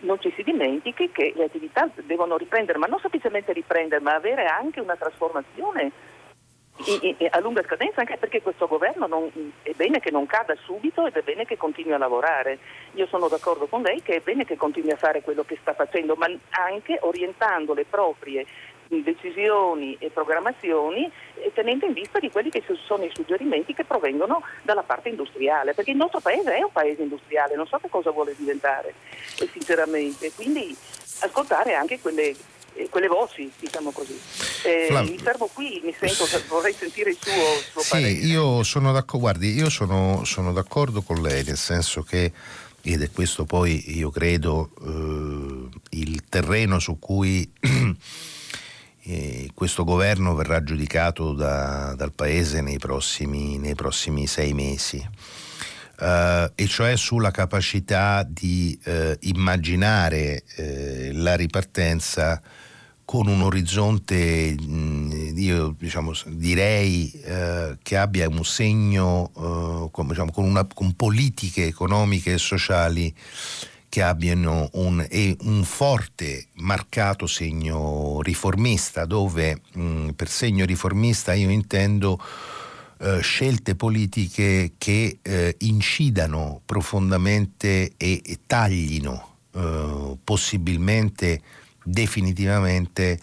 non 0.00 0.20
ci 0.20 0.32
si 0.36 0.42
dimentichi 0.42 1.10
che 1.10 1.32
le 1.34 1.44
attività 1.44 1.88
devono 2.04 2.36
riprendere, 2.36 2.78
ma 2.78 2.86
non 2.86 3.00
semplicemente 3.00 3.52
riprendere, 3.52 4.02
ma 4.02 4.14
avere 4.14 4.46
anche 4.46 4.80
una 4.80 4.96
trasformazione 4.96 5.92
a 7.30 7.40
lunga 7.40 7.62
scadenza 7.62 8.00
anche 8.00 8.16
perché 8.16 8.42
questo 8.42 8.66
governo 8.66 9.06
non, 9.06 9.30
è 9.62 9.72
bene 9.72 10.00
che 10.00 10.10
non 10.10 10.26
cada 10.26 10.54
subito 10.64 11.06
ed 11.06 11.16
è 11.16 11.22
bene 11.22 11.44
che 11.44 11.56
continui 11.56 11.92
a 11.92 11.98
lavorare. 11.98 12.58
Io 12.94 13.06
sono 13.06 13.28
d'accordo 13.28 13.66
con 13.66 13.82
lei 13.82 14.02
che 14.02 14.16
è 14.16 14.20
bene 14.20 14.44
che 14.44 14.56
continui 14.56 14.90
a 14.90 14.96
fare 14.96 15.22
quello 15.22 15.44
che 15.44 15.58
sta 15.60 15.74
facendo, 15.74 16.14
ma 16.14 16.26
anche 16.50 16.98
orientando 17.00 17.74
le 17.74 17.84
proprie 17.84 18.46
decisioni 19.00 19.96
e 19.98 20.10
programmazioni 20.10 21.10
e 21.36 21.50
tenendo 21.54 21.86
in 21.86 21.94
vista 21.94 22.18
di 22.18 22.30
quelli 22.30 22.50
che 22.50 22.62
sono 22.84 23.04
i 23.04 23.10
suggerimenti 23.14 23.72
che 23.72 23.84
provengono 23.84 24.42
dalla 24.62 24.82
parte 24.82 25.08
industriale, 25.08 25.72
perché 25.72 25.92
il 25.92 25.96
nostro 25.96 26.20
paese 26.20 26.56
è 26.56 26.62
un 26.62 26.72
paese 26.72 27.02
industriale, 27.02 27.54
non 27.54 27.66
so 27.66 27.78
che 27.78 27.88
cosa 27.88 28.10
vuole 28.10 28.34
diventare 28.36 28.92
sinceramente, 29.50 30.32
quindi 30.32 30.76
ascoltare 31.20 31.74
anche 31.74 32.00
quelle 32.00 32.28
eh, 32.28 32.36
quelle 32.90 33.08
voci, 33.08 33.50
diciamo 33.58 33.90
così. 33.90 34.18
Eh, 34.64 34.86
Flav... 34.88 35.08
Mi 35.08 35.18
fermo 35.18 35.48
qui, 35.52 35.80
mi 35.84 35.94
sento, 35.98 36.26
vorrei 36.48 36.74
sentire 36.74 37.10
il 37.10 37.18
suo, 37.20 37.32
il 37.32 37.64
suo 37.70 37.80
sì, 37.80 37.90
parere. 37.90 38.10
Io 38.10 38.62
sono 38.62 38.92
d'accordo, 38.92 39.18
guardi, 39.18 39.52
io 39.54 39.70
sono, 39.70 40.24
sono, 40.24 40.52
d'accordo 40.52 41.02
con 41.02 41.22
lei, 41.22 41.44
nel 41.44 41.56
senso 41.56 42.02
che, 42.02 42.32
ed 42.82 43.02
è 43.02 43.10
questo 43.10 43.44
poi 43.44 43.96
io 43.96 44.10
credo 44.10 44.70
eh, 44.80 45.98
il 45.98 46.24
terreno 46.28 46.78
su 46.78 46.98
cui 46.98 47.50
eh, 49.04 49.50
questo 49.54 49.84
governo 49.84 50.34
verrà 50.34 50.62
giudicato 50.62 51.32
da, 51.32 51.94
dal 51.96 52.12
Paese 52.12 52.60
nei 52.60 52.78
prossimi, 52.78 53.58
nei 53.58 53.74
prossimi 53.74 54.26
sei 54.26 54.52
mesi. 54.52 55.08
Uh, 55.98 56.50
e 56.54 56.66
cioè 56.66 56.96
sulla 56.96 57.30
capacità 57.30 58.26
di 58.28 58.76
uh, 58.86 59.14
immaginare 59.20 60.42
uh, 60.56 61.10
la 61.12 61.36
ripartenza 61.36 62.40
con 63.12 63.26
un 63.26 63.42
orizzonte, 63.42 64.56
io 65.34 65.74
diciamo, 65.78 66.12
direi 66.28 67.10
eh, 67.10 67.76
che 67.82 67.96
abbia 67.98 68.26
un 68.26 68.42
segno, 68.42 69.30
eh, 69.36 69.88
con, 69.90 70.08
diciamo, 70.08 70.32
con, 70.32 70.44
una, 70.44 70.66
con, 70.72 70.94
politiche 70.94 71.66
economiche 71.66 72.32
e 72.32 72.38
sociali 72.38 73.14
che 73.90 74.02
abbiano 74.02 74.70
un, 74.72 75.06
un 75.40 75.64
forte, 75.64 76.46
marcato 76.54 77.26
segno 77.26 78.22
riformista, 78.22 79.04
dove 79.04 79.60
mh, 79.74 80.10
per 80.10 80.30
segno 80.30 80.64
riformista 80.64 81.34
io 81.34 81.50
intendo 81.50 82.18
eh, 83.02 83.20
scelte 83.20 83.74
politiche 83.74 84.74
che 84.78 85.18
eh, 85.22 85.56
incidano 85.58 86.60
profondamente 86.64 87.94
e, 87.96 88.22
e 88.24 88.38
taglino 88.46 89.38
eh, 89.52 90.16
possibilmente 90.22 91.42
definitivamente 91.82 93.18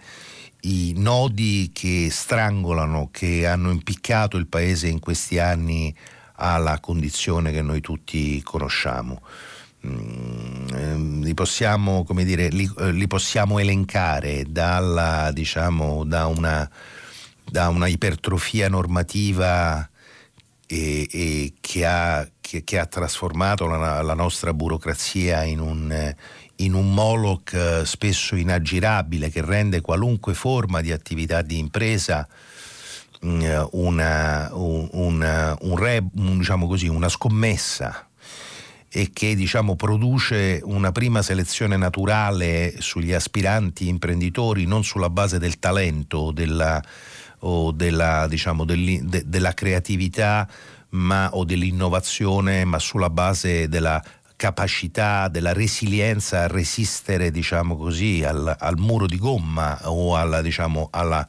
i 0.62 0.92
nodi 0.96 1.70
che 1.72 2.08
strangolano, 2.10 3.08
che 3.10 3.46
hanno 3.46 3.70
impiccato 3.70 4.36
il 4.36 4.46
paese 4.46 4.88
in 4.88 4.98
questi 4.98 5.38
anni 5.38 5.94
alla 6.34 6.78
condizione 6.78 7.50
che 7.50 7.62
noi 7.62 7.80
tutti 7.80 8.42
conosciamo. 8.42 9.22
Mm, 9.86 10.68
ehm, 10.74 11.22
li, 11.22 11.32
possiamo, 11.32 12.04
dire, 12.10 12.48
li, 12.48 12.70
eh, 12.78 12.92
li, 12.92 13.06
possiamo, 13.06 13.58
elencare 13.58 14.44
dalla, 14.46 15.30
diciamo, 15.32 16.04
da, 16.04 16.26
una, 16.26 16.68
da 17.50 17.68
una 17.68 17.88
ipertrofia 17.88 18.68
normativa 18.68 19.88
e, 20.66 21.08
e 21.10 21.52
che, 21.60 21.84
ha, 21.84 22.26
che, 22.40 22.62
che, 22.62 22.78
ha, 22.78 22.86
trasformato 22.86 23.66
la, 23.66 24.02
la 24.02 24.14
nostra 24.14 24.54
burocrazia 24.54 25.42
in 25.42 25.58
un, 25.58 26.14
in 26.56 26.74
un 26.74 26.94
Moloch 26.94 27.52
eh, 27.52 27.82
spesso 27.84 28.36
inaggirabile 28.36 29.30
che 29.30 29.44
rende 29.44 29.80
qualunque 29.80 30.34
forma 30.34 30.80
di 30.80 30.92
attività 30.92 31.42
di 31.42 31.58
impresa 31.58 32.26
mm, 33.26 33.42
una, 33.72 34.48
un, 34.52 34.88
un, 34.92 35.56
un 35.60 35.76
re, 35.76 36.06
diciamo 36.12 36.68
così, 36.68 36.86
una 36.86 37.08
scommessa 37.08 38.06
e 38.92 39.10
che 39.12 39.36
diciamo, 39.36 39.76
produce 39.76 40.60
una 40.64 40.90
prima 40.90 41.22
selezione 41.22 41.76
naturale 41.76 42.74
sugli 42.78 43.12
aspiranti 43.12 43.86
imprenditori 43.86 44.66
non 44.66 44.82
sulla 44.82 45.10
base 45.10 45.38
del 45.38 45.60
talento 45.60 46.32
della, 46.32 46.82
o 47.40 47.72
della, 47.72 48.26
diciamo, 48.28 48.64
de, 48.64 49.22
della 49.26 49.54
creatività 49.54 50.48
ma, 50.90 51.30
o 51.34 51.44
dell'innovazione, 51.44 52.64
ma 52.64 52.78
sulla 52.78 53.10
base 53.10 53.68
della 53.68 54.02
capacità, 54.36 55.28
della 55.28 55.52
resilienza 55.52 56.40
a 56.40 56.46
resistere 56.46 57.30
diciamo 57.30 57.76
così, 57.76 58.24
al, 58.24 58.56
al 58.58 58.78
muro 58.78 59.06
di 59.06 59.18
gomma 59.18 59.78
o 59.90 60.16
alla, 60.16 60.40
diciamo, 60.40 60.88
alla, 60.90 61.26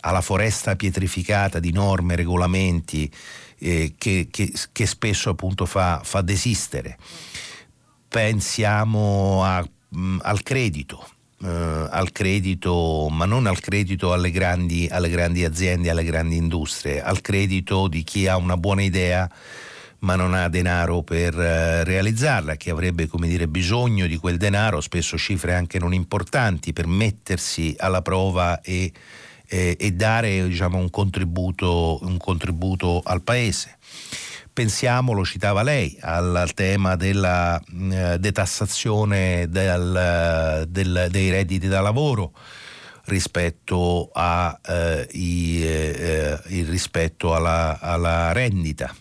alla 0.00 0.20
foresta 0.20 0.74
pietrificata 0.74 1.60
di 1.60 1.70
norme, 1.70 2.16
regolamenti 2.16 3.10
eh, 3.58 3.94
che, 3.96 4.26
che, 4.30 4.52
che, 4.72 4.86
spesso 4.86 5.30
appunto 5.30 5.66
fa, 5.66 6.00
fa 6.02 6.20
desistere. 6.20 6.98
Pensiamo 8.08 9.44
a, 9.44 9.60
mh, 9.60 9.98
mm, 9.98 10.18
al 10.22 10.42
credito, 10.42 11.06
eh, 11.42 11.88
al 11.90 12.12
credito, 12.12 13.08
ma 13.10 13.24
non 13.24 13.46
al 13.46 13.60
credito 13.60 14.12
alle 14.12 14.30
grandi, 14.30 14.88
alle 14.90 15.08
grandi 15.08 15.44
aziende, 15.44 15.90
alle 15.90 16.04
grandi 16.04 16.36
industrie, 16.36 17.02
al 17.02 17.20
credito 17.20 17.88
di 17.88 18.02
chi 18.04 18.26
ha 18.26 18.36
una 18.36 18.56
buona 18.56 18.82
idea 18.82 19.30
ma 20.00 20.16
non 20.16 20.34
ha 20.34 20.48
denaro 20.48 21.02
per 21.02 21.32
uh, 21.32 21.84
realizzarla, 21.84 22.56
che 22.56 22.70
avrebbe 22.70 23.08
dire, 23.20 23.46
bisogno 23.46 24.08
di 24.08 24.16
quel 24.16 24.36
denaro, 24.36 24.80
spesso 24.80 25.16
cifre 25.16 25.54
anche 25.54 25.78
non 25.78 25.94
importanti, 25.94 26.72
per 26.72 26.88
mettersi 26.88 27.76
alla 27.78 28.02
prova 28.02 28.60
e 28.62 28.90
eh, 29.52 29.76
e 29.78 29.92
dare 29.92 30.48
diciamo, 30.48 30.78
un, 30.78 30.88
contributo, 30.88 31.98
un, 32.02 32.16
contributo, 32.16 33.02
al 33.04 33.20
Paese. 33.20 33.76
Pensiamo, 34.52 35.12
lo 35.12 35.24
citava 35.24 35.62
lei, 35.62 35.96
al, 36.00 36.50
tema 36.54 36.94
della 36.94 37.58
eh, 37.58 38.18
detassazione 38.18 39.48
del, 39.48 40.66
del, 40.68 41.08
dei 41.10 41.30
redditi 41.30 41.68
da 41.68 41.80
lavoro 41.80 42.32
rispetto, 43.04 44.10
a, 44.12 44.58
eh, 44.62 45.08
i, 45.12 45.62
eh, 45.62 46.38
eh, 46.44 46.64
rispetto 46.64 47.34
alla, 47.34 47.78
alla 47.80 48.32
rendita. 48.32 48.94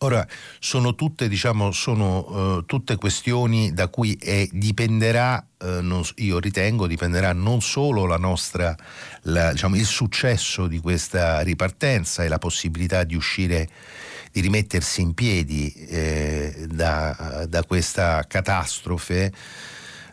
Ora, 0.00 0.26
sono 0.60 0.94
tutte, 0.94 1.28
diciamo, 1.28 1.72
sono, 1.72 2.56
uh, 2.56 2.64
tutte 2.66 2.94
questioni 2.94 3.72
da 3.72 3.88
cui 3.88 4.14
è, 4.14 4.46
dipenderà, 4.52 5.44
non, 5.58 6.04
io 6.16 6.38
ritengo, 6.38 6.86
dipenderà 6.86 7.32
non 7.32 7.60
solo 7.60 8.06
la 8.06 8.16
nostra, 8.16 8.76
la, 9.22 9.50
diciamo, 9.50 9.74
il 9.74 9.86
successo 9.86 10.68
di 10.68 10.78
questa 10.78 11.40
ripartenza 11.40 12.22
e 12.22 12.28
la 12.28 12.38
possibilità 12.38 13.02
di 13.02 13.16
uscire, 13.16 13.68
di 14.38 14.40
rimettersi 14.40 15.00
in 15.00 15.14
piedi 15.14 15.72
eh, 15.72 16.66
da, 16.68 17.44
da 17.48 17.64
questa 17.64 18.24
catastrofe, 18.28 19.32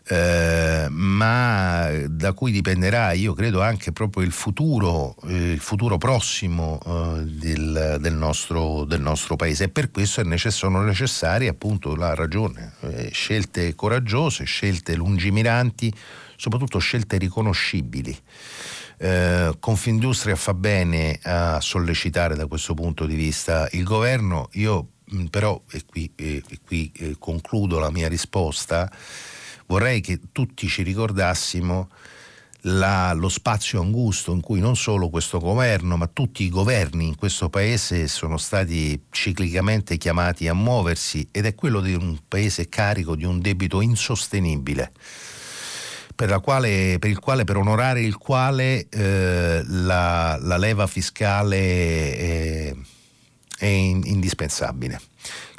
eh, 0.08 0.88
ma 0.90 1.90
da 2.08 2.34
cui 2.34 2.52
dipenderà, 2.52 3.12
io 3.12 3.34
credo, 3.34 3.62
anche 3.62 3.92
proprio 3.92 4.24
il 4.24 4.32
futuro, 4.32 5.16
eh, 5.28 5.52
il 5.52 5.60
futuro 5.60 5.98
prossimo 5.98 6.80
eh, 6.86 7.24
del, 7.24 7.98
del, 8.00 8.14
nostro, 8.14 8.84
del, 8.86 9.02
nostro, 9.02 9.36
paese. 9.36 9.66
E 9.66 9.70
per 9.70 9.92
questo 9.92 10.24
necess- 10.24 10.58
sono 10.58 10.82
necessarie, 10.82 11.48
appunto, 11.48 11.96
la 11.96 12.16
ragione, 12.16 12.74
eh, 12.82 13.10
scelte 13.12 13.76
coraggiose, 13.76 14.44
scelte 14.44 14.96
lungimiranti, 14.96 15.94
soprattutto 16.36 16.80
scelte 16.80 17.18
riconoscibili. 17.18 18.16
Eh, 18.98 19.56
Confindustria 19.60 20.36
fa 20.36 20.54
bene 20.54 21.20
a 21.24 21.60
sollecitare 21.60 22.36
da 22.36 22.48
questo 22.48 22.74
punto 22.74 23.06
di 23.06 23.16
vista 23.16 23.68
il 23.72 23.84
governo. 23.84 24.50
Io 24.54 24.90
però, 25.30 25.62
e 25.72 25.84
qui, 25.86 26.12
e 26.16 26.42
qui 26.66 26.92
concludo 27.20 27.80
la 27.80 27.92
mia 27.92 28.08
risposta, 28.08 28.92
vorrei 29.68 30.02
che 30.02 30.20
tutti 30.32 30.68
ci 30.68 30.82
ricordassimo 30.84 31.90
la, 32.68 33.14
lo 33.14 33.30
spazio 33.30 33.80
angusto 33.82 34.32
in 34.32 34.42
cui 34.42 34.60
non 34.60 34.76
solo 34.76 35.10
questo 35.10 35.40
governo, 35.40 35.98
ma 35.98 36.08
tutti 36.08 36.44
i 36.44 36.50
governi 36.50 37.08
in 37.08 37.16
questo 37.16 37.50
paese 37.50 38.08
sono 38.08 38.38
stati 38.38 39.00
ciclicamente 39.12 39.98
chiamati 39.98 40.48
a 40.48 40.54
muoversi 40.54 41.28
ed 41.32 41.46
è 41.46 41.54
quello 41.54 41.80
di 41.80 41.94
un 41.94 42.18
paese 42.28 42.68
carico 42.68 43.16
di 43.16 43.24
un 43.24 43.40
debito 43.40 43.82
insostenibile. 43.82 44.92
Per, 46.16 46.40
quale, 46.42 46.98
per, 47.00 47.20
quale, 47.20 47.44
per 47.44 47.58
onorare 47.58 48.02
il 48.02 48.18
quale 48.18 48.88
eh, 48.90 49.62
la, 49.66 50.38
la, 50.40 50.58
leva 50.58 50.88
fiscale 50.88 51.58
è, 52.18 52.76
è 53.60 53.66
indispensabile. 53.66 55.00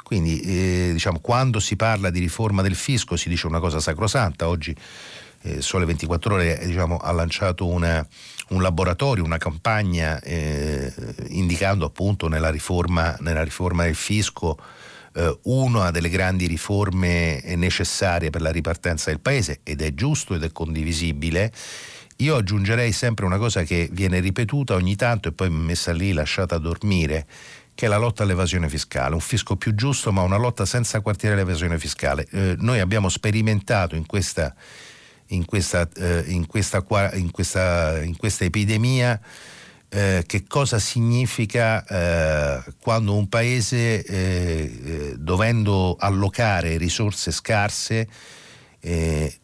Quindi 0.01 0.39
eh, 0.39 0.89
diciamo, 0.93 1.19
quando 1.19 1.59
si 1.59 1.75
parla 1.75 2.09
di 2.09 2.19
riforma 2.19 2.61
del 2.61 2.75
fisco 2.75 3.15
si 3.15 3.29
dice 3.29 3.45
una 3.45 3.59
cosa 3.59 3.79
sacrosanta. 3.79 4.47
Oggi 4.47 4.75
eh, 5.41 5.61
Sole 5.61 5.85
24 5.85 6.33
Ore 6.33 6.59
diciamo, 6.65 6.97
ha 6.97 7.11
lanciato 7.11 7.67
una, 7.67 8.05
un 8.49 8.61
laboratorio, 8.61 9.23
una 9.23 9.37
campagna 9.37 10.19
eh, 10.21 10.93
indicando 11.27 11.85
appunto 11.85 12.27
nella 12.27 12.49
riforma, 12.49 13.15
nella 13.19 13.43
riforma 13.43 13.83
del 13.83 13.95
fisco 13.95 14.57
eh, 15.17 15.39
una 15.43 15.89
delle 15.89 16.09
grandi 16.09 16.45
riforme 16.45 17.41
necessarie 17.55 18.29
per 18.29 18.41
la 18.41 18.51
ripartenza 18.51 19.09
del 19.09 19.19
Paese 19.19 19.61
ed 19.63 19.81
è 19.81 19.93
giusto 19.93 20.35
ed 20.35 20.43
è 20.43 20.51
condivisibile. 20.51 21.51
Io 22.17 22.35
aggiungerei 22.35 22.91
sempre 22.91 23.25
una 23.25 23.37
cosa 23.37 23.63
che 23.63 23.89
viene 23.91 24.19
ripetuta 24.19 24.75
ogni 24.75 24.95
tanto 24.95 25.29
e 25.29 25.31
poi 25.31 25.49
messa 25.49 25.91
lì 25.91 26.13
lasciata 26.13 26.57
dormire 26.57 27.25
che 27.73 27.85
è 27.85 27.89
la 27.89 27.97
lotta 27.97 28.23
all'evasione 28.23 28.69
fiscale, 28.69 29.13
un 29.13 29.19
fisco 29.19 29.55
più 29.55 29.75
giusto 29.75 30.11
ma 30.11 30.21
una 30.21 30.37
lotta 30.37 30.65
senza 30.65 30.99
quartiere 31.01 31.35
all'evasione 31.35 31.77
fiscale. 31.77 32.27
Eh, 32.31 32.55
noi 32.57 32.79
abbiamo 32.79 33.07
sperimentato 33.07 33.95
in 33.95 34.07
questa, 34.07 34.55
in 35.27 35.45
questa, 35.45 35.87
eh, 35.95 36.23
in 36.27 36.47
questa, 36.47 36.83
in 37.13 37.31
questa, 37.31 38.01
in 38.01 38.15
questa 38.17 38.45
epidemia 38.45 39.19
eh, 39.89 40.23
che 40.25 40.45
cosa 40.47 40.79
significa 40.79 41.85
eh, 41.85 42.63
quando 42.81 43.15
un 43.15 43.29
paese, 43.29 44.03
eh, 44.03 44.79
eh, 44.83 45.15
dovendo 45.17 45.95
allocare 45.97 46.77
risorse 46.77 47.31
scarse, 47.31 48.07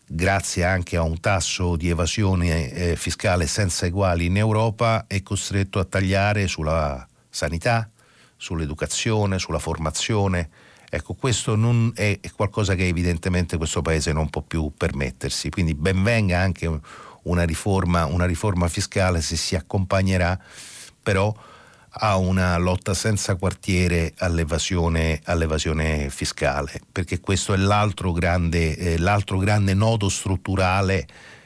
grazie 0.05 0.63
anche 0.63 0.95
a 0.95 1.01
un 1.01 1.19
tasso 1.19 1.75
di 1.75 1.89
evasione 1.89 2.95
fiscale 2.95 3.45
senza 3.45 3.85
eguali 3.85 4.27
in 4.27 4.37
Europa, 4.37 5.05
è 5.05 5.21
costretto 5.21 5.79
a 5.79 5.83
tagliare 5.83 6.47
sulla 6.47 7.05
sanità, 7.29 7.89
sull'educazione, 8.37 9.39
sulla 9.39 9.59
formazione. 9.59 10.49
Ecco, 10.89 11.15
questo 11.15 11.59
è 11.93 12.19
qualcosa 12.33 12.75
che 12.75 12.87
evidentemente 12.87 13.57
questo 13.57 13.81
Paese 13.81 14.13
non 14.13 14.29
può 14.29 14.43
più 14.43 14.71
permettersi, 14.77 15.49
quindi 15.49 15.73
benvenga 15.73 16.39
anche 16.39 16.79
una 17.23 17.43
riforma, 17.43 18.05
una 18.05 18.25
riforma 18.25 18.67
fiscale 18.67 19.21
se 19.21 19.35
si 19.35 19.55
accompagnerà 19.55 20.39
però 21.01 21.33
a 21.97 22.17
una 22.17 22.57
lotta 22.57 22.93
senza 22.93 23.35
quartiere 23.35 24.13
all'evasione, 24.17 25.21
all'evasione 25.25 26.09
fiscale, 26.09 26.81
perché 26.91 27.19
questo 27.19 27.53
è 27.53 27.57
l'altro 27.57 28.11
grande, 28.13 28.75
eh, 28.75 28.97
l'altro 28.97 29.37
grande 29.37 29.75
nodo 29.75 30.09
strutturale 30.09 31.05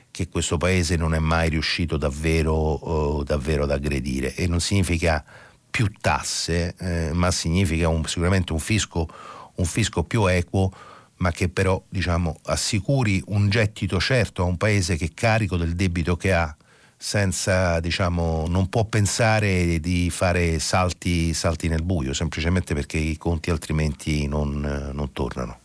che 0.09 0.29
questo 0.29 0.57
Paese 0.57 0.95
non 0.95 1.13
è 1.13 1.19
mai 1.19 1.49
riuscito 1.49 1.97
davvero, 1.97 2.53
oh, 2.53 3.23
davvero 3.23 3.63
ad 3.63 3.71
aggredire. 3.71 4.33
E 4.35 4.47
non 4.47 4.61
significa 4.61 5.23
più 5.69 5.91
tasse, 5.99 6.75
eh, 6.79 7.11
ma 7.13 7.29
significa 7.29 7.89
un, 7.89 8.03
sicuramente 8.05 8.53
un 8.53 8.59
fisco, 8.59 9.07
un 9.55 9.65
fisco, 9.65 10.03
più 10.03 10.25
equo, 10.25 10.71
ma 11.17 11.31
che 11.31 11.49
però 11.49 11.81
diciamo, 11.89 12.39
assicuri 12.45 13.21
un 13.27 13.49
gettito 13.49 13.99
certo 13.99 14.43
a 14.43 14.45
un 14.45 14.57
paese 14.57 14.95
che 14.95 15.05
è 15.05 15.11
carico 15.13 15.57
del 15.57 15.75
debito 15.75 16.15
che 16.15 16.33
ha, 16.33 16.55
senza, 16.95 17.79
diciamo, 17.79 18.45
non 18.47 18.69
può 18.69 18.85
pensare 18.85 19.79
di 19.79 20.09
fare 20.09 20.59
salti, 20.59 21.33
salti 21.33 21.67
nel 21.67 21.83
buio, 21.83 22.13
semplicemente 22.13 22.73
perché 22.73 22.97
i 22.97 23.17
conti 23.17 23.49
altrimenti 23.49 24.27
non, 24.27 24.91
non 24.93 25.11
tornano. 25.11 25.59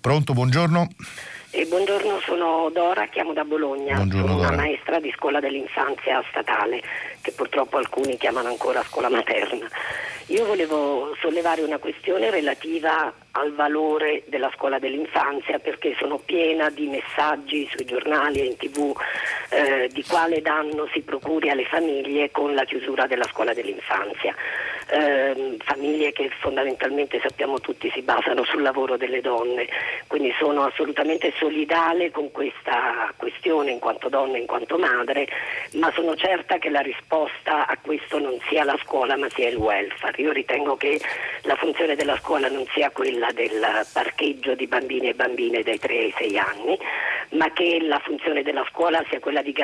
Pronto, 0.00 0.32
buongiorno. 0.32 0.88
Eh, 1.56 1.66
buongiorno, 1.66 2.18
sono 2.18 2.68
Dora, 2.72 3.06
chiamo 3.06 3.32
da 3.32 3.44
Bologna, 3.44 3.94
buongiorno, 3.94 4.26
sono 4.26 4.38
una 4.40 4.50
Dora. 4.50 4.60
maestra 4.60 4.98
di 4.98 5.12
scuola 5.14 5.38
dell'infanzia 5.38 6.20
statale, 6.28 6.82
che 7.22 7.30
purtroppo 7.30 7.76
alcuni 7.76 8.16
chiamano 8.16 8.48
ancora 8.48 8.82
scuola 8.82 9.08
materna. 9.08 9.68
Io 10.26 10.44
volevo 10.46 11.14
sollevare 11.20 11.62
una 11.62 11.78
questione 11.78 12.30
relativa 12.30 13.12
al 13.30 13.52
valore 13.54 14.24
della 14.26 14.50
scuola 14.56 14.80
dell'infanzia 14.80 15.60
perché 15.60 15.94
sono 15.96 16.18
piena 16.18 16.70
di 16.70 16.88
messaggi 16.88 17.68
sui 17.70 17.84
giornali 17.84 18.40
e 18.40 18.46
in 18.46 18.56
tv 18.56 18.92
eh, 19.50 19.88
di 19.92 20.02
quale 20.02 20.42
danno 20.42 20.88
si 20.92 21.02
procuri 21.02 21.50
alle 21.50 21.66
famiglie 21.66 22.32
con 22.32 22.52
la 22.52 22.64
chiusura 22.64 23.06
della 23.06 23.28
scuola 23.30 23.54
dell'infanzia. 23.54 24.34
Eh, 24.86 25.56
famiglie 25.64 26.12
che 26.12 26.30
fondamentalmente 26.40 27.18
sappiamo 27.20 27.58
tutti 27.60 27.90
si 27.94 28.02
basano 28.02 28.44
sul 28.44 28.62
lavoro 28.62 28.96
delle 28.96 29.20
donne, 29.20 29.66
quindi 30.06 30.32
sono 30.38 30.64
assolutamente 30.64 31.32
solidale 31.38 32.10
con 32.10 32.30
questa 32.30 33.12
questione 33.16 33.70
in 33.70 33.78
quanto 33.78 34.08
donna, 34.08 34.36
in 34.36 34.46
quanto 34.46 34.76
madre, 34.76 35.26
ma 35.72 35.90
sono 35.92 36.14
certa 36.16 36.58
che 36.58 36.68
la 36.68 36.80
risposta 36.80 37.66
a 37.66 37.78
questo 37.80 38.18
non 38.18 38.38
sia 38.48 38.64
la 38.64 38.78
scuola 38.82 39.16
ma 39.16 39.28
sia 39.30 39.48
il 39.48 39.56
welfare. 39.56 40.20
Io 40.20 40.32
ritengo 40.32 40.76
che 40.76 41.00
la 41.42 41.56
funzione 41.56 41.94
della 41.94 42.16
scuola 42.18 42.48
non 42.48 42.66
sia 42.72 42.90
quella 42.90 43.30
del 43.32 43.86
parcheggio 43.92 44.54
di 44.54 44.66
bambini 44.66 45.08
e 45.08 45.14
bambine 45.14 45.62
dai 45.62 45.78
3 45.78 45.96
ai 45.96 46.14
6 46.16 46.38
anni, 46.38 46.78
ma 47.30 47.50
che 47.52 47.78
la 47.80 47.98
funzione 47.98 48.42
della 48.42 48.66
scuola 48.70 49.04
sia 49.08 49.20
quella 49.20 49.42
di, 49.42 49.54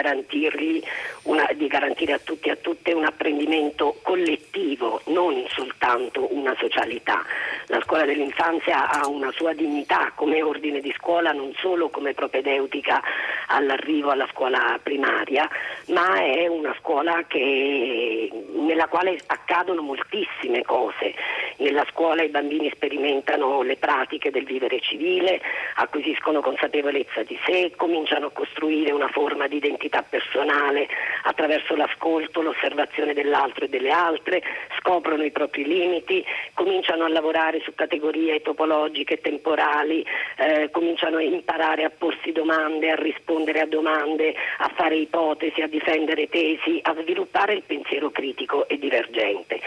una, 1.24 1.48
di 1.54 1.66
garantire 1.66 2.12
a 2.14 2.18
tutti 2.18 2.48
e 2.48 2.52
a 2.52 2.56
tutte 2.56 2.92
un 2.92 3.04
apprendimento 3.04 3.98
collettivo, 4.02 5.00
non 5.10 5.44
soltanto 5.48 6.28
una 6.34 6.54
socialità. 6.58 7.24
La 7.66 7.80
scuola 7.82 8.04
dell'infanzia 8.04 8.88
ha 8.90 9.06
una 9.06 9.30
sua 9.32 9.52
dignità 9.52 10.12
come 10.14 10.42
ordine 10.42 10.80
di 10.80 10.92
scuola, 10.96 11.32
non 11.32 11.52
solo 11.58 11.88
come 11.88 12.14
propedeutica 12.14 13.02
all'arrivo 13.48 14.10
alla 14.10 14.28
scuola 14.32 14.78
primaria, 14.82 15.48
ma 15.88 16.16
è 16.16 16.46
una 16.46 16.74
scuola 16.78 17.24
che, 17.26 18.30
nella 18.54 18.86
quale 18.88 19.18
accadono 19.26 19.82
moltissime 19.82 20.62
cose. 20.62 21.14
Nella 21.58 21.84
scuola 21.90 22.22
i 22.22 22.28
bambini 22.28 22.70
sperimentano 22.72 23.62
le 23.62 23.76
pratiche 23.76 24.30
del 24.30 24.44
vivere 24.44 24.80
civile, 24.80 25.40
acquisiscono 25.74 26.40
consapevolezza 26.40 27.22
di 27.22 27.38
sé, 27.44 27.72
cominciano 27.76 28.26
a 28.26 28.30
costruire 28.30 28.92
una 28.92 29.08
forma 29.08 29.46
di 29.46 29.56
identità 29.56 30.02
personale 30.02 30.88
attraverso 31.24 31.76
l'ascolto, 31.76 32.40
l'osservazione 32.40 33.12
dell'altro 33.12 33.66
e 33.66 33.68
delle 33.68 33.90
altre, 33.90 34.42
scoprono 34.78 34.99
i 35.24 35.30
propri 35.30 35.64
limiti, 35.64 36.24
cominciano 36.54 37.04
a 37.04 37.08
lavorare 37.08 37.60
su 37.60 37.74
categorie 37.74 38.42
topologiche 38.42 39.20
temporali, 39.20 40.04
eh, 40.36 40.70
cominciano 40.70 41.16
a 41.18 41.22
imparare 41.22 41.84
a 41.84 41.90
porsi 41.90 42.32
domande, 42.32 42.90
a 42.90 42.96
rispondere 42.96 43.60
a 43.60 43.66
domande, 43.66 44.34
a 44.58 44.70
fare 44.74 44.96
ipotesi, 44.96 45.62
a 45.62 45.66
difendere 45.66 46.28
tesi, 46.28 46.78
a 46.82 46.94
sviluppare 47.00 47.54
il 47.54 47.62
pensiero 47.66 48.10
critico 48.10 48.68
e 48.68 48.78
divergente. 48.78 49.60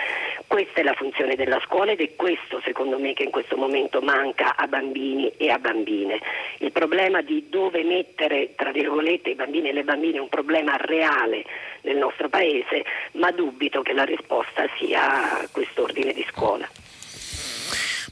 Questa 0.47 0.81
è 0.81 0.83
la 0.83 0.93
funzione 0.93 1.35
della 1.35 1.59
scuola 1.65 1.91
ed 1.91 2.01
è 2.01 2.15
questo 2.15 2.61
secondo 2.63 2.99
me 2.99 3.13
che 3.13 3.23
in 3.23 3.31
questo 3.31 3.57
momento 3.57 4.01
manca 4.01 4.55
a 4.55 4.67
bambini 4.67 5.31
e 5.37 5.49
a 5.49 5.57
bambine. 5.57 6.19
Il 6.59 6.71
problema 6.71 7.21
di 7.21 7.47
dove 7.49 7.83
mettere 7.83 8.53
tra 8.55 8.71
virgolette 8.71 9.31
i 9.31 9.35
bambini 9.35 9.69
e 9.69 9.73
le 9.73 9.83
bambine 9.83 10.17
è 10.17 10.21
un 10.21 10.29
problema 10.29 10.75
reale 10.77 11.43
nel 11.81 11.97
nostro 11.97 12.29
paese, 12.29 12.83
ma 13.13 13.31
dubito 13.31 13.81
che 13.81 13.93
la 13.93 14.03
risposta 14.03 14.67
sia 14.77 15.22
quest'ordine 15.51 16.13
di 16.13 16.25
scuola. 16.29 16.69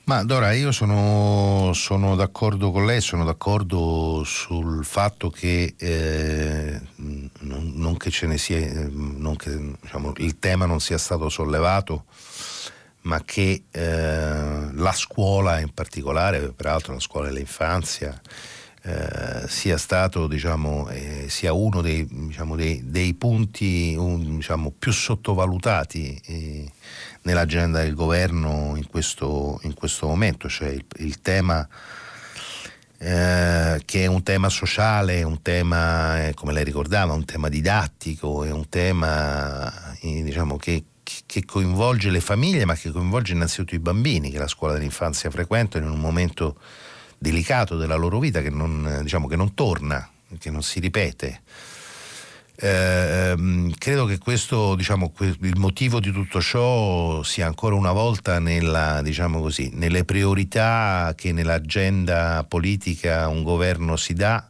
Ma 0.03 0.23
Dora, 0.23 0.51
io 0.51 0.71
sono, 0.71 1.71
sono, 1.73 2.15
d'accordo 2.15 2.71
con 2.71 2.85
lei, 2.85 3.01
sono 3.01 3.23
d'accordo 3.23 4.23
sul 4.25 4.83
fatto 4.83 5.29
che, 5.29 5.75
eh, 5.77 6.81
non, 6.95 7.71
non, 7.75 7.97
che 7.97 8.09
sia, 8.09 8.89
non 8.89 9.35
che 9.35 9.75
diciamo, 9.79 10.13
il 10.17 10.39
tema 10.39 10.65
non 10.65 10.79
sia 10.79 10.97
stato 10.97 11.29
sollevato, 11.29 12.05
ma 13.01 13.21
che 13.23 13.63
eh, 13.71 14.73
la 14.73 14.93
scuola 14.93 15.59
in 15.59 15.73
particolare, 15.73 16.51
peraltro 16.51 16.93
la 16.93 16.99
scuola 16.99 17.27
dell'infanzia, 17.27 18.19
eh, 18.83 19.47
sia 19.47 19.77
stato 19.77 20.27
diciamo, 20.27 20.89
eh, 20.89 21.25
sia 21.29 21.53
uno 21.53 21.81
dei, 21.81 22.07
diciamo, 22.09 22.55
dei, 22.55 22.81
dei 22.83 23.13
punti 23.13 23.95
un, 23.95 24.37
diciamo, 24.37 24.73
più 24.77 24.91
sottovalutati 24.91 26.19
eh, 26.25 26.71
nell'agenda 27.21 27.83
del 27.83 27.93
governo 27.93 28.73
in 28.75 28.87
questo, 28.87 29.59
in 29.63 29.75
questo 29.75 30.07
momento, 30.07 30.49
cioè 30.49 30.69
il, 30.69 30.83
il 30.97 31.21
tema 31.21 31.67
eh, 32.97 33.81
che 33.85 34.03
è 34.03 34.05
un 34.07 34.23
tema 34.23 34.49
sociale, 34.49 35.21
un 35.23 35.41
tema, 35.41 36.27
eh, 36.27 36.33
come 36.33 36.53
lei 36.53 36.63
ricordava, 36.63 37.13
un 37.13 37.25
tema 37.25 37.49
didattico, 37.49 38.43
è 38.43 38.51
un 38.51 38.67
tema 38.67 39.95
eh, 39.99 40.23
diciamo, 40.23 40.57
che, 40.57 40.85
che 41.25 41.45
coinvolge 41.45 42.09
le 42.09 42.19
famiglie, 42.19 42.65
ma 42.65 42.73
che 42.75 42.89
coinvolge 42.91 43.33
innanzitutto 43.33 43.75
i 43.75 43.79
bambini 43.79 44.31
che 44.31 44.39
la 44.39 44.47
scuola 44.47 44.73
dell'infanzia 44.73 45.29
frequentano 45.29 45.85
in 45.85 45.91
un 45.91 45.99
momento 45.99 46.57
delicato 47.21 47.77
della 47.77 47.93
loro 47.93 48.17
vita 48.17 48.41
che 48.41 48.49
non, 48.49 49.01
diciamo, 49.03 49.27
che 49.27 49.35
non 49.35 49.53
torna, 49.53 50.09
che 50.39 50.49
non 50.49 50.63
si 50.63 50.79
ripete. 50.79 51.41
Eh, 52.55 53.71
credo 53.77 54.05
che 54.05 54.17
questo, 54.17 54.73
diciamo, 54.73 55.13
il 55.19 55.57
motivo 55.57 55.99
di 55.99 56.11
tutto 56.11 56.41
ciò 56.41 57.21
sia 57.21 57.45
ancora 57.45 57.75
una 57.75 57.91
volta 57.91 58.39
nella, 58.39 59.03
diciamo 59.03 59.39
così, 59.39 59.69
nelle 59.71 60.03
priorità 60.03 61.13
che 61.15 61.31
nell'agenda 61.31 62.43
politica 62.47 63.27
un 63.27 63.43
governo 63.43 63.97
si 63.97 64.13
dà 64.13 64.49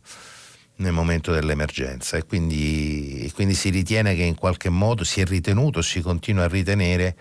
nel 0.77 0.93
momento 0.93 1.33
dell'emergenza 1.33 2.15
e 2.15 2.23
quindi, 2.23 3.25
e 3.25 3.31
quindi 3.33 3.53
si 3.53 3.69
ritiene 3.69 4.15
che 4.15 4.23
in 4.23 4.35
qualche 4.35 4.69
modo 4.69 5.03
si 5.03 5.19
è 5.19 5.25
ritenuto, 5.25 5.81
si 5.81 5.99
continua 5.99 6.45
a 6.45 6.47
ritenere 6.47 7.17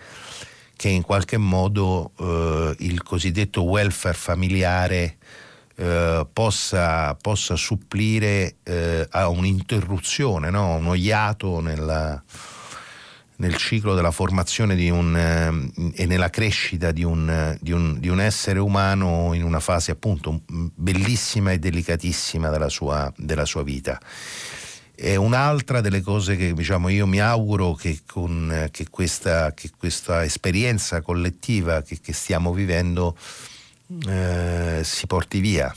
che 0.81 0.89
in 0.89 1.03
qualche 1.03 1.37
modo 1.37 2.11
eh, 2.17 2.75
il 2.79 3.03
cosiddetto 3.03 3.61
welfare 3.61 4.15
familiare 4.15 5.17
eh, 5.75 6.25
possa, 6.33 7.13
possa, 7.13 7.55
supplire 7.55 8.55
eh, 8.63 9.05
a 9.11 9.27
un'interruzione, 9.27 10.49
no? 10.49 10.77
uno 10.77 10.95
iato 10.95 11.59
nella, 11.59 12.19
nel 13.35 13.55
ciclo 13.57 13.93
della 13.93 14.09
formazione 14.09 14.73
un, 14.89 15.15
eh, 15.15 16.01
e 16.01 16.07
nella 16.07 16.31
crescita 16.31 16.91
di 16.91 17.03
un, 17.03 17.55
di, 17.61 17.71
un, 17.71 17.99
di 17.99 18.07
un, 18.07 18.19
essere 18.19 18.57
umano 18.57 19.35
in 19.35 19.43
una 19.43 19.59
fase 19.59 19.91
appunto 19.91 20.41
bellissima 20.47 21.51
e 21.51 21.59
delicatissima 21.59 22.49
della 22.49 22.69
sua, 22.69 23.13
della 23.17 23.45
sua 23.45 23.61
vita. 23.61 24.01
È 25.01 25.15
un'altra 25.15 25.81
delle 25.81 26.01
cose 26.01 26.35
che 26.35 26.53
diciamo, 26.53 26.87
io 26.89 27.07
mi 27.07 27.19
auguro 27.19 27.73
che, 27.73 28.01
con, 28.05 28.67
che, 28.69 28.85
questa, 28.91 29.51
che 29.51 29.71
questa, 29.75 30.23
esperienza 30.23 31.01
collettiva 31.01 31.81
che, 31.81 31.99
che 31.99 32.13
stiamo 32.13 32.53
vivendo 32.53 33.17
eh, 34.07 34.81
si 34.83 35.07
porti 35.07 35.39
via. 35.39 35.75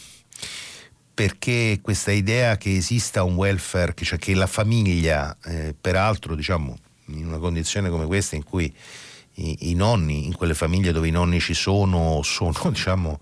Perché 1.14 1.78
questa 1.80 2.12
idea 2.12 2.58
che 2.58 2.76
esista 2.76 3.22
un 3.22 3.36
welfare, 3.36 3.94
cioè 3.94 4.18
che 4.18 4.34
la 4.34 4.46
famiglia, 4.46 5.34
eh, 5.44 5.74
peraltro 5.80 6.34
diciamo, 6.34 6.76
in 7.06 7.26
una 7.26 7.38
condizione 7.38 7.88
come 7.88 8.04
questa 8.04 8.36
in 8.36 8.44
cui 8.44 8.70
i, 9.36 9.70
i, 9.70 9.74
nonni, 9.74 10.26
in 10.26 10.34
quelle 10.34 10.54
famiglie 10.54 10.92
dove 10.92 11.08
i 11.08 11.12
nonni 11.12 11.40
ci 11.40 11.54
sono, 11.54 12.20
sono 12.22 12.52
diciamo, 12.68 13.18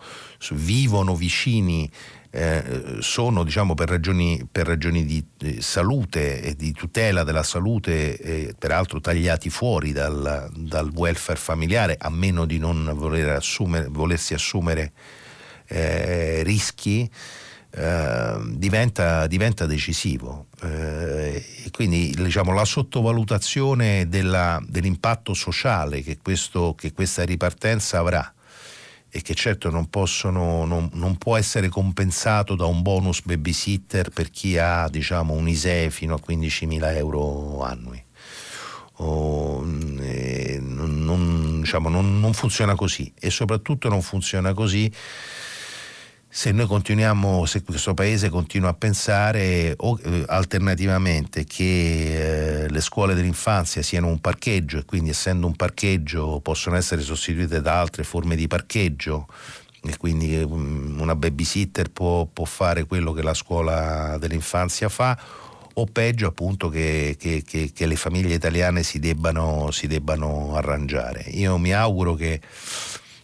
vivono 0.50 1.14
vicini 1.14 1.88
eh, 2.34 2.96
sono 3.00 3.44
diciamo, 3.44 3.74
per, 3.74 3.90
ragioni, 3.90 4.46
per 4.50 4.66
ragioni 4.66 5.04
di 5.04 5.22
eh, 5.40 5.60
salute 5.60 6.40
e 6.40 6.56
di 6.56 6.72
tutela 6.72 7.24
della 7.24 7.42
salute, 7.42 8.16
eh, 8.16 8.54
peraltro 8.58 9.00
tagliati 9.00 9.50
fuori 9.50 9.92
dal, 9.92 10.50
dal, 10.56 10.90
welfare 10.94 11.38
familiare, 11.38 11.96
a 12.00 12.08
meno 12.08 12.46
di 12.46 12.58
non 12.58 12.90
voler 12.94 13.28
assumere, 13.36 13.86
volersi 13.88 14.32
assumere 14.32 14.92
eh, 15.66 16.42
rischi. 16.42 17.08
Eh, 17.74 18.36
diventa, 18.48 19.26
diventa, 19.26 19.64
decisivo 19.64 20.48
eh, 20.60 21.42
quindi 21.70 22.10
diciamo, 22.14 22.52
la 22.52 22.66
sottovalutazione 22.66 24.10
della, 24.10 24.62
dell'impatto 24.68 25.32
sociale 25.32 26.02
che, 26.02 26.18
questo, 26.22 26.74
che 26.76 26.92
questa 26.92 27.24
ripartenza 27.24 27.98
avrà 27.98 28.30
e 29.14 29.20
che 29.20 29.34
certo 29.34 29.68
non, 29.68 29.90
possono, 29.90 30.64
non, 30.64 30.88
non, 30.94 31.18
può 31.18 31.36
essere 31.36 31.68
compensato 31.68 32.54
da 32.54 32.64
un 32.64 32.80
bonus 32.80 33.20
babysitter 33.22 34.08
per 34.08 34.30
chi 34.30 34.56
ha 34.56 34.88
diciamo, 34.88 35.34
un 35.34 35.46
ISEE 35.46 35.90
fino 35.90 36.14
a 36.14 36.20
15.000 36.26 36.96
euro 36.96 37.62
annui. 37.62 38.02
O, 38.96 39.62
eh, 40.00 40.58
non, 40.62 41.60
diciamo, 41.60 41.90
non 41.90 42.32
funziona 42.32 42.74
così 42.74 43.12
e 43.18 43.28
soprattutto 43.28 43.90
non 43.90 44.00
funziona 44.00 44.54
così 44.54 44.90
se 46.34 46.50
noi 46.50 46.64
continuiamo, 46.64 47.44
se 47.44 47.62
questo 47.62 47.92
paese 47.92 48.30
continua 48.30 48.70
a 48.70 48.72
pensare 48.74 49.74
o, 49.76 49.98
eh, 50.02 50.24
alternativamente 50.28 51.44
che 51.44 52.62
eh, 52.64 52.70
le 52.70 52.80
scuole 52.80 53.12
dell'infanzia 53.12 53.82
siano 53.82 54.06
un 54.06 54.18
parcheggio 54.18 54.78
e 54.78 54.86
quindi 54.86 55.10
essendo 55.10 55.46
un 55.46 55.54
parcheggio 55.54 56.40
possono 56.40 56.76
essere 56.76 57.02
sostituite 57.02 57.60
da 57.60 57.78
altre 57.78 58.02
forme 58.02 58.34
di 58.34 58.46
parcheggio 58.46 59.26
e 59.82 59.94
quindi 59.98 60.34
um, 60.38 60.96
una 61.00 61.14
babysitter 61.14 61.90
può, 61.90 62.24
può 62.24 62.46
fare 62.46 62.86
quello 62.86 63.12
che 63.12 63.20
la 63.20 63.34
scuola 63.34 64.16
dell'infanzia 64.18 64.88
fa 64.88 65.18
o 65.74 65.84
peggio 65.84 66.28
appunto 66.28 66.70
che, 66.70 67.14
che, 67.18 67.42
che, 67.46 67.72
che 67.74 67.86
le 67.86 67.96
famiglie 67.96 68.34
italiane 68.34 68.82
si 68.82 68.98
debbano, 68.98 69.70
si 69.70 69.86
debbano 69.86 70.56
arrangiare. 70.56 71.24
Io 71.28 71.58
mi 71.58 71.72
auguro 71.72 72.14
che 72.14 72.40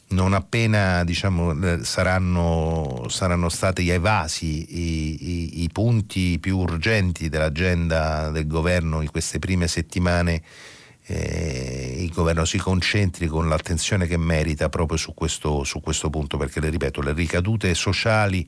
non 0.08 0.32
appena 0.32 1.04
diciamo, 1.04 1.82
saranno, 1.82 3.06
saranno, 3.08 3.48
stati 3.48 3.88
evasi 3.90 4.46
i, 4.46 5.28
i, 5.28 5.62
i, 5.62 5.68
punti 5.70 6.38
più 6.38 6.58
urgenti 6.58 7.28
dell'agenda 7.28 8.30
del 8.30 8.46
governo 8.46 9.02
in 9.02 9.10
queste 9.10 9.38
prime 9.38 9.68
settimane, 9.68 10.42
eh, 11.06 11.96
il 11.98 12.10
governo 12.10 12.44
si 12.44 12.58
concentri 12.58 13.26
con 13.26 13.48
l'attenzione 13.48 14.06
che 14.06 14.16
merita 14.16 14.68
proprio 14.68 14.96
su 14.96 15.12
questo, 15.14 15.64
su 15.64 15.80
questo 15.80 16.08
punto, 16.08 16.36
perché 16.36 16.60
le 16.60 16.70
ripeto, 16.70 17.02
le 17.02 17.12
ricadute 17.12 17.74
sociali 17.74 18.46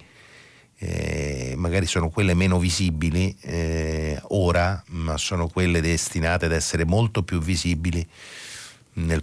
eh, 0.82 1.52
magari 1.58 1.84
sono 1.84 2.08
quelle 2.08 2.32
meno 2.32 2.58
visibili 2.58 3.36
eh, 3.42 4.18
ora, 4.28 4.82
ma 4.88 5.18
sono 5.18 5.46
quelle 5.48 5.82
destinate 5.82 6.46
ad 6.46 6.52
essere 6.52 6.86
molto 6.86 7.22
più 7.22 7.38
visibili 7.38 8.06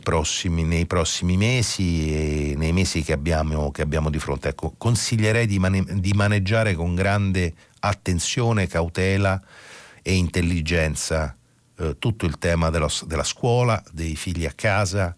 prossimi, 0.01 0.63
nei 0.63 0.85
prossimi 0.85 1.37
mesi 1.37 2.13
e 2.13 2.53
nei 2.55 2.71
mesi 2.71 3.03
che 3.03 3.13
abbiamo, 3.13 3.71
che 3.71 3.81
abbiamo 3.81 4.09
di 4.09 4.19
fronte. 4.19 4.49
Ecco, 4.49 4.73
consiglierei 4.77 5.45
di, 5.45 5.59
mane- 5.59 5.99
di, 5.99 6.13
maneggiare 6.13 6.73
con 6.73 6.95
grande 6.95 7.53
attenzione, 7.79 8.67
cautela 8.67 9.41
e 10.01 10.13
intelligenza 10.15 11.35
eh, 11.77 11.95
tutto 11.99 12.25
il 12.25 12.37
tema 12.37 12.69
dello, 12.69 12.89
della 13.05 13.23
scuola, 13.23 13.81
dei 13.91 14.15
figli 14.15 14.45
a 14.45 14.53
casa, 14.55 15.15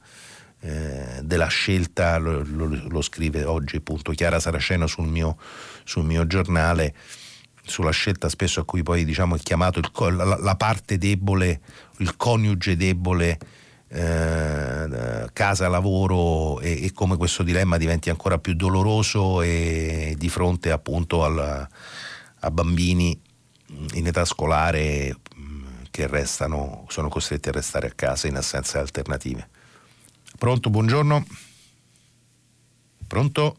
eh, 0.62 1.22
della 1.24 1.48
scelta, 1.48 2.18
lo, 2.18 2.44
lo, 2.44 2.66
lo, 2.66 3.02
scrive 3.02 3.46
oggi 3.46 3.78
appunto 3.78 4.12
Chiara 4.12 4.42
Saraceno 4.42 4.88
sul 4.88 5.08
mio, 5.08 5.38
sul 5.86 6.04
mio 6.04 6.28
giornale, 6.28 6.94
sulla 7.64 7.92
scelta 7.92 8.28
spesso 8.28 8.60
a 8.60 8.66
cui 8.66 8.84
poi 8.84 9.06
diciamo, 9.06 9.36
è 9.36 9.40
chiamato 9.40 9.80
il, 9.80 9.90
la, 10.16 10.38
la, 10.38 10.56
parte 10.56 10.98
debole, 10.98 11.62
il 11.98 12.18
coniuge 12.18 12.76
debole. 12.76 13.40
Eh, 13.91 15.28
casa, 15.34 15.68
lavoro 15.68 16.60
e, 16.60 16.86
e, 16.86 16.94
come 16.94 17.18
questo 17.18 17.41
dilemma 17.41 17.78
diventi 17.78 18.11
ancora 18.11 18.38
più 18.38 18.53
doloroso 18.53 19.41
e 19.41 20.14
di 20.16 20.30
fronte 20.30 20.70
appunto 20.70 21.24
al, 21.24 21.68
a 22.40 22.52
bambini 22.52 23.20
in 23.94 24.06
età 24.06 24.26
scolare 24.26 25.16
che 25.90 26.07
restano, 26.07 26.86
sono 26.88 27.10
costretti 27.10 27.49
a 27.49 27.52
restare 27.52 27.88
a 27.88 27.91
casa 27.95 28.28
in 28.28 28.36
assenza 28.36 28.78
di 28.78 28.84
alternative. 28.84 29.49
Pronto, 30.38 30.70
buongiorno. 30.70 31.26
Pronto? 33.07 33.57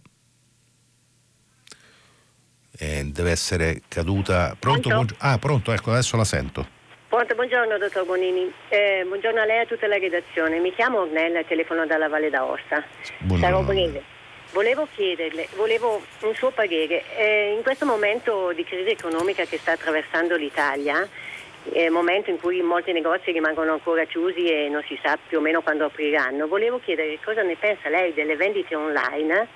Eh, 2.71 3.05
deve 3.13 3.31
essere 3.31 3.83
caduta. 3.89 4.57
Pronto? 4.59 4.89
Pronto? 4.89 5.15
ah, 5.19 5.39
pronto, 5.39 5.73
ecco, 5.73 5.91
adesso 5.91 6.17
la 6.17 6.25
sento. 6.25 6.79
Pronto, 7.11 7.35
buongiorno 7.35 7.77
dottor 7.77 8.05
Bonini. 8.05 8.53
Eh, 8.69 9.03
buongiorno 9.05 9.41
a 9.41 9.45
lei 9.45 9.57
e 9.57 9.61
a 9.63 9.67
tutta 9.67 9.89
la 9.89 9.99
redazione. 9.99 10.61
Mi 10.61 10.73
chiamo 10.73 11.01
Ornella 11.01 11.41
e 11.41 11.45
telefono 11.45 11.85
dalla 11.85 12.09
Valle 12.09 12.31
d'Aosta. 12.31 12.85
Sarò 13.41 13.63
breve. 13.63 14.01
Volevo 14.53 14.87
chiederle, 14.95 15.49
volevo 15.57 16.01
un 16.23 16.35
suo 16.37 16.51
parere. 16.53 17.03
Eh, 17.17 17.53
in 17.57 17.65
questo 17.65 17.85
momento 17.85 18.53
di 18.53 18.63
crisi 18.63 18.91
economica 18.91 19.45
che 19.45 19.59
sta 19.59 19.73
attraversando 19.73 20.37
l'Italia, 20.37 21.05
il 21.73 21.91
momento 21.91 22.31
in 22.31 22.39
cui 22.39 22.63
molti 22.63 22.93
negozi 22.93 23.33
rimangono 23.33 23.73
ancora 23.73 24.05
chiusi 24.05 24.47
e 24.47 24.69
non 24.69 24.85
si 24.87 24.97
sa 25.03 25.19
più 25.27 25.39
o 25.39 25.41
meno 25.41 25.63
quando 25.63 25.87
apriranno. 25.87 26.47
Volevo 26.47 26.79
chiedere 26.79 27.19
cosa 27.25 27.43
ne 27.43 27.57
pensa 27.57 27.89
lei 27.89 28.15
delle 28.15 28.37
vendite 28.37 28.77
online, 28.77 29.49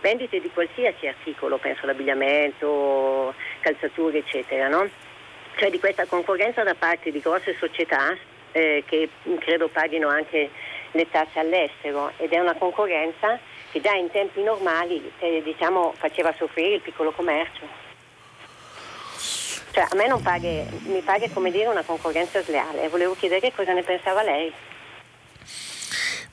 vendite 0.00 0.40
di 0.40 0.50
qualsiasi 0.54 1.08
articolo, 1.08 1.56
penso 1.56 1.80
all'abbigliamento, 1.82 3.34
calzature, 3.58 4.18
eccetera, 4.18 4.68
no? 4.68 5.10
Cioè 5.56 5.70
di 5.70 5.78
questa 5.78 6.06
concorrenza 6.06 6.62
da 6.62 6.74
parte 6.74 7.10
di 7.10 7.20
grosse 7.20 7.56
società 7.58 8.16
eh, 8.52 8.82
che 8.86 9.08
credo 9.38 9.68
paghino 9.68 10.08
anche 10.08 10.50
le 10.90 11.10
tasse 11.10 11.38
all'estero 11.38 12.12
ed 12.16 12.32
è 12.32 12.38
una 12.38 12.54
concorrenza 12.54 13.38
che 13.70 13.80
già 13.80 13.94
in 13.94 14.10
tempi 14.10 14.42
normali 14.42 15.10
eh, 15.18 15.40
diciamo, 15.42 15.94
faceva 15.96 16.34
soffrire 16.36 16.74
il 16.74 16.80
piccolo 16.80 17.10
commercio. 17.12 17.80
Cioè, 19.72 19.86
a 19.88 19.94
me 19.94 20.06
non 20.06 20.20
pare, 20.20 20.66
mi 20.84 21.00
pare 21.00 21.30
come 21.32 21.50
dire 21.50 21.68
una 21.68 21.82
concorrenza 21.82 22.42
sleale. 22.42 22.88
Volevo 22.88 23.14
chiedere 23.14 23.52
cosa 23.54 23.72
ne 23.72 23.82
pensava 23.82 24.22
lei. 24.22 24.52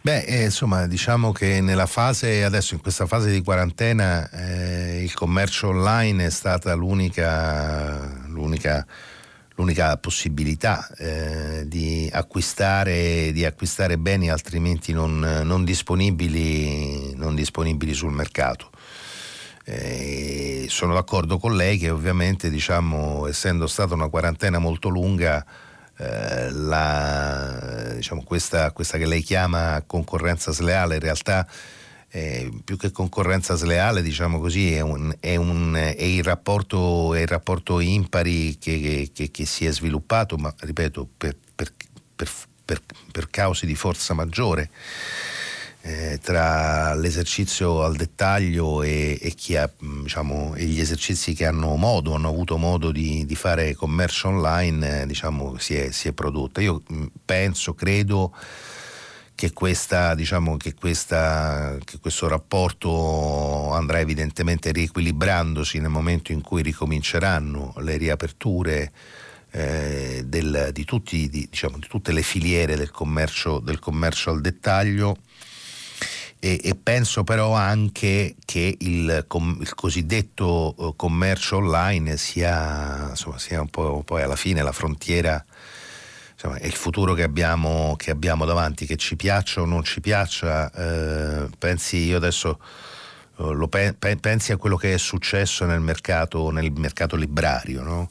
Beh, 0.01 0.23
eh, 0.23 0.43
insomma, 0.43 0.87
diciamo 0.87 1.31
che 1.31 1.61
nella 1.61 1.85
fase, 1.85 2.43
adesso 2.43 2.73
in 2.73 2.81
questa 2.81 3.05
fase 3.05 3.31
di 3.31 3.41
quarantena, 3.41 4.29
eh, 4.29 5.01
il 5.03 5.13
commercio 5.13 5.69
online 5.69 6.25
è 6.25 6.29
stata 6.29 6.73
l'unica, 6.73 7.99
l'unica, 8.27 8.85
l'unica 9.59 9.97
possibilità 9.97 10.87
eh, 10.97 11.67
di, 11.67 12.09
acquistare, 12.11 13.31
di, 13.33 13.43
acquistare, 13.43 13.97
beni 13.97 14.29
altrimenti 14.29 14.93
non, 14.93 15.19
non, 15.19 15.65
disponibili, 15.65 17.13
non 17.15 17.35
disponibili 17.35 17.93
sul 17.93 18.13
mercato. 18.13 18.69
Eh, 19.65 20.65
sono 20.69 20.93
d'accordo 20.93 21.37
con 21.37 21.57
lei 21.57 21.77
che 21.77 21.89
ovviamente 21.89 22.49
diciamo, 22.49 23.27
essendo 23.27 23.67
stata 23.67 23.93
una 23.93 24.07
quarantena 24.07 24.59
molto 24.59 24.87
lunga 24.87 25.45
eh, 25.97 26.49
la, 26.51 27.91
diciamo, 27.95 28.23
questa, 28.23 28.71
questa, 28.71 28.97
che 28.97 29.05
lei 29.05 29.21
chiama 29.21 29.83
concorrenza 29.85 30.51
sleale 30.53 30.95
in 30.95 31.01
realtà 31.01 31.45
eh, 32.11 32.51
più 32.63 32.77
che 32.77 32.91
concorrenza 32.91 33.55
sleale 33.55 34.01
diciamo 34.01 34.39
così 34.39 34.73
è, 34.73 34.81
un, 34.81 35.15
è, 35.19 35.35
un, 35.35 35.75
è, 35.75 36.03
il, 36.03 36.23
rapporto, 36.23 37.13
è 37.13 37.21
il, 37.21 37.27
rapporto, 37.27 37.79
impari 37.79 38.57
che, 38.57 39.11
che, 39.13 39.31
che, 39.31 39.45
si 39.45 39.65
è 39.65 39.71
sviluppato 39.71 40.37
ma 40.37 40.53
ripeto 40.57 41.07
per, 41.17 41.35
per, 41.55 41.71
per, 42.65 42.81
per 43.11 43.29
cause 43.29 43.65
di 43.65 43.75
forza 43.75 44.13
maggiore 44.13 44.69
eh, 45.81 46.19
tra 46.21 46.93
l'esercizio 46.93 47.83
al 47.83 47.95
dettaglio 47.95 48.83
e, 48.83 49.17
e, 49.21 49.57
ha, 49.57 49.69
diciamo, 49.79 50.53
e, 50.55 50.65
gli 50.65 50.79
esercizi 50.79 51.33
che 51.33 51.45
hanno 51.45 51.75
modo, 51.75 52.15
hanno 52.15 52.27
avuto 52.27 52.57
modo 52.57 52.91
di, 52.91 53.25
di 53.25 53.35
fare 53.35 53.75
commercio 53.75 54.27
online, 54.27 55.01
eh, 55.01 55.05
diciamo, 55.05 55.57
si, 55.57 55.75
è, 55.75 55.91
si, 55.91 56.09
è, 56.09 56.11
prodotta. 56.11 56.59
Io 56.61 56.81
mm, 56.91 57.05
penso, 57.23 57.73
credo 57.75 58.33
che, 59.39 59.53
questa, 59.53 60.15
diciamo, 60.15 60.57
che, 60.57 60.73
questa, 60.73 61.77
che 61.85 61.97
questo 61.99 62.27
rapporto 62.27 63.71
andrà 63.71 63.99
evidentemente 63.99 64.73
riequilibrandosi 64.73 65.79
nel 65.79 65.89
momento 65.89 66.33
in 66.33 66.41
cui 66.41 66.61
ricominceranno 66.61 67.73
le 67.77 67.95
riaperture. 67.95 68.91
Eh, 69.51 70.25
del, 70.27 70.69
di, 70.73 70.83
tutti, 70.83 71.27
di, 71.27 71.47
diciamo, 71.49 71.77
di, 71.79 71.87
tutte 71.87 72.11
le 72.11 72.21
filiere 72.21 72.75
del 72.75 72.91
commercio, 72.91 73.59
del 73.59 73.79
commercio 73.79 74.29
al 74.29 74.41
dettaglio 74.41 75.15
e, 76.37 76.59
e 76.63 76.75
penso 76.75 77.23
però 77.23 77.53
anche 77.53 78.35
che 78.45 78.75
il, 78.77 79.23
com, 79.27 79.57
il 79.59 79.73
cosiddetto 79.73 80.75
eh, 80.77 80.93
commercio 80.95 81.57
online 81.57 82.17
sia, 82.17 83.07
insomma, 83.09 83.39
sia 83.39 83.59
un 83.59 83.69
po' 83.69 84.03
poi 84.05 84.21
alla 84.21 84.35
fine 84.35 84.61
la 84.61 84.71
frontiera 84.71 85.43
insomma, 86.39 86.57
è 86.57 86.65
il 86.65 86.73
futuro 86.73 87.13
che 87.13 87.23
abbiamo, 87.23 87.95
che 87.97 88.11
abbiamo, 88.11 88.45
davanti, 88.45 88.85
che 88.85 88.95
ci 88.95 89.17
piaccia 89.17 89.61
o 89.61 89.65
non 89.65 89.83
ci 89.83 89.99
piaccia, 89.99 90.71
eh, 90.71 91.49
pensi 91.57 91.97
io 91.97 92.15
adesso 92.15 92.59
eh, 93.37 93.67
pe- 93.99 94.17
pensi 94.17 94.53
a 94.53 94.57
quello 94.57 94.77
che 94.77 94.93
è 94.93 94.97
successo 94.97 95.65
nel 95.65 95.81
mercato, 95.81 96.49
nel 96.49 96.71
mercato 96.71 97.17
librario, 97.17 97.83
no? 97.83 98.09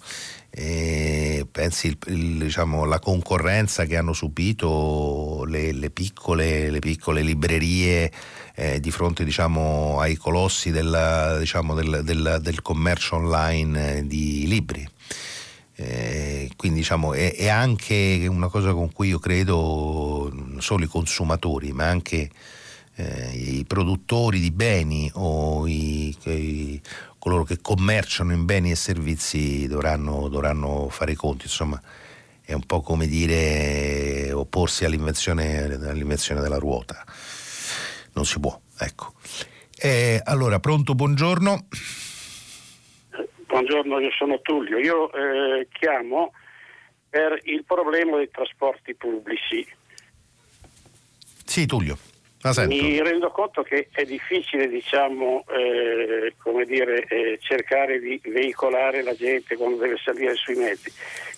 Pensi 0.50 1.86
il, 1.86 1.98
il, 2.06 2.38
diciamo, 2.38 2.84
la 2.84 2.98
concorrenza 2.98 3.84
che 3.84 3.96
hanno 3.96 4.12
subito 4.12 5.44
le, 5.46 5.72
le, 5.72 5.90
piccole, 5.90 6.68
le 6.70 6.80
piccole, 6.80 7.22
librerie 7.22 8.10
eh, 8.54 8.80
di 8.80 8.90
fronte 8.90 9.24
diciamo, 9.24 10.00
ai 10.00 10.16
colossi 10.16 10.70
della, 10.70 11.38
diciamo, 11.38 11.74
del, 11.74 12.00
del, 12.02 12.38
del, 12.40 12.60
commercio 12.60 13.16
online 13.16 14.04
di 14.06 14.46
libri. 14.48 14.88
Eh, 15.80 16.50
quindi 16.56 16.80
diciamo, 16.80 17.14
è, 17.14 17.36
è, 17.36 17.46
anche 17.46 18.26
una 18.28 18.48
cosa 18.48 18.72
con 18.72 18.90
cui 18.92 19.08
io 19.08 19.20
credo 19.20 20.28
non 20.32 20.60
solo 20.60 20.82
i 20.82 20.88
consumatori 20.88 21.70
ma 21.70 21.86
anche 21.86 22.28
eh, 22.96 23.30
i 23.30 23.64
produttori 23.64 24.40
di 24.40 24.50
beni 24.50 25.08
o 25.14 25.68
i, 25.68 26.16
i, 26.24 26.80
coloro 27.16 27.44
che 27.44 27.60
commerciano 27.60 28.32
in 28.32 28.44
beni 28.44 28.72
e 28.72 28.74
servizi 28.74 29.68
dovranno, 29.68 30.26
dovranno 30.26 30.88
fare 30.88 31.12
i 31.12 31.14
conti, 31.14 31.44
insomma 31.44 31.80
è 32.42 32.54
un 32.54 32.66
po' 32.66 32.80
come 32.80 33.06
dire 33.06 34.32
opporsi 34.32 34.84
all'invenzione, 34.84 35.62
all'invenzione 35.62 36.40
della 36.40 36.58
ruota, 36.58 37.04
non 38.14 38.26
si 38.26 38.40
può, 38.40 38.58
ecco. 38.78 39.12
Eh, 39.76 40.20
allora, 40.24 40.58
pronto, 40.58 40.96
buongiorno. 40.96 41.66
Buongiorno, 43.58 43.98
io 43.98 44.12
sono 44.12 44.40
Tullio, 44.40 44.78
io 44.78 45.10
eh, 45.12 45.66
chiamo 45.72 46.32
per 47.10 47.40
il 47.42 47.64
problema 47.64 48.16
dei 48.16 48.30
trasporti 48.30 48.94
pubblici. 48.94 49.66
Sì, 51.44 51.66
Tullio. 51.66 51.98
Mi 52.68 53.02
rendo 53.02 53.32
conto 53.32 53.62
che 53.62 53.88
è 53.90 54.04
difficile 54.04 54.68
diciamo, 54.68 55.44
eh, 55.48 56.32
dire, 56.66 57.02
eh, 57.08 57.38
cercare 57.40 57.98
di 57.98 58.20
veicolare 58.26 59.02
la 59.02 59.14
gente 59.16 59.56
quando 59.56 59.78
deve 59.78 59.96
salire 59.96 60.36
sui 60.36 60.54
mezzi. 60.54 60.92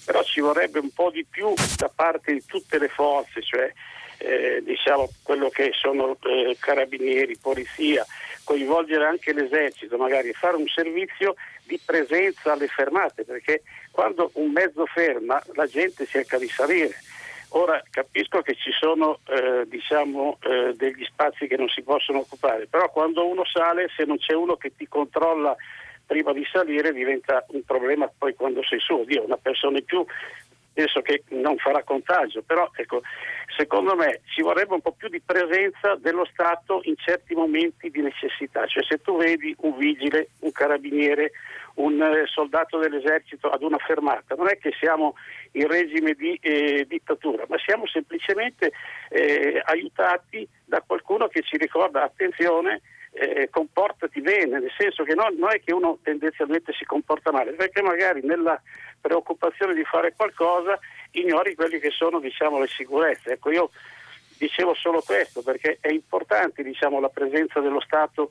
però 0.05 0.23
ci 0.23 0.41
vorrebbe 0.41 0.79
un 0.79 0.91
po' 0.91 1.11
di 1.11 1.25
più 1.25 1.55
da 1.79 1.89
parte 1.89 2.35
di 2.35 2.45
tutte 2.45 2.79
le 2.79 2.89
forze, 2.89 3.41
cioè 3.41 3.73
eh, 4.21 4.61
diciamo 4.63 5.09
quello 5.23 5.49
che 5.49 5.71
sono 5.73 6.17
eh, 6.23 6.57
carabinieri, 6.59 7.39
polizia, 7.39 8.05
coinvolgere 8.45 9.07
anche 9.07 9.33
l'esercito, 9.33 9.97
magari 9.97 10.33
fare 10.33 10.57
un 10.57 10.67
servizio 10.67 11.35
di 11.65 11.81
presenza 11.85 12.53
alle 12.53 12.67
fermate, 12.67 13.25
perché 13.25 13.63
quando 13.91 14.31
un 14.35 14.51
mezzo 14.51 14.85
ferma 14.87 15.43
la 15.55 15.67
gente 15.67 16.07
cerca 16.07 16.39
di 16.39 16.49
salire. 16.49 16.95
Ora 17.53 17.83
capisco 17.91 18.43
che 18.43 18.55
ci 18.55 18.71
sono 18.71 19.19
eh, 19.27 19.65
diciamo, 19.67 20.39
eh, 20.43 20.73
degli 20.77 21.05
spazi 21.05 21.49
che 21.49 21.57
non 21.57 21.69
si 21.69 21.83
possono 21.83 22.19
occupare, 22.19 22.67
però 22.67 22.89
quando 22.91 23.27
uno 23.27 23.45
sale, 23.45 23.89
se 23.97 24.05
non 24.05 24.19
c'è 24.19 24.35
uno 24.35 24.57
che 24.57 24.73
ti 24.77 24.87
controlla 24.87 25.57
prima 26.07 26.33
di 26.33 26.47
salire, 26.51 26.93
diventa 26.93 27.45
un 27.49 27.65
problema 27.65 28.11
poi 28.17 28.35
quando 28.35 28.63
sei 28.65 28.81
su. 28.81 29.05
Dio, 29.05 29.25
una 29.25 29.37
persona 29.37 29.79
in 29.79 29.85
più 29.85 30.05
penso 30.73 31.03
che 31.03 31.25
non 31.29 31.57
farà 31.57 31.83
contagio, 31.83 32.43
però 32.43 32.71
ecco, 32.75 33.03
secondo 33.57 33.95
me 33.97 34.21
ci 34.27 34.43
vorrebbe 34.43 34.75
un 34.75 34.81
po' 34.81 34.93
più 34.93 35.09
di 35.09 35.21
presenza 35.21 35.97
dello 35.97 36.25
Stato 36.33 36.81
in 36.85 36.95
certi 36.97 37.35
momenti 37.35 37.91
di 37.91 38.01
necessità, 38.01 38.67
cioè 38.67 38.83
se 38.85 39.01
tu 39.01 39.17
vedi 39.17 39.55
un 39.61 39.77
vigile, 39.77 40.29
un 40.41 40.53
carabiniere, 40.53 41.33
un 41.75 42.01
eh, 42.03 42.27
soldato 42.27 42.79
dell'esercito 42.79 43.49
ad 43.49 43.63
una 43.63 43.79
fermata, 43.79 44.35
non 44.35 44.49
è 44.49 44.59
che 44.59 44.73
siamo 44.79 45.15
in 45.53 45.67
regime 45.67 46.15
di 46.15 46.39
eh, 46.41 46.85
dittatura, 46.89 47.45
ma 47.49 47.57
siamo 47.59 47.87
semplicemente 47.87 48.73
eh, 49.09 49.61
aiutati 49.65 50.47
da 50.65 50.83
qualcuno 50.87 51.29
che 51.29 51.43
ci 51.43 51.57
ricorda 51.57 52.03
attenzione 52.03 52.81
eh, 53.13 53.49
comportati 53.51 54.21
bene, 54.21 54.61
nel 54.61 54.73
senso 54.77 55.03
che 55.05 55.15
non, 55.15 55.37
non, 55.37 55.51
è 55.53 55.61
che 55.61 55.73
uno 55.73 55.99
tendenzialmente 56.03 56.73
si 56.73 56.85
comporta 56.85 57.33
male, 57.33 57.53
perché 57.53 57.83
magari 57.83 58.23
nella 58.23 58.61
preoccupazione 59.01 59.75
di 59.75 59.85
fare 59.85 60.15
qualcosa 60.15 60.79
ignori 61.13 61.55
quelle 61.55 61.79
che 61.79 61.91
sono 61.91 62.21
diciamo, 62.21 62.61
le 62.61 62.69
sicurezze. 62.69 63.33
Ecco, 63.33 63.51
io 63.51 63.71
dicevo 64.39 64.75
solo 64.75 65.01
questo 65.01 65.43
perché 65.43 65.79
è 65.81 65.91
importante 65.91 66.63
diciamo, 66.63 67.01
la 67.01 67.09
presenza 67.09 67.61
dello 67.61 67.81
Stato 67.81 68.31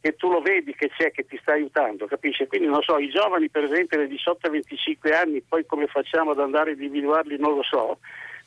che 0.00 0.16
tu 0.16 0.30
lo 0.30 0.42
vedi 0.42 0.74
che 0.74 0.90
c'è, 0.90 1.10
che 1.12 1.24
ti 1.24 1.38
sta 1.40 1.52
aiutando, 1.52 2.04
capisci? 2.04 2.46
Quindi 2.46 2.66
non 2.66 2.82
so, 2.82 2.98
i 2.98 3.08
giovani 3.08 3.48
per 3.48 3.64
esempio 3.64 3.96
dai 3.96 4.06
18 4.08 4.46
ai 4.46 4.52
25 4.52 5.16
anni, 5.16 5.40
poi 5.40 5.64
come 5.64 5.86
facciamo 5.86 6.32
ad 6.32 6.40
andare 6.40 6.70
a 6.70 6.72
individuarli 6.74 7.38
non 7.38 7.54
lo 7.54 7.62
so, 7.62 7.98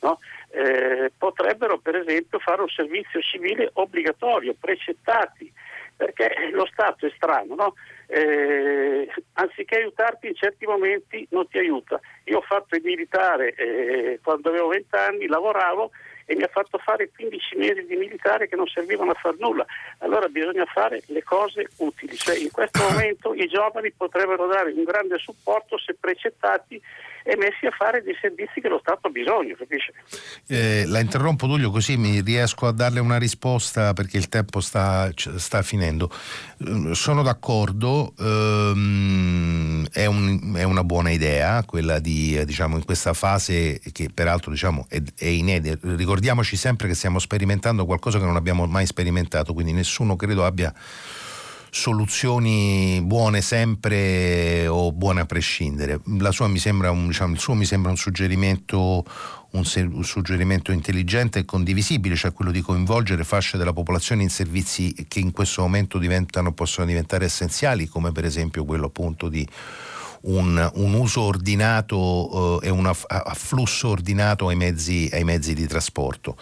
no? 0.02 0.19
Eh, 0.58 1.12
potrebbero 1.16 1.78
per 1.78 1.96
esempio 1.96 2.40
fare 2.40 2.62
un 2.62 2.70
servizio 2.70 3.22
civile 3.22 3.70
obbligatorio, 3.74 4.56
precettati, 4.60 5.52
perché 5.96 6.50
lo 6.52 6.66
Stato 6.66 7.06
è 7.06 7.12
strano, 7.16 7.56
no? 7.56 7.74
eh, 8.08 9.08
anziché 9.34 9.78
aiutarti 9.78 10.28
in 10.28 10.36
certi 10.36 10.66
momenti 10.66 11.28
non 11.32 11.48
ti 11.48 11.58
aiuta. 11.60 12.00
Io 12.26 12.38
ho 12.38 12.42
fatto 12.42 12.76
il 12.76 12.82
militare 12.84 13.54
eh, 13.54 14.20
quando 14.24 14.50
avevo 14.50 14.70
20 14.70 14.96
anni, 14.96 15.28
lavoravo 15.28 15.92
e 16.26 16.36
mi 16.36 16.44
ha 16.44 16.50
fatto 16.52 16.78
fare 16.78 17.10
15 17.10 17.56
mesi 17.56 17.86
di 17.86 17.96
militare 17.96 18.48
che 18.48 18.56
non 18.56 18.68
servivano 18.68 19.12
a 19.12 19.16
far 19.16 19.36
nulla. 19.38 19.66
Allora 20.00 20.28
bisogna 20.28 20.66
fare 20.66 21.02
le 21.08 21.24
cose 21.24 21.70
utili, 21.78 22.16
cioè 22.16 22.38
in 22.38 22.52
questo 22.52 22.84
momento 22.84 23.34
i 23.34 23.48
giovani 23.48 23.92
potrebbero 23.92 24.46
dare 24.48 24.72
un 24.72 24.84
grande 24.84 25.18
supporto 25.18 25.78
se 25.78 25.96
precettati 26.00 26.82
e 27.28 27.36
messi 27.36 27.66
a 27.66 27.72
fare 27.72 28.02
dei 28.04 28.16
servizi 28.22 28.62
che 28.62 28.70
lo 28.70 28.80
Stato 28.80 29.08
ha 29.08 29.10
bisogno, 29.10 29.56
capisce? 29.56 29.94
Eh, 30.48 30.86
la 30.86 31.02
interrompo 31.02 31.45
Tullio 31.45 31.72
così 31.72 31.98
mi 31.98 32.22
riesco 32.22 32.68
a 32.68 32.72
darle 32.72 33.02
una 33.02 33.18
risposta 33.18 33.91
perché 33.91 34.16
il 34.16 34.30
tempo 34.30 34.62
sta, 34.62 35.12
sta 35.14 35.62
finendo. 35.62 36.10
Eh, 36.60 36.95
sono 36.95 37.24
d'accordo, 37.24 38.14
ehm, 38.18 39.88
è, 39.91 40.06
un, 40.06 40.54
è, 40.56 40.64
una 40.64 40.86
buona 40.86 41.10
idea 41.10 41.64
quella 41.66 41.99
di, 41.99 42.41
diciamo, 42.45 42.78
in 42.78 42.86
questa 42.86 43.12
fase 43.12 43.82
che 43.91 44.10
peraltro 44.14 44.49
diciamo, 44.49 44.86
è, 44.88 45.02
è 45.18 45.26
inedita. 45.26 45.78
Ricordiamoci 45.82 46.56
sempre 46.56 46.88
che 46.88 46.94
stiamo 46.94 47.20
sperimentando 47.20 47.86
qualcosa 47.86 48.20
che 48.20 48.26
non 48.26 48.38
abbiamo 48.38 48.66
mai 48.68 48.86
sperimentato, 48.86 49.54
quindi 49.54 49.74
nessuno 49.74 50.16
credo 50.16 50.45
abbia 50.45 50.74
soluzioni 51.78 52.99
buone 53.04 53.41
sempre 53.41 54.66
o 54.68 54.91
buone 54.91 55.22
a 55.22 55.26
prescindere. 55.26 56.02
Un, 56.91 57.06
diciamo, 57.06 57.34
il 57.34 57.40
suo 57.40 57.54
mi 57.54 57.66
sembra 57.66 57.91
un 57.91 57.98
suggerimento, 57.98 59.06
un, 59.52 59.64
suggerimento 60.04 60.72
intelligente 60.72 61.40
e 61.40 61.45
condivisibile, 61.45 62.16
cioè 62.16 62.34
quello 62.34 62.49
di 62.49 62.62
coinvolgere 62.62 63.24
fasce 63.24 63.58
della 63.58 63.74
popolazione 63.74 64.24
in 64.24 64.30
servizi 64.30 65.06
che 65.08 65.20
in 65.20 65.32
questo 65.32 65.62
momento 65.62 65.99
possono 66.52 66.88
diventare 66.88 67.26
essenziali, 67.26 67.88
come 67.88 68.12
per 68.12 68.26
esempio 68.26 68.66
quello 68.66 68.88
appunto 68.88 69.30
di 69.30 69.48
un, 70.22 70.72
un 70.76 70.94
uso 70.94 71.22
ordinato 71.22 72.60
eh, 72.61 72.68
e 72.68 72.69
un 72.69 72.85
afflusso 72.85 73.89
ordinato 73.89 74.48
ai 74.48 74.56
mezzi, 74.56 75.10
ai 75.11 75.23
mezzi 75.23 75.53
di 75.53 75.68
trasporto. 75.68 76.38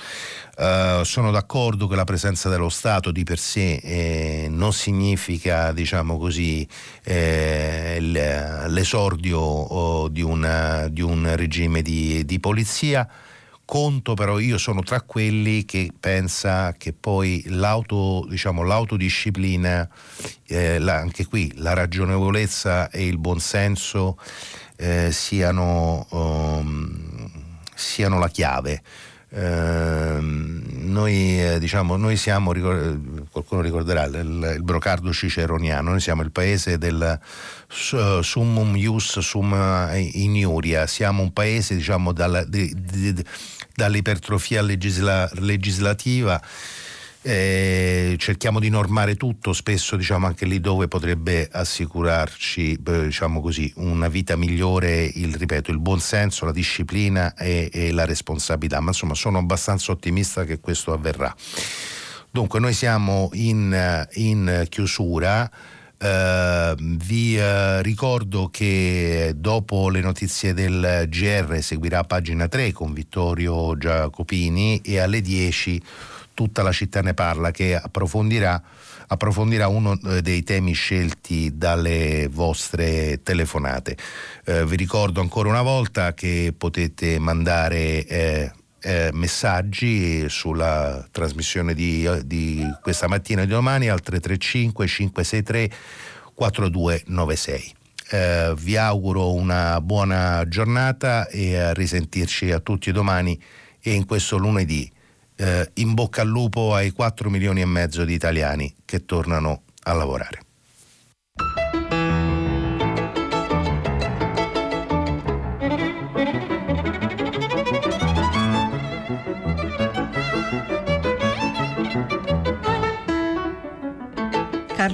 Uh, 0.58 1.04
sono 1.04 1.32
d'accordo 1.32 1.86
che 1.88 1.98
la 1.98 2.06
presenza 2.06 2.48
dello 2.48 2.70
Stato 2.70 3.12
di 3.12 3.24
per 3.24 3.40
sé 3.40 3.76
eh, 3.76 4.48
non 4.50 4.72
significa, 4.72 5.74
diciamo 5.74 6.18
così, 6.18 6.66
eh, 7.04 7.98
l'esordio 8.00 9.38
oh, 9.40 10.08
di, 10.08 10.22
una, 10.22 10.88
di, 10.88 11.02
un 11.02 11.36
regime 11.36 11.82
di, 11.82 12.24
di 12.24 12.40
polizia 12.40 13.06
conto 13.66 14.14
però 14.14 14.40
io 14.40 14.58
sono 14.58 14.82
tra 14.82 15.02
quelli 15.02 15.66
che 15.66 15.92
pensa 16.00 16.74
che 16.78 16.94
poi 16.94 17.44
l'auto, 17.48 18.26
diciamo, 18.30 18.64
l'autodisciplina, 18.64 19.90
eh, 20.46 20.80
la, 20.80 20.98
anche 20.98 21.26
qui 21.26 21.52
la 21.56 21.74
ragionevolezza 21.74 22.90
e 22.90 23.06
il 23.08 23.18
buonsenso 23.18 24.18
eh, 24.78 25.12
siano, 25.12 26.06
um, 26.12 27.30
siano, 27.74 28.20
la 28.20 28.30
chiave. 28.30 28.82
Eh, 29.30 30.18
noi, 30.22 31.60
diciamo, 31.60 31.98
noi 31.98 32.16
siamo, 32.16 32.54
qualcuno 33.32 33.62
ricorderà, 33.62 34.06
il, 34.06 34.54
il, 34.56 34.64
brocardo 34.64 35.12
ciceroniano, 35.12 35.90
noi 35.90 36.00
siamo 36.00 36.22
il 36.22 36.32
paese 36.32 36.78
del 36.78 37.20
summum 37.68 38.76
ius 38.78 39.20
sum 39.20 39.90
iniuria, 40.14 40.88
siamo 40.88 41.22
un 41.22 41.34
paese 41.34 41.76
diciamo, 41.76 42.14
dalla, 42.14 42.46
di, 42.46 42.72
di, 42.76 43.14
dall'ipertrofia 43.76 44.62
legisla- 44.62 45.30
legislativa. 45.34 46.42
Eh, 47.28 48.16
cerchiamo 48.20 48.60
di 48.60 48.70
normare 48.70 49.16
tutto, 49.16 49.52
spesso 49.52 49.96
diciamo 49.96 50.28
anche 50.28 50.46
lì 50.46 50.62
dove 50.62 50.88
potrebbe 50.88 51.50
assicurarci 51.52 52.78
diciamo 52.80 53.42
così, 53.42 53.72
una 53.78 54.08
vita 54.10 54.36
migliore, 54.36 55.04
il, 55.04 55.36
ripeto, 55.36 55.72
il 55.72 55.80
buon 55.80 56.00
senso, 56.00 56.46
la 56.46 56.52
disciplina 56.52 57.34
e, 57.34 57.70
e 57.74 57.92
la 57.92 58.06
responsabilità, 58.06 58.80
ma 58.80 58.90
insomma 58.90 59.16
sono 59.16 59.40
abbastanza 59.40 59.92
ottimista 59.92 60.46
che 60.46 60.60
questo 60.60 60.94
avverrà. 60.94 61.36
Dunque 62.30 62.60
noi 62.60 62.74
siamo 62.74 63.30
in, 63.34 64.08
in 64.14 64.66
chiusura. 64.70 65.50
Uh, 65.98 66.76
vi 66.78 67.38
uh, 67.38 67.82
ricordo 67.82 68.50
che 68.52 69.34
dopo 69.36 69.90
le 69.90 70.02
notizie 70.02 70.54
del 70.54 71.06
GR 71.08 71.58
seguirà 71.62 72.04
pagina 72.04 72.50
3 72.50 72.74
con 72.74 72.92
Vittorio 72.92 73.78
Giacopini 73.78 74.82
e 74.82 75.00
alle 75.00 75.22
10 75.22 75.82
tutta 76.34 76.64
la 76.64 76.74
città 76.74 77.02
ne 77.02 77.14
parla 77.14 77.52
che 77.52 77.76
approfondirà, 77.76 78.62
approfondirà 79.08 79.70
uno 79.70 79.98
eh, 80.04 80.22
dei 80.22 80.44
temi 80.44 80.74
scelti 80.74 81.58
dalle 81.58 82.28
vostre 82.30 83.22
telefonate. 83.24 83.98
Uh, 84.46 84.66
vi 84.66 84.76
ricordo 84.76 85.22
ancora 85.22 85.48
una 85.50 85.62
volta 85.62 86.14
che 86.14 86.54
potete 86.56 87.18
mandare 87.20 88.54
eh, 88.86 89.10
messaggi 89.14 90.30
sulla 90.30 91.08
trasmissione 91.10 91.74
di, 91.74 92.08
di, 92.24 92.64
questa 92.84 93.08
mattina 93.08 93.42
e 93.42 93.46
di 93.46 93.52
domani 93.52 93.90
al 93.90 94.02
335 94.02 94.88
563 94.88 95.72
4296. 96.36 97.74
Eh, 98.12 98.54
vi 98.56 98.78
auguro 98.78 99.34
una 99.34 99.82
buona 99.82 100.48
giornata 100.48 101.28
e 101.28 101.58
a 101.58 101.74
risentirci 101.74 102.52
a 102.52 102.60
tutti 102.60 102.92
domani 102.92 103.42
e 103.82 103.94
in 103.94 104.06
questo 104.06 104.38
lunedì. 104.38 104.92
Eh, 105.36 105.72
in 105.76 105.96
bocca 105.96 106.22
al 106.22 106.28
lupo 106.28 106.76
ai 106.76 106.92
4 106.92 107.32
milioni 107.32 107.62
e 107.62 107.66
mezzo 107.66 108.06
di 108.06 108.14
italiani 108.14 108.74
che 108.86 109.04
tornano 109.04 109.64
a 109.84 109.94
lavorare. 109.94 110.45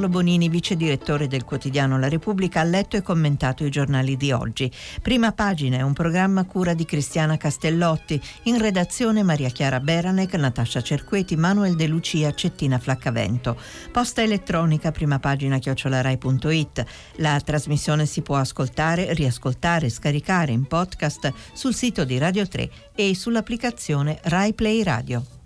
Carlo 0.02 0.18
Bonini, 0.18 0.50
vice 0.50 0.76
direttore 0.76 1.28
del 1.28 1.44
quotidiano 1.44 2.00
La 2.00 2.10
Repubblica, 2.10 2.62
ha 2.62 2.64
letto 2.64 2.98
e 2.98 3.04
commentato 3.04 3.64
i 3.64 3.70
giornali 3.70 4.18
di 4.18 4.32
oggi. 4.32 4.72
Prima 5.00 5.32
pagina 5.32 5.78
è 5.78 5.82
un 5.84 5.94
programma 5.94 6.44
cura 6.46 6.74
di 6.74 6.86
Cristiana 6.86 7.38
Castellotti, 7.38 8.20
in 8.46 8.58
redazione 8.58 9.22
Maria 9.22 9.50
Chiara 9.50 9.80
Beranec, 9.80 10.34
Natascia 10.34 10.82
Cerqueti, 10.82 11.36
Manuel 11.36 11.76
De 11.76 11.86
Lucia, 11.86 12.34
Cettina 12.34 12.80
Flaccavento. 12.80 13.56
Posta 13.92 14.24
elettronica, 14.24 14.90
prima 14.90 15.20
pagina 15.20 15.60
chiocciolarai.it. 15.60 16.86
La 17.18 17.40
trasmissione 17.40 18.08
si 18.08 18.24
può 18.24 18.38
ascoltare, 18.38 19.14
riascoltare, 19.14 19.88
scaricare 19.90 20.52
in 20.52 20.66
podcast 20.66 21.32
sul 21.54 21.76
sito 21.76 22.06
di 22.06 22.18
Radio 22.18 22.48
3 22.48 22.70
e 22.96 23.14
sull'applicazione 23.14 24.18
Rai 24.24 24.56
Play 24.56 24.82
Radio. 24.82 25.41